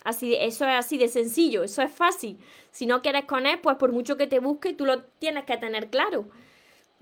Así, 0.05 0.35
eso 0.35 0.65
es 0.67 0.75
así 0.77 0.99
de 0.99 1.09
sencillo, 1.09 1.65
eso 1.65 1.83
es 1.83 1.93
fácil. 1.93 2.39
Si 2.71 2.87
no 2.87 3.03
quieres 3.03 3.25
con 3.25 3.47
él, 3.47 3.59
pues 3.61 3.77
por 3.77 3.93
mucho 3.93 4.17
que 4.17 4.27
te 4.27 4.39
busque, 4.39 4.73
tú 4.73 4.85
lo 4.87 5.03
tienes 5.03 5.45
que 5.45 5.57
tener 5.57 5.91
claro. 5.91 6.27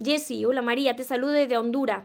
Jessie, 0.03 0.47
hola 0.47 0.63
María, 0.63 0.97
te 0.97 1.05
saludo 1.05 1.33
desde 1.33 1.59
Honduras. 1.59 2.05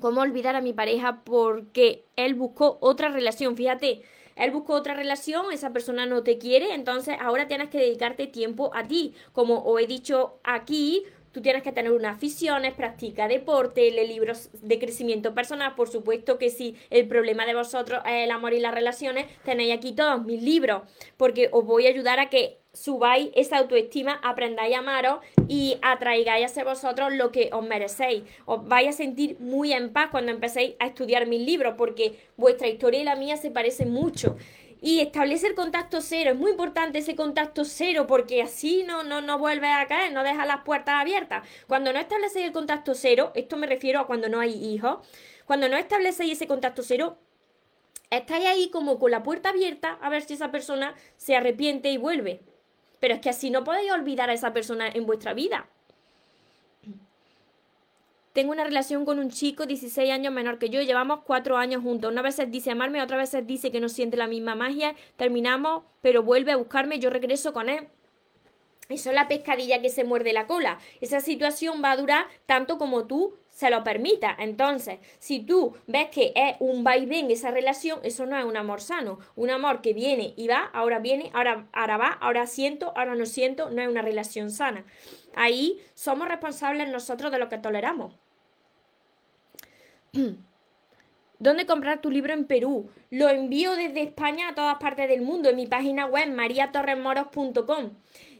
¿Cómo 0.00 0.20
olvidar 0.20 0.56
a 0.56 0.60
mi 0.60 0.72
pareja 0.72 1.22
porque 1.24 2.04
él 2.16 2.34
buscó 2.34 2.78
otra 2.80 3.08
relación? 3.08 3.56
Fíjate, 3.56 4.02
él 4.36 4.50
buscó 4.50 4.74
otra 4.74 4.94
relación, 4.94 5.46
esa 5.50 5.72
persona 5.72 6.06
no 6.06 6.22
te 6.22 6.38
quiere, 6.38 6.74
entonces 6.74 7.16
ahora 7.20 7.48
tienes 7.48 7.70
que 7.70 7.78
dedicarte 7.78 8.26
tiempo 8.26 8.70
a 8.74 8.86
ti. 8.86 9.14
Como 9.32 9.64
os 9.64 9.80
he 9.80 9.86
dicho 9.86 10.38
aquí, 10.44 11.04
Tú 11.36 11.42
tienes 11.42 11.62
que 11.62 11.70
tener 11.70 11.92
unas 11.92 12.16
aficiones, 12.16 12.72
practica 12.72 13.28
deporte, 13.28 13.90
lee 13.90 14.06
libros 14.06 14.48
de 14.54 14.78
crecimiento 14.78 15.34
personal. 15.34 15.74
Por 15.74 15.86
supuesto 15.86 16.38
que 16.38 16.48
si 16.48 16.76
el 16.88 17.06
problema 17.08 17.44
de 17.44 17.52
vosotros 17.52 18.00
es 18.06 18.24
el 18.24 18.30
amor 18.30 18.54
y 18.54 18.60
las 18.60 18.72
relaciones, 18.72 19.26
tenéis 19.44 19.74
aquí 19.74 19.92
todos 19.92 20.24
mis 20.24 20.42
libros, 20.42 20.84
porque 21.18 21.50
os 21.52 21.66
voy 21.66 21.86
a 21.86 21.90
ayudar 21.90 22.20
a 22.20 22.30
que 22.30 22.56
subáis 22.72 23.28
esa 23.34 23.58
autoestima, 23.58 24.18
aprendáis 24.24 24.76
a 24.76 24.78
amaros 24.78 25.18
y 25.46 25.76
atraigáis 25.82 26.46
hacia 26.46 26.64
vosotros 26.64 27.12
lo 27.12 27.30
que 27.32 27.50
os 27.52 27.66
merecéis. 27.66 28.22
Os 28.46 28.66
vais 28.66 28.88
a 28.88 28.92
sentir 28.92 29.36
muy 29.38 29.74
en 29.74 29.92
paz 29.92 30.08
cuando 30.10 30.32
empecéis 30.32 30.74
a 30.78 30.86
estudiar 30.86 31.26
mis 31.26 31.42
libros, 31.42 31.74
porque 31.76 32.18
vuestra 32.38 32.66
historia 32.66 33.00
y 33.00 33.04
la 33.04 33.16
mía 33.16 33.36
se 33.36 33.50
parecen 33.50 33.90
mucho 33.90 34.38
y 34.86 35.00
establecer 35.00 35.56
contacto 35.56 36.00
cero. 36.00 36.30
Es 36.30 36.36
muy 36.36 36.52
importante 36.52 37.00
ese 37.00 37.16
contacto 37.16 37.64
cero 37.64 38.06
porque 38.06 38.40
así 38.40 38.84
no, 38.84 39.02
no, 39.02 39.20
no 39.20 39.36
vuelve 39.36 39.66
a 39.66 39.84
caer, 39.88 40.12
no 40.12 40.22
deja 40.22 40.46
las 40.46 40.62
puertas 40.62 40.94
abiertas. 41.00 41.44
Cuando 41.66 41.92
no 41.92 41.98
establecéis 41.98 42.46
el 42.46 42.52
contacto 42.52 42.94
cero, 42.94 43.32
esto 43.34 43.56
me 43.56 43.66
refiero 43.66 43.98
a 43.98 44.06
cuando 44.06 44.28
no 44.28 44.38
hay 44.38 44.52
hijos, 44.52 44.98
cuando 45.44 45.68
no 45.68 45.76
establecéis 45.76 46.34
ese 46.34 46.46
contacto 46.46 46.84
cero, 46.84 47.18
estáis 48.10 48.46
ahí 48.46 48.70
como 48.70 49.00
con 49.00 49.10
la 49.10 49.24
puerta 49.24 49.48
abierta 49.48 49.98
a 50.00 50.08
ver 50.08 50.22
si 50.22 50.34
esa 50.34 50.52
persona 50.52 50.94
se 51.16 51.34
arrepiente 51.34 51.90
y 51.90 51.96
vuelve. 51.96 52.42
Pero 53.00 53.14
es 53.14 53.20
que 53.20 53.30
así 53.30 53.50
no 53.50 53.64
podéis 53.64 53.90
olvidar 53.90 54.30
a 54.30 54.34
esa 54.34 54.52
persona 54.52 54.86
en 54.86 55.04
vuestra 55.04 55.34
vida. 55.34 55.68
Tengo 58.36 58.52
una 58.52 58.64
relación 58.64 59.06
con 59.06 59.18
un 59.18 59.30
chico 59.30 59.64
16 59.64 60.10
años 60.10 60.30
menor 60.30 60.58
que 60.58 60.68
yo, 60.68 60.82
llevamos 60.82 61.20
cuatro 61.24 61.56
años 61.56 61.82
juntos. 61.82 62.12
Una 62.12 62.20
vez 62.20 62.38
dice 62.48 62.70
amarme, 62.70 63.00
otra 63.00 63.16
vez 63.16 63.34
dice 63.46 63.72
que 63.72 63.80
no 63.80 63.88
siente 63.88 64.18
la 64.18 64.26
misma 64.26 64.54
magia. 64.54 64.94
Terminamos, 65.16 65.84
pero 66.02 66.22
vuelve 66.22 66.52
a 66.52 66.56
buscarme, 66.56 66.98
yo 66.98 67.08
regreso 67.08 67.54
con 67.54 67.70
él. 67.70 67.88
Eso 68.90 69.08
es 69.08 69.14
la 69.14 69.26
pescadilla 69.26 69.80
que 69.80 69.88
se 69.88 70.04
muerde 70.04 70.34
la 70.34 70.46
cola. 70.46 70.78
Esa 71.00 71.20
situación 71.20 71.82
va 71.82 71.92
a 71.92 71.96
durar 71.96 72.26
tanto 72.44 72.76
como 72.76 73.06
tú 73.06 73.38
se 73.48 73.70
lo 73.70 73.82
permita. 73.82 74.36
Entonces, 74.38 74.98
si 75.18 75.40
tú 75.40 75.74
ves 75.86 76.08
que 76.10 76.34
es 76.36 76.56
un 76.60 76.84
vaivén 76.84 77.30
esa 77.30 77.50
relación, 77.50 78.00
eso 78.02 78.26
no 78.26 78.36
es 78.36 78.44
un 78.44 78.58
amor 78.58 78.82
sano. 78.82 79.18
Un 79.34 79.48
amor 79.48 79.80
que 79.80 79.94
viene 79.94 80.34
y 80.36 80.46
va, 80.46 80.68
ahora 80.74 80.98
viene, 80.98 81.30
ahora, 81.32 81.68
ahora 81.72 81.96
va, 81.96 82.08
ahora 82.20 82.46
siento, 82.46 82.92
ahora 82.96 83.14
no 83.14 83.24
siento, 83.24 83.70
no 83.70 83.80
es 83.80 83.88
una 83.88 84.02
relación 84.02 84.50
sana. 84.50 84.84
Ahí 85.34 85.80
somos 85.94 86.28
responsables 86.28 86.90
nosotros 86.90 87.32
de 87.32 87.38
lo 87.38 87.48
que 87.48 87.56
toleramos. 87.56 88.25
¿Dónde 91.38 91.66
comprar 91.66 92.00
tu 92.00 92.10
libro 92.10 92.32
en 92.32 92.46
Perú? 92.46 92.88
Lo 93.10 93.28
envío 93.28 93.76
desde 93.76 94.02
España 94.02 94.48
a 94.48 94.54
todas 94.54 94.76
partes 94.76 95.08
del 95.08 95.22
mundo 95.22 95.50
en 95.50 95.56
mi 95.56 95.66
página 95.66 96.06
web 96.06 96.28
mariatorremoros.com. 96.30 97.90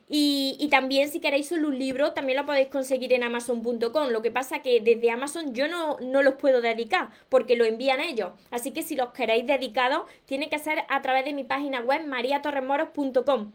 Y, 0.08 0.56
y, 0.60 0.68
también 0.68 1.10
si 1.10 1.18
queréis 1.18 1.48
solo 1.48 1.66
un 1.66 1.78
libro, 1.80 2.12
también 2.12 2.38
lo 2.38 2.46
podéis 2.46 2.68
conseguir 2.68 3.12
en 3.12 3.24
amazon.com. 3.24 4.10
Lo 4.10 4.22
que 4.22 4.30
pasa 4.30 4.62
que 4.62 4.80
desde 4.80 5.10
Amazon 5.10 5.52
yo 5.52 5.66
no, 5.66 5.98
no, 5.98 6.22
los 6.22 6.34
puedo 6.34 6.60
dedicar 6.60 7.10
porque 7.28 7.56
lo 7.56 7.64
envían 7.64 8.00
ellos. 8.00 8.30
Así 8.52 8.70
que 8.70 8.84
si 8.84 8.94
los 8.94 9.10
queréis 9.10 9.46
dedicados, 9.46 10.04
tiene 10.24 10.48
que 10.48 10.60
ser 10.60 10.84
a 10.88 11.02
través 11.02 11.24
de 11.24 11.32
mi 11.32 11.42
página 11.42 11.80
web 11.80 12.06
mariatorremoros.com. 12.06 13.52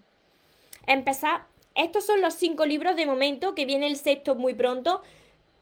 Empezar. 0.88 1.45
Estos 1.74 2.05
son 2.05 2.19
los 2.19 2.34
cinco 2.34 2.65
libros 2.65 2.97
de 2.97 3.05
momento, 3.05 3.55
que 3.55 3.65
viene 3.65 3.88
el 3.88 3.95
sexto 3.95 4.36
muy 4.36 4.53
pronto. 4.53 5.01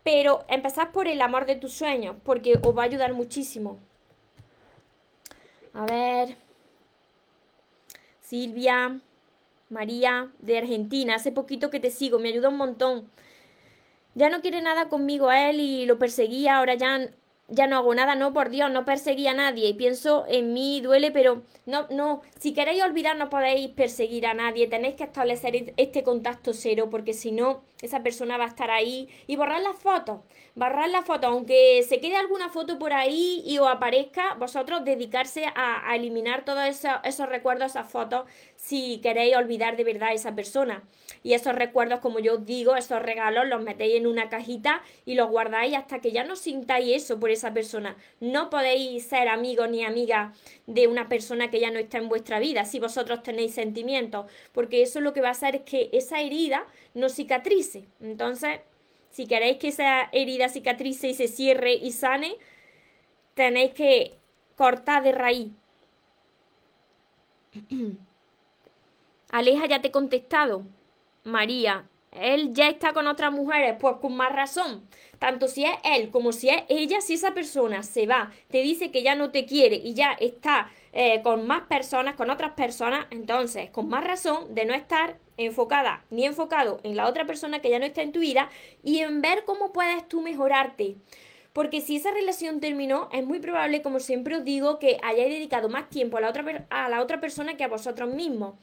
Pero 0.03 0.45
empezad 0.47 0.91
por 0.91 1.07
el 1.07 1.21
amor 1.21 1.45
de 1.45 1.55
tus 1.55 1.73
sueños, 1.73 2.15
porque 2.23 2.59
os 2.61 2.77
va 2.77 2.83
a 2.83 2.85
ayudar 2.85 3.13
muchísimo. 3.13 3.79
A 5.73 5.85
ver. 5.85 6.35
Silvia, 8.21 8.99
María, 9.69 10.31
de 10.39 10.57
Argentina. 10.57 11.15
Hace 11.15 11.31
poquito 11.31 11.69
que 11.69 11.79
te 11.79 11.91
sigo, 11.91 12.19
me 12.19 12.29
ayuda 12.29 12.49
un 12.49 12.57
montón. 12.57 13.09
Ya 14.15 14.29
no 14.29 14.41
quiere 14.41 14.61
nada 14.61 14.89
conmigo 14.89 15.29
a 15.29 15.49
él 15.49 15.59
y 15.59 15.85
lo 15.85 15.99
perseguía, 15.99 16.57
ahora 16.57 16.75
ya 16.75 17.09
ya 17.49 17.67
no 17.67 17.77
hago 17.77 17.93
nada, 17.95 18.15
no, 18.15 18.33
por 18.33 18.49
Dios, 18.49 18.71
no 18.71 18.85
perseguí 18.85 19.27
a 19.27 19.33
nadie 19.33 19.69
y 19.69 19.73
pienso 19.73 20.25
en 20.27 20.53
mí, 20.53 20.81
duele, 20.81 21.11
pero 21.11 21.43
no, 21.65 21.87
no, 21.89 22.21
si 22.39 22.53
queréis 22.53 22.83
olvidar 22.83 23.17
no 23.17 23.29
podéis 23.29 23.69
perseguir 23.69 24.27
a 24.27 24.33
nadie, 24.33 24.67
tenéis 24.67 24.95
que 24.95 25.03
establecer 25.03 25.73
este 25.77 26.03
contacto 26.03 26.53
cero 26.53 26.89
porque 26.91 27.13
si 27.13 27.31
no, 27.31 27.63
esa 27.81 28.03
persona 28.03 28.37
va 28.37 28.45
a 28.45 28.49
estar 28.49 28.71
ahí 28.71 29.07
y 29.25 29.37
borrar 29.37 29.61
las 29.61 29.77
fotos, 29.77 30.19
borrar 30.55 30.89
las 30.89 31.05
fotos, 31.05 31.29
aunque 31.29 31.83
se 31.87 31.99
quede 32.01 32.17
alguna 32.17 32.49
foto 32.49 32.77
por 32.77 32.91
ahí 32.91 33.41
y 33.45 33.57
os 33.59 33.67
aparezca, 33.67 34.33
vosotros 34.33 34.83
dedicarse 34.83 35.45
a, 35.55 35.95
eliminar 35.95 36.43
todos 36.43 36.65
esos, 36.65 36.91
esos 37.03 37.29
recuerdos, 37.29 37.71
esas 37.71 37.89
fotos, 37.89 38.25
si 38.55 38.99
queréis 39.01 39.35
olvidar 39.35 39.77
de 39.77 39.83
verdad 39.85 40.09
a 40.09 40.13
esa 40.13 40.35
persona. 40.35 40.83
Y 41.23 41.33
esos 41.33 41.55
recuerdos, 41.55 41.99
como 41.99 42.19
yo 42.19 42.35
os 42.35 42.45
digo, 42.45 42.75
esos 42.75 43.01
regalos 43.01 43.47
los 43.47 43.61
metéis 43.61 43.95
en 43.95 44.07
una 44.07 44.29
cajita 44.29 44.81
y 45.05 45.15
los 45.15 45.29
guardáis 45.29 45.75
hasta 45.75 45.99
que 45.99 46.11
ya 46.11 46.23
no 46.23 46.35
sintáis 46.35 47.03
eso 47.03 47.19
por 47.19 47.29
esa 47.29 47.53
persona. 47.53 47.95
No 48.19 48.49
podéis 48.49 49.05
ser 49.05 49.27
amigos 49.27 49.69
ni 49.69 49.83
amigas 49.83 50.37
de 50.67 50.87
una 50.87 51.09
persona 51.09 51.49
que 51.49 51.59
ya 51.59 51.71
no 51.71 51.79
está 51.79 51.97
en 51.97 52.09
vuestra 52.09 52.39
vida 52.39 52.65
si 52.65 52.79
vosotros 52.79 53.23
tenéis 53.23 53.53
sentimientos, 53.53 54.29
porque 54.51 54.81
eso 54.81 55.01
lo 55.01 55.13
que 55.13 55.21
va 55.21 55.29
a 55.29 55.31
hacer 55.31 55.55
es 55.55 55.61
que 55.61 55.89
esa 55.93 56.21
herida 56.21 56.65
no 56.93 57.09
cicatrice. 57.09 57.68
Entonces, 57.99 58.61
si 59.11 59.27
queréis 59.27 59.57
que 59.57 59.69
esa 59.69 60.09
herida 60.11 60.49
cicatrice 60.49 61.09
y 61.09 61.13
se 61.13 61.27
cierre 61.27 61.73
y 61.73 61.91
sane, 61.91 62.35
tenéis 63.33 63.73
que 63.73 64.17
cortar 64.55 65.03
de 65.03 65.11
raíz. 65.11 65.51
Aleja 69.31 69.65
ya 69.67 69.81
te 69.81 69.89
he 69.89 69.91
contestado. 69.91 70.63
María, 71.23 71.87
él 72.11 72.53
ya 72.53 72.69
está 72.69 72.93
con 72.93 73.07
otras 73.07 73.31
mujeres, 73.31 73.75
pues 73.79 73.97
con 73.97 74.15
más 74.15 74.33
razón. 74.33 74.87
Tanto 75.19 75.47
si 75.47 75.65
es 75.65 75.75
él 75.83 76.09
como 76.09 76.31
si 76.31 76.49
es 76.49 76.63
ella, 76.69 77.01
si 77.01 77.13
esa 77.13 77.33
persona 77.33 77.83
se 77.83 78.07
va, 78.07 78.31
te 78.49 78.61
dice 78.61 78.91
que 78.91 79.03
ya 79.03 79.15
no 79.15 79.31
te 79.31 79.45
quiere 79.45 79.75
y 79.75 79.93
ya 79.93 80.13
está 80.13 80.71
eh, 80.91 81.21
con 81.21 81.45
más 81.45 81.63
personas, 81.63 82.15
con 82.15 82.29
otras 82.29 82.53
personas, 82.53 83.05
entonces 83.11 83.69
con 83.69 83.89
más 83.89 84.03
razón 84.03 84.55
de 84.55 84.65
no 84.65 84.73
estar 84.73 85.19
enfocada 85.39 86.03
ni 86.09 86.25
enfocado 86.25 86.79
en 86.83 86.95
la 86.95 87.07
otra 87.07 87.25
persona 87.25 87.59
que 87.61 87.69
ya 87.69 87.79
no 87.79 87.85
está 87.85 88.01
en 88.01 88.11
tu 88.11 88.19
vida 88.19 88.49
y 88.83 88.99
en 88.99 89.21
ver 89.21 89.45
cómo 89.45 89.71
puedes 89.71 90.07
tú 90.07 90.21
mejorarte. 90.21 90.95
Porque 91.53 91.81
si 91.81 91.95
esa 91.95 92.11
relación 92.11 92.59
terminó, 92.59 93.09
es 93.11 93.25
muy 93.25 93.39
probable, 93.39 93.81
como 93.81 93.99
siempre 93.99 94.37
os 94.37 94.43
digo, 94.43 94.79
que 94.79 94.97
hayáis 95.01 95.33
dedicado 95.33 95.67
más 95.67 95.89
tiempo 95.89 96.17
a 96.17 96.21
la 96.21 96.29
otra, 96.29 96.67
a 96.69 96.89
la 96.89 97.01
otra 97.01 97.19
persona 97.19 97.57
que 97.57 97.63
a 97.63 97.67
vosotros 97.67 98.13
mismos 98.13 98.53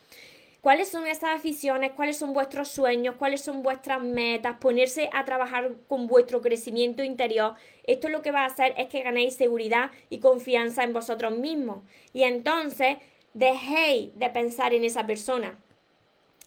cuáles 0.67 0.89
son 0.89 1.07
esas 1.07 1.37
aficiones, 1.37 1.93
cuáles 1.93 2.17
son 2.17 2.33
vuestros 2.33 2.67
sueños, 2.67 3.15
cuáles 3.17 3.41
son 3.41 3.63
vuestras 3.63 4.03
metas, 4.03 4.57
ponerse 4.59 5.09
a 5.13 5.25
trabajar 5.25 5.77
con 5.87 6.09
vuestro 6.09 6.43
crecimiento 6.43 7.05
interior. 7.05 7.55
Esto 7.85 8.09
lo 8.09 8.21
que 8.21 8.33
va 8.33 8.41
a 8.41 8.47
hacer 8.47 8.75
es 8.77 8.89
que 8.89 9.05
ganéis 9.05 9.37
seguridad 9.37 9.93
y 10.11 10.19
confianza 10.19 10.83
en 10.83 10.93
vosotros 10.93 11.39
mismos. 11.39 11.85
Y 12.13 12.25
entonces 12.25 12.97
dejéis 13.33 14.19
de 14.19 14.29
pensar 14.31 14.75
en 14.75 14.83
esa 14.83 15.07
persona. 15.07 15.57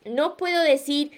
No 0.05 0.37
puedo 0.37 0.61
decir 0.63 1.11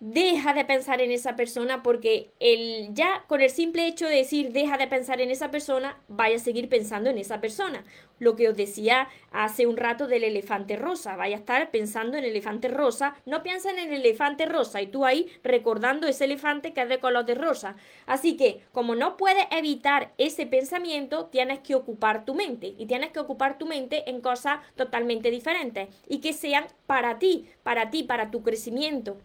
deja 0.00 0.54
de 0.54 0.64
pensar 0.64 1.00
en 1.00 1.10
esa 1.10 1.34
persona 1.34 1.82
porque 1.82 2.30
el, 2.38 2.94
ya 2.94 3.24
con 3.26 3.40
el 3.40 3.50
simple 3.50 3.86
hecho 3.86 4.06
de 4.06 4.16
decir 4.16 4.52
deja 4.52 4.78
de 4.78 4.86
pensar 4.86 5.20
en 5.20 5.30
esa 5.30 5.50
persona, 5.50 6.00
vaya 6.08 6.36
a 6.36 6.40
seguir 6.40 6.68
pensando 6.68 7.10
en 7.10 7.18
esa 7.18 7.40
persona. 7.40 7.84
Lo 8.20 8.36
que 8.36 8.48
os 8.48 8.56
decía 8.56 9.08
hace 9.30 9.66
un 9.66 9.76
rato 9.76 10.06
del 10.06 10.24
elefante 10.24 10.76
rosa, 10.76 11.16
vaya 11.16 11.36
a 11.36 11.38
estar 11.40 11.70
pensando 11.70 12.16
en 12.16 12.24
el 12.24 12.30
elefante 12.30 12.68
rosa, 12.68 13.16
no 13.26 13.42
piensa 13.42 13.70
en 13.70 13.78
el 13.78 13.92
elefante 13.92 14.46
rosa 14.46 14.82
y 14.82 14.86
tú 14.86 15.04
ahí 15.04 15.28
recordando 15.42 16.06
ese 16.06 16.24
elefante 16.24 16.72
que 16.72 16.82
es 16.82 16.88
de 16.88 17.00
color 17.00 17.24
de 17.24 17.34
rosa. 17.34 17.76
Así 18.06 18.36
que 18.36 18.62
como 18.72 18.94
no 18.94 19.16
puedes 19.16 19.46
evitar 19.50 20.12
ese 20.18 20.46
pensamiento, 20.46 21.26
tienes 21.26 21.60
que 21.60 21.74
ocupar 21.74 22.24
tu 22.24 22.34
mente 22.34 22.74
y 22.78 22.86
tienes 22.86 23.10
que 23.10 23.20
ocupar 23.20 23.58
tu 23.58 23.66
mente 23.66 24.08
en 24.08 24.20
cosas 24.20 24.60
totalmente 24.76 25.30
diferentes 25.30 25.88
y 26.08 26.18
que 26.18 26.32
sean 26.32 26.66
para 26.86 27.18
ti, 27.18 27.48
para 27.62 27.90
ti, 27.90 28.04
para 28.04 28.30
tu 28.30 28.42
crecimiento 28.42 29.18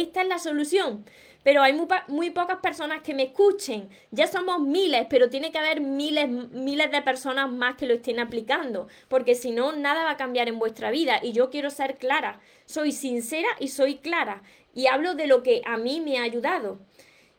esta 0.00 0.22
es 0.22 0.28
la 0.28 0.38
solución. 0.38 1.04
Pero 1.42 1.62
hay 1.62 1.72
muy, 2.08 2.30
pocas 2.30 2.58
personas 2.58 3.00
que 3.02 3.14
me 3.14 3.22
escuchen. 3.22 3.88
Ya 4.10 4.26
somos 4.26 4.60
miles, 4.60 5.06
pero 5.08 5.30
tiene 5.30 5.50
que 5.50 5.58
haber 5.58 5.80
miles, 5.80 6.28
miles 6.28 6.90
de 6.90 7.00
personas 7.00 7.50
más 7.50 7.76
que 7.76 7.86
lo 7.86 7.94
estén 7.94 8.20
aplicando. 8.20 8.88
Porque 9.08 9.34
si 9.34 9.50
no, 9.50 9.72
nada 9.72 10.04
va 10.04 10.10
a 10.10 10.16
cambiar 10.16 10.48
en 10.48 10.58
vuestra 10.58 10.90
vida. 10.90 11.20
Y 11.22 11.32
yo 11.32 11.48
quiero 11.48 11.70
ser 11.70 11.96
clara. 11.96 12.40
Soy 12.66 12.92
sincera 12.92 13.48
y 13.60 13.68
soy 13.68 13.96
clara. 13.96 14.42
Y 14.74 14.88
hablo 14.88 15.14
de 15.14 15.26
lo 15.26 15.42
que 15.42 15.62
a 15.64 15.78
mí 15.78 16.00
me 16.00 16.18
ha 16.18 16.22
ayudado 16.22 16.80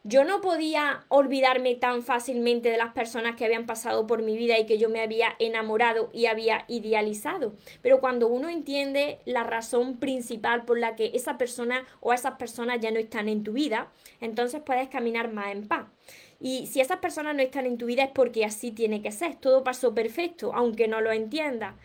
yo 0.04 0.24
no 0.24 0.40
podía 0.40 1.04
olvidarme 1.10 1.76
tan 1.76 2.04
fácilmente 2.04 2.72
de 2.72 2.78
las 2.78 2.94
personas 2.94 3.36
que 3.36 3.44
habían 3.44 3.66
pasado 3.66 4.08
por 4.08 4.22
mi 4.22 4.38
vida 4.38 4.58
y 4.58 4.66
que 4.66 4.78
yo 4.78 4.90
me 4.90 5.02
había 5.02 5.36
enamorado 5.40 6.10
y 6.14 6.28
había 6.28 6.64
idealizado. 6.70 7.54
Pero 7.82 8.00
cuando 8.00 8.28
uno 8.30 8.48
entiende 8.48 9.20
la 9.26 9.44
razón 9.44 9.98
principal 9.98 10.64
por 10.64 10.80
la 10.80 10.96
que 10.96 11.12
esa 11.14 11.38
persona 11.38 11.86
o 12.00 12.14
esas 12.14 12.36
personas 12.36 12.80
ya 12.80 12.92
no 12.92 13.00
están 13.00 13.28
en 13.28 13.44
tu 13.44 13.52
vida, 13.52 13.92
entonces 14.22 14.62
puedes 14.66 14.88
caminar 14.88 15.34
más 15.34 15.52
en 15.52 15.68
paz. 15.68 15.88
Y 16.40 16.68
si 16.68 16.80
esas 16.80 17.00
personas 17.00 17.36
no 17.36 17.42
están 17.42 17.66
en 17.66 17.78
tu 17.78 17.86
vida 17.86 18.04
es 18.04 18.12
porque 18.12 18.46
así 18.46 18.72
tiene 18.72 19.02
que 19.02 19.12
ser. 19.12 19.36
Todo 19.36 19.66
pasó 19.66 19.94
perfecto, 19.94 20.52
aunque 20.56 20.88
no 20.88 21.02
lo 21.02 21.12
entiendas. 21.12 21.76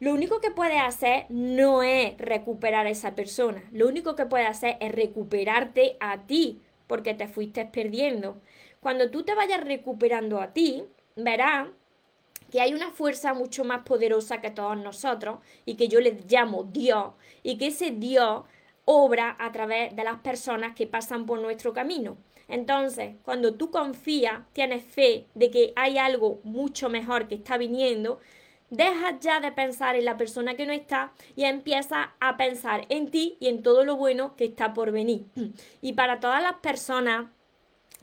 lo 0.00 0.12
único 0.12 0.40
que 0.40 0.50
puedes 0.50 0.80
hacer 0.80 1.26
no 1.28 1.82
es 1.82 2.16
recuperar 2.18 2.86
a 2.86 2.90
esa 2.90 3.14
persona, 3.14 3.64
lo 3.72 3.88
único 3.88 4.14
que 4.14 4.26
puedes 4.26 4.48
hacer 4.48 4.76
es 4.80 4.92
recuperarte 4.92 5.96
a 6.00 6.18
ti, 6.26 6.60
porque 6.88 7.14
te 7.14 7.28
fuiste 7.28 7.64
perdiendo. 7.66 8.40
Cuando 8.80 9.10
tú 9.10 9.22
te 9.22 9.36
vayas 9.36 9.62
recuperando 9.62 10.40
a 10.40 10.52
ti, 10.52 10.84
verás 11.14 11.68
que 12.50 12.60
hay 12.60 12.74
una 12.74 12.90
fuerza 12.90 13.34
mucho 13.34 13.64
más 13.64 13.82
poderosa 13.84 14.40
que 14.40 14.50
todos 14.50 14.76
nosotros 14.76 15.38
y 15.64 15.76
que 15.76 15.88
yo 15.88 16.00
le 16.00 16.18
llamo 16.28 16.64
Dios 16.64 17.12
y 17.42 17.58
que 17.58 17.68
ese 17.68 17.92
Dios 17.92 18.42
obra 18.84 19.36
a 19.38 19.52
través 19.52 19.94
de 19.94 20.02
las 20.02 20.20
personas 20.20 20.74
que 20.74 20.86
pasan 20.86 21.26
por 21.26 21.40
nuestro 21.40 21.72
camino. 21.72 22.16
Entonces, 22.48 23.16
cuando 23.22 23.54
tú 23.54 23.70
confías, 23.70 24.40
tienes 24.54 24.82
fe 24.82 25.26
de 25.34 25.50
que 25.50 25.74
hay 25.76 25.98
algo 25.98 26.40
mucho 26.42 26.88
mejor 26.88 27.28
que 27.28 27.34
está 27.34 27.58
viniendo, 27.58 28.20
dejas 28.70 29.20
ya 29.20 29.40
de 29.40 29.52
pensar 29.52 29.96
en 29.96 30.04
la 30.04 30.16
persona 30.16 30.54
que 30.54 30.66
no 30.66 30.72
está 30.72 31.12
y 31.36 31.44
empiezas 31.44 32.08
a 32.20 32.36
pensar 32.36 32.86
en 32.88 33.10
ti 33.10 33.36
y 33.40 33.48
en 33.48 33.62
todo 33.62 33.84
lo 33.84 33.96
bueno 33.96 34.36
que 34.36 34.46
está 34.46 34.74
por 34.74 34.92
venir. 34.92 35.26
Y 35.80 35.92
para 35.94 36.20
todas 36.20 36.42
las 36.42 36.54
personas 36.54 37.26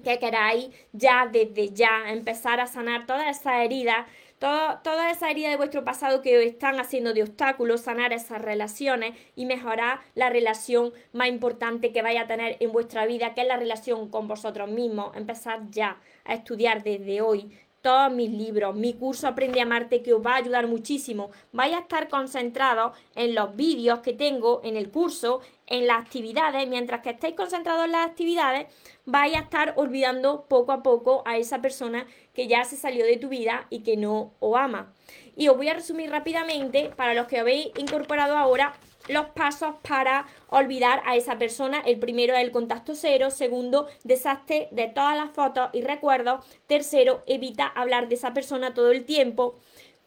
que 0.04 0.20
queráis 0.20 0.70
ya 0.92 1.28
desde 1.32 1.74
ya 1.74 2.12
empezar 2.12 2.60
a 2.60 2.68
sanar 2.68 3.06
todas 3.06 3.40
esas 3.40 3.64
heridas, 3.64 4.06
toda 4.40 5.10
esa 5.10 5.32
herida 5.32 5.50
de 5.50 5.56
vuestro 5.56 5.84
pasado 5.84 6.22
que 6.22 6.38
os 6.38 6.44
están 6.44 6.80
haciendo 6.80 7.14
de 7.14 7.24
obstáculos, 7.24 7.82
sanar 7.82 8.12
esas 8.12 8.42
relaciones 8.42 9.16
y 9.36 9.46
mejorar 9.46 10.02
la 10.14 10.30
relación 10.30 10.94
más 11.14 11.30
importante 11.30 11.92
que 11.92 12.02
vaya 12.02 12.24
a 12.24 12.28
tener 12.28 12.58
en 12.60 12.72
vuestra 12.72 13.06
vida, 13.06 13.34
que 13.34 13.42
es 13.42 13.48
la 13.48 13.58
relación 13.58 14.10
con 14.10 14.28
vosotros 14.28 14.70
mismos. 14.70 15.16
Empezar 15.16 15.62
ya 15.72 15.98
a 16.26 16.34
estudiar 16.34 16.84
desde 16.84 17.22
hoy 17.22 17.58
todos 17.86 18.12
mis 18.12 18.32
libros, 18.32 18.76
mi 18.76 18.96
curso 18.96 19.28
Aprende 19.28 19.60
a 19.60 19.64
Amarte 19.64 20.02
que 20.02 20.12
os 20.12 20.26
va 20.26 20.34
a 20.34 20.38
ayudar 20.38 20.66
muchísimo. 20.66 21.30
Vais 21.52 21.72
a 21.76 21.82
estar 21.82 22.10
concentrados 22.10 22.98
en 23.14 23.36
los 23.36 23.56
vídeos 23.56 24.00
que 24.00 24.12
tengo 24.12 24.60
en 24.64 24.76
el 24.76 24.90
curso, 24.90 25.42
en 25.68 25.86
las 25.86 26.02
actividades. 26.02 26.68
Mientras 26.68 27.02
que 27.02 27.12
estéis 27.12 27.36
concentrados 27.36 27.86
en 27.86 27.92
las 27.92 28.08
actividades, 28.08 28.74
vais 29.06 29.36
a 29.36 29.42
estar 29.42 29.76
olvidando 29.76 30.46
poco 30.50 30.72
a 30.72 30.82
poco 30.82 31.22
a 31.28 31.38
esa 31.38 31.62
persona 31.62 32.08
que 32.34 32.48
ya 32.48 32.64
se 32.64 32.76
salió 32.76 33.06
de 33.06 33.18
tu 33.18 33.30
vida 33.30 33.68
y 33.70 33.82
que 33.82 33.98
no 33.98 34.34
os 34.40 34.58
ama. 34.58 34.92
Y 35.38 35.50
os 35.50 35.56
voy 35.56 35.70
a 35.70 35.76
resumir 35.76 36.10
rápidamente, 36.10 36.90
para 36.96 37.14
los 37.14 37.28
que 37.28 37.38
habéis 37.38 37.68
incorporado 37.78 38.36
ahora, 38.36 38.74
los 39.08 39.28
pasos 39.28 39.76
para 39.88 40.26
olvidar 40.50 41.02
a 41.06 41.16
esa 41.16 41.38
persona. 41.38 41.82
El 41.86 42.00
primero 42.00 42.34
es 42.36 42.42
el 42.42 42.52
contacto 42.52 42.96
cero. 42.96 43.32
Segundo, 43.32 43.88
deshazte 44.04 44.68
de 44.72 44.88
todas 44.88 45.16
las 45.16 45.32
fotos 45.32 45.70
y 45.74 45.82
recuerdos. 45.82 46.46
Tercero, 46.68 47.22
evita 47.28 47.68
hablar 47.68 48.08
de 48.08 48.16
esa 48.16 48.34
persona 48.34 48.74
todo 48.74 48.92
el 48.92 49.06
tiempo. 49.06 49.56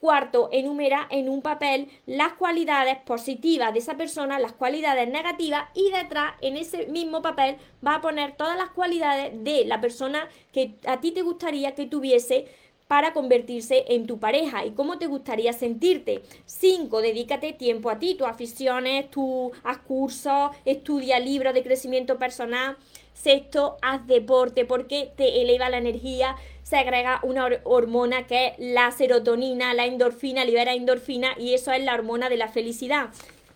Cuarto, 0.00 0.48
enumera 0.52 1.08
en 1.10 1.28
un 1.28 1.42
papel 1.42 1.88
las 2.06 2.34
cualidades 2.34 2.98
positivas 2.98 3.72
de 3.72 3.80
esa 3.80 3.96
persona, 3.96 4.38
las 4.38 4.52
cualidades 4.52 5.08
negativas 5.08 5.68
y 5.74 5.90
detrás 5.90 6.34
en 6.40 6.56
ese 6.56 6.86
mismo 6.86 7.20
papel 7.20 7.56
va 7.84 7.96
a 7.96 8.00
poner 8.00 8.36
todas 8.36 8.56
las 8.56 8.70
cualidades 8.70 9.32
de 9.42 9.64
la 9.64 9.80
persona 9.80 10.28
que 10.52 10.76
a 10.86 11.00
ti 11.00 11.10
te 11.10 11.22
gustaría 11.22 11.74
que 11.74 11.86
tuviese 11.86 12.46
para 12.88 13.12
convertirse 13.12 13.84
en 13.88 14.06
tu 14.06 14.18
pareja 14.18 14.64
y 14.64 14.72
cómo 14.72 14.98
te 14.98 15.06
gustaría 15.06 15.52
sentirte. 15.52 16.22
5. 16.46 17.02
Dedícate 17.02 17.52
tiempo 17.52 17.90
a 17.90 17.98
ti, 17.98 18.14
tus 18.14 18.26
aficiones, 18.26 19.10
tu 19.10 19.52
haz 19.62 19.78
cursos, 19.78 20.50
estudia 20.64 21.20
libros 21.20 21.54
de 21.54 21.62
crecimiento 21.62 22.18
personal. 22.18 22.76
Sexto, 23.12 23.76
haz 23.82 24.06
deporte 24.06 24.64
porque 24.64 25.10
te 25.16 25.42
eleva 25.42 25.68
la 25.68 25.78
energía, 25.78 26.36
se 26.62 26.76
agrega 26.76 27.20
una 27.24 27.48
hormona 27.64 28.26
que 28.26 28.48
es 28.48 28.52
la 28.58 28.90
serotonina, 28.92 29.74
la 29.74 29.86
endorfina, 29.86 30.44
libera 30.44 30.72
endorfina 30.72 31.34
y 31.36 31.54
eso 31.54 31.72
es 31.72 31.82
la 31.82 31.94
hormona 31.94 32.28
de 32.28 32.36
la 32.36 32.48
felicidad. 32.48 33.10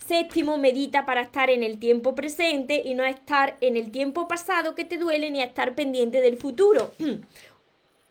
Séptimo, 0.06 0.58
medita 0.58 1.06
para 1.06 1.22
estar 1.22 1.48
en 1.48 1.62
el 1.62 1.78
tiempo 1.78 2.16
presente 2.16 2.82
y 2.84 2.94
no 2.94 3.04
estar 3.04 3.56
en 3.60 3.76
el 3.76 3.92
tiempo 3.92 4.26
pasado 4.26 4.74
que 4.74 4.84
te 4.84 4.98
duele 4.98 5.30
ni 5.30 5.40
estar 5.40 5.76
pendiente 5.76 6.20
del 6.20 6.36
futuro. 6.36 6.92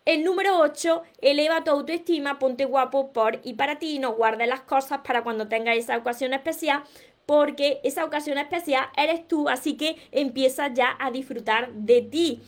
El 0.03 0.23
número 0.23 0.59
8, 0.59 1.03
eleva 1.21 1.63
tu 1.63 1.69
autoestima, 1.69 2.39
ponte 2.39 2.65
guapo 2.65 3.13
por 3.13 3.39
y 3.43 3.53
para 3.53 3.77
ti, 3.77 3.99
no 3.99 4.13
guardes 4.13 4.47
las 4.47 4.61
cosas 4.61 5.01
para 5.03 5.23
cuando 5.23 5.47
tengas 5.47 5.77
esa 5.77 5.95
ocasión 5.95 6.33
especial, 6.33 6.83
porque 7.27 7.79
esa 7.83 8.03
ocasión 8.03 8.39
especial 8.39 8.87
eres 8.97 9.27
tú, 9.27 9.47
así 9.47 9.77
que 9.77 9.97
empieza 10.11 10.73
ya 10.73 10.97
a 10.99 11.11
disfrutar 11.11 11.71
de 11.73 12.01
ti. 12.01 12.41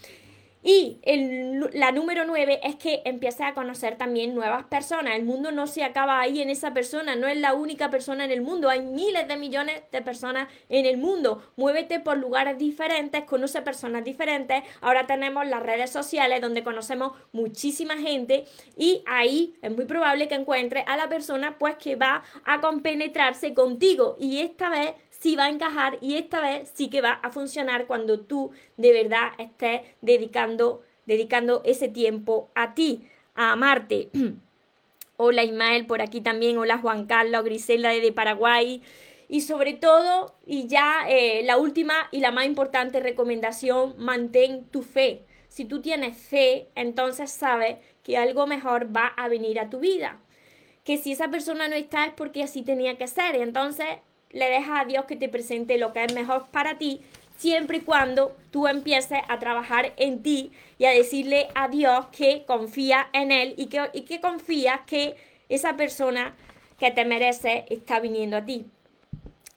Y 0.63 0.99
la 1.73 1.91
número 1.91 2.23
nueve 2.25 2.61
es 2.63 2.77
que 2.77 3.01
empieces 3.03 3.41
a 3.41 3.53
conocer 3.53 3.97
también 3.97 4.33
nuevas 4.33 4.63
personas. 4.65 5.15
El 5.15 5.25
mundo 5.25 5.51
no 5.51 5.67
se 5.67 5.83
acaba 5.83 6.21
ahí 6.21 6.41
en 6.41 6.49
esa 6.49 6.73
persona, 6.73 7.15
no 7.15 7.27
es 7.27 7.37
la 7.37 7.53
única 7.53 7.89
persona 7.89 8.23
en 8.23 8.31
el 8.31 8.41
mundo, 8.41 8.69
hay 8.69 8.81
miles 8.81 9.27
de 9.27 9.35
millones 9.35 9.81
de 9.91 10.01
personas 10.01 10.47
en 10.69 10.85
el 10.85 10.97
mundo. 10.97 11.43
Muévete 11.57 11.99
por 11.99 12.17
lugares 12.17 12.57
diferentes, 12.57 13.25
conoce 13.25 13.61
personas 13.61 14.05
diferentes. 14.05 14.63
Ahora 14.79 15.05
tenemos 15.05 15.45
las 15.47 15.61
redes 15.61 15.89
sociales 15.91 16.39
donde 16.39 16.63
conocemos 16.63 17.11
muchísima 17.33 17.97
gente 17.97 18.45
y 18.77 19.03
ahí 19.05 19.55
es 19.61 19.75
muy 19.75 19.85
probable 19.85 20.29
que 20.29 20.35
encuentres 20.35 20.85
a 20.87 20.95
la 20.95 21.09
persona 21.09 21.57
pues 21.59 21.75
que 21.75 21.97
va 21.97 22.23
a 22.45 22.61
compenetrarse 22.61 23.53
contigo 23.53 24.15
y 24.19 24.39
esta 24.39 24.69
vez 24.69 24.93
sí 25.23 25.37
va 25.37 25.45
a 25.45 25.49
encajar 25.49 25.97
y 26.01 26.15
esta 26.15 26.41
vez 26.41 26.69
sí 26.73 26.89
que 26.89 26.99
va 26.99 27.13
a 27.13 27.29
funcionar 27.29 27.87
cuando 27.87 28.19
tú 28.19 28.51
de 28.75 28.91
verdad 28.91 29.29
estés 29.37 29.81
dedicando, 30.01 30.81
dedicando 31.05 31.61
ese 31.63 31.87
tiempo 31.87 32.51
a 32.55 32.73
ti, 32.73 33.07
a 33.33 33.53
amarte. 33.53 34.09
Hola 35.15 35.45
Ismael 35.45 35.85
por 35.85 36.01
aquí 36.01 36.19
también, 36.19 36.57
hola 36.57 36.79
Juan 36.79 37.05
Carlos, 37.05 37.45
Grisela 37.45 37.91
de 37.91 38.11
Paraguay. 38.11 38.81
Y 39.29 39.41
sobre 39.41 39.73
todo, 39.73 40.35
y 40.45 40.67
ya 40.67 41.05
eh, 41.07 41.43
la 41.45 41.57
última 41.57 42.09
y 42.11 42.19
la 42.19 42.31
más 42.31 42.45
importante 42.45 42.99
recomendación, 42.99 43.95
mantén 43.97 44.65
tu 44.65 44.81
fe. 44.81 45.23
Si 45.47 45.65
tú 45.65 45.81
tienes 45.81 46.17
fe, 46.17 46.67
entonces 46.75 47.31
sabes 47.31 47.77
que 48.01 48.17
algo 48.17 48.47
mejor 48.47 48.93
va 48.93 49.05
a 49.05 49.29
venir 49.29 49.59
a 49.59 49.69
tu 49.69 49.79
vida. 49.79 50.19
Que 50.83 50.97
si 50.97 51.13
esa 51.13 51.29
persona 51.29 51.67
no 51.67 51.75
está 51.75 52.05
es 52.05 52.13
porque 52.13 52.43
así 52.43 52.63
tenía 52.63 52.97
que 52.97 53.07
ser. 53.07 53.35
Entonces, 53.35 53.87
le 54.33 54.49
dejas 54.49 54.81
a 54.81 54.85
Dios 54.85 55.05
que 55.05 55.15
te 55.15 55.29
presente 55.29 55.77
lo 55.77 55.93
que 55.93 56.03
es 56.03 56.13
mejor 56.13 56.47
para 56.51 56.77
ti, 56.77 57.01
siempre 57.37 57.77
y 57.77 57.81
cuando 57.81 58.35
tú 58.51 58.67
empieces 58.67 59.19
a 59.29 59.39
trabajar 59.39 59.93
en 59.97 60.21
ti 60.21 60.51
y 60.77 60.85
a 60.85 60.91
decirle 60.91 61.47
a 61.55 61.69
Dios 61.69 62.07
que 62.07 62.43
confía 62.45 63.07
en 63.13 63.31
Él 63.31 63.53
y 63.57 63.67
que, 63.67 63.89
y 63.93 64.01
que 64.01 64.19
confías 64.19 64.81
que 64.85 65.15
esa 65.49 65.75
persona 65.75 66.35
que 66.77 66.91
te 66.91 67.05
merece 67.05 67.65
está 67.69 67.99
viniendo 67.99 68.37
a 68.37 68.45
ti. 68.45 68.65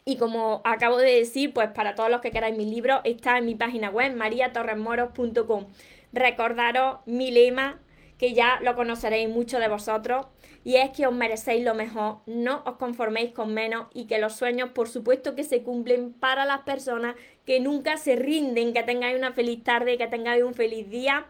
Y 0.05 0.19
como 0.19 0.61
acabo 0.65 0.99
de 0.99 1.19
decir, 1.19 1.53
pues 1.53 1.71
para 1.71 1.97
todos 1.97 2.11
los 2.11 2.21
que 2.21 2.31
queráis 2.31 2.57
mi 2.57 2.65
libro, 2.65 3.01
está 3.03 3.39
en 3.39 3.47
mi 3.47 3.57
página 3.57 3.91
web, 3.91 4.15
mariatorresmoros.com. 4.15 5.67
Recordaros 6.13 6.99
mi 7.07 7.33
lema, 7.33 7.81
que 8.17 8.33
ya 8.33 8.61
lo 8.63 8.77
conoceréis 8.77 9.29
muchos 9.29 9.59
de 9.59 9.69
vosotros, 9.69 10.27
y 10.67 10.77
es 10.79 10.91
que 10.91 11.07
os 11.07 11.15
merecéis 11.15 11.65
lo 11.65 11.75
mejor, 11.75 12.17
no 12.27 12.65
os 12.67 12.75
conforméis 12.75 13.31
con 13.31 13.55
menos 13.55 13.87
y 13.95 14.09
que 14.09 14.19
los 14.19 14.33
sueños 14.33 14.71
por 14.71 14.89
supuesto 14.89 15.37
que 15.37 15.45
se 15.45 15.63
cumplen 15.63 16.13
para 16.13 16.45
las 16.45 16.63
personas 16.63 17.15
que 17.45 17.61
nunca 17.61 17.97
se 17.99 18.17
rinden, 18.17 18.73
que 18.73 18.83
tengáis 18.83 19.17
una 19.17 19.31
feliz 19.33 19.63
tarde, 19.63 19.97
que 19.97 20.09
tengáis 20.09 20.43
un 20.43 20.55
feliz 20.55 20.91
día. 20.91 21.27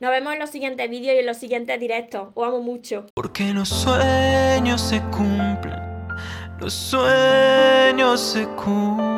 Nos 0.00 0.10
vemos 0.10 0.34
en 0.34 0.38
los 0.38 0.50
siguientes 0.50 0.90
vídeos 0.90 1.16
y 1.16 1.20
en 1.20 1.24
los 1.24 1.38
siguientes 1.38 1.80
directos. 1.80 2.28
Os 2.34 2.46
amo 2.46 2.60
mucho. 2.60 3.06
Porque 3.14 3.54
los 3.54 3.70
sueños 3.70 4.82
se 4.82 5.00
cumplen, 5.04 5.80
los 6.60 6.74
sueños 6.74 8.20
se 8.20 8.46
cumplen. 8.48 9.14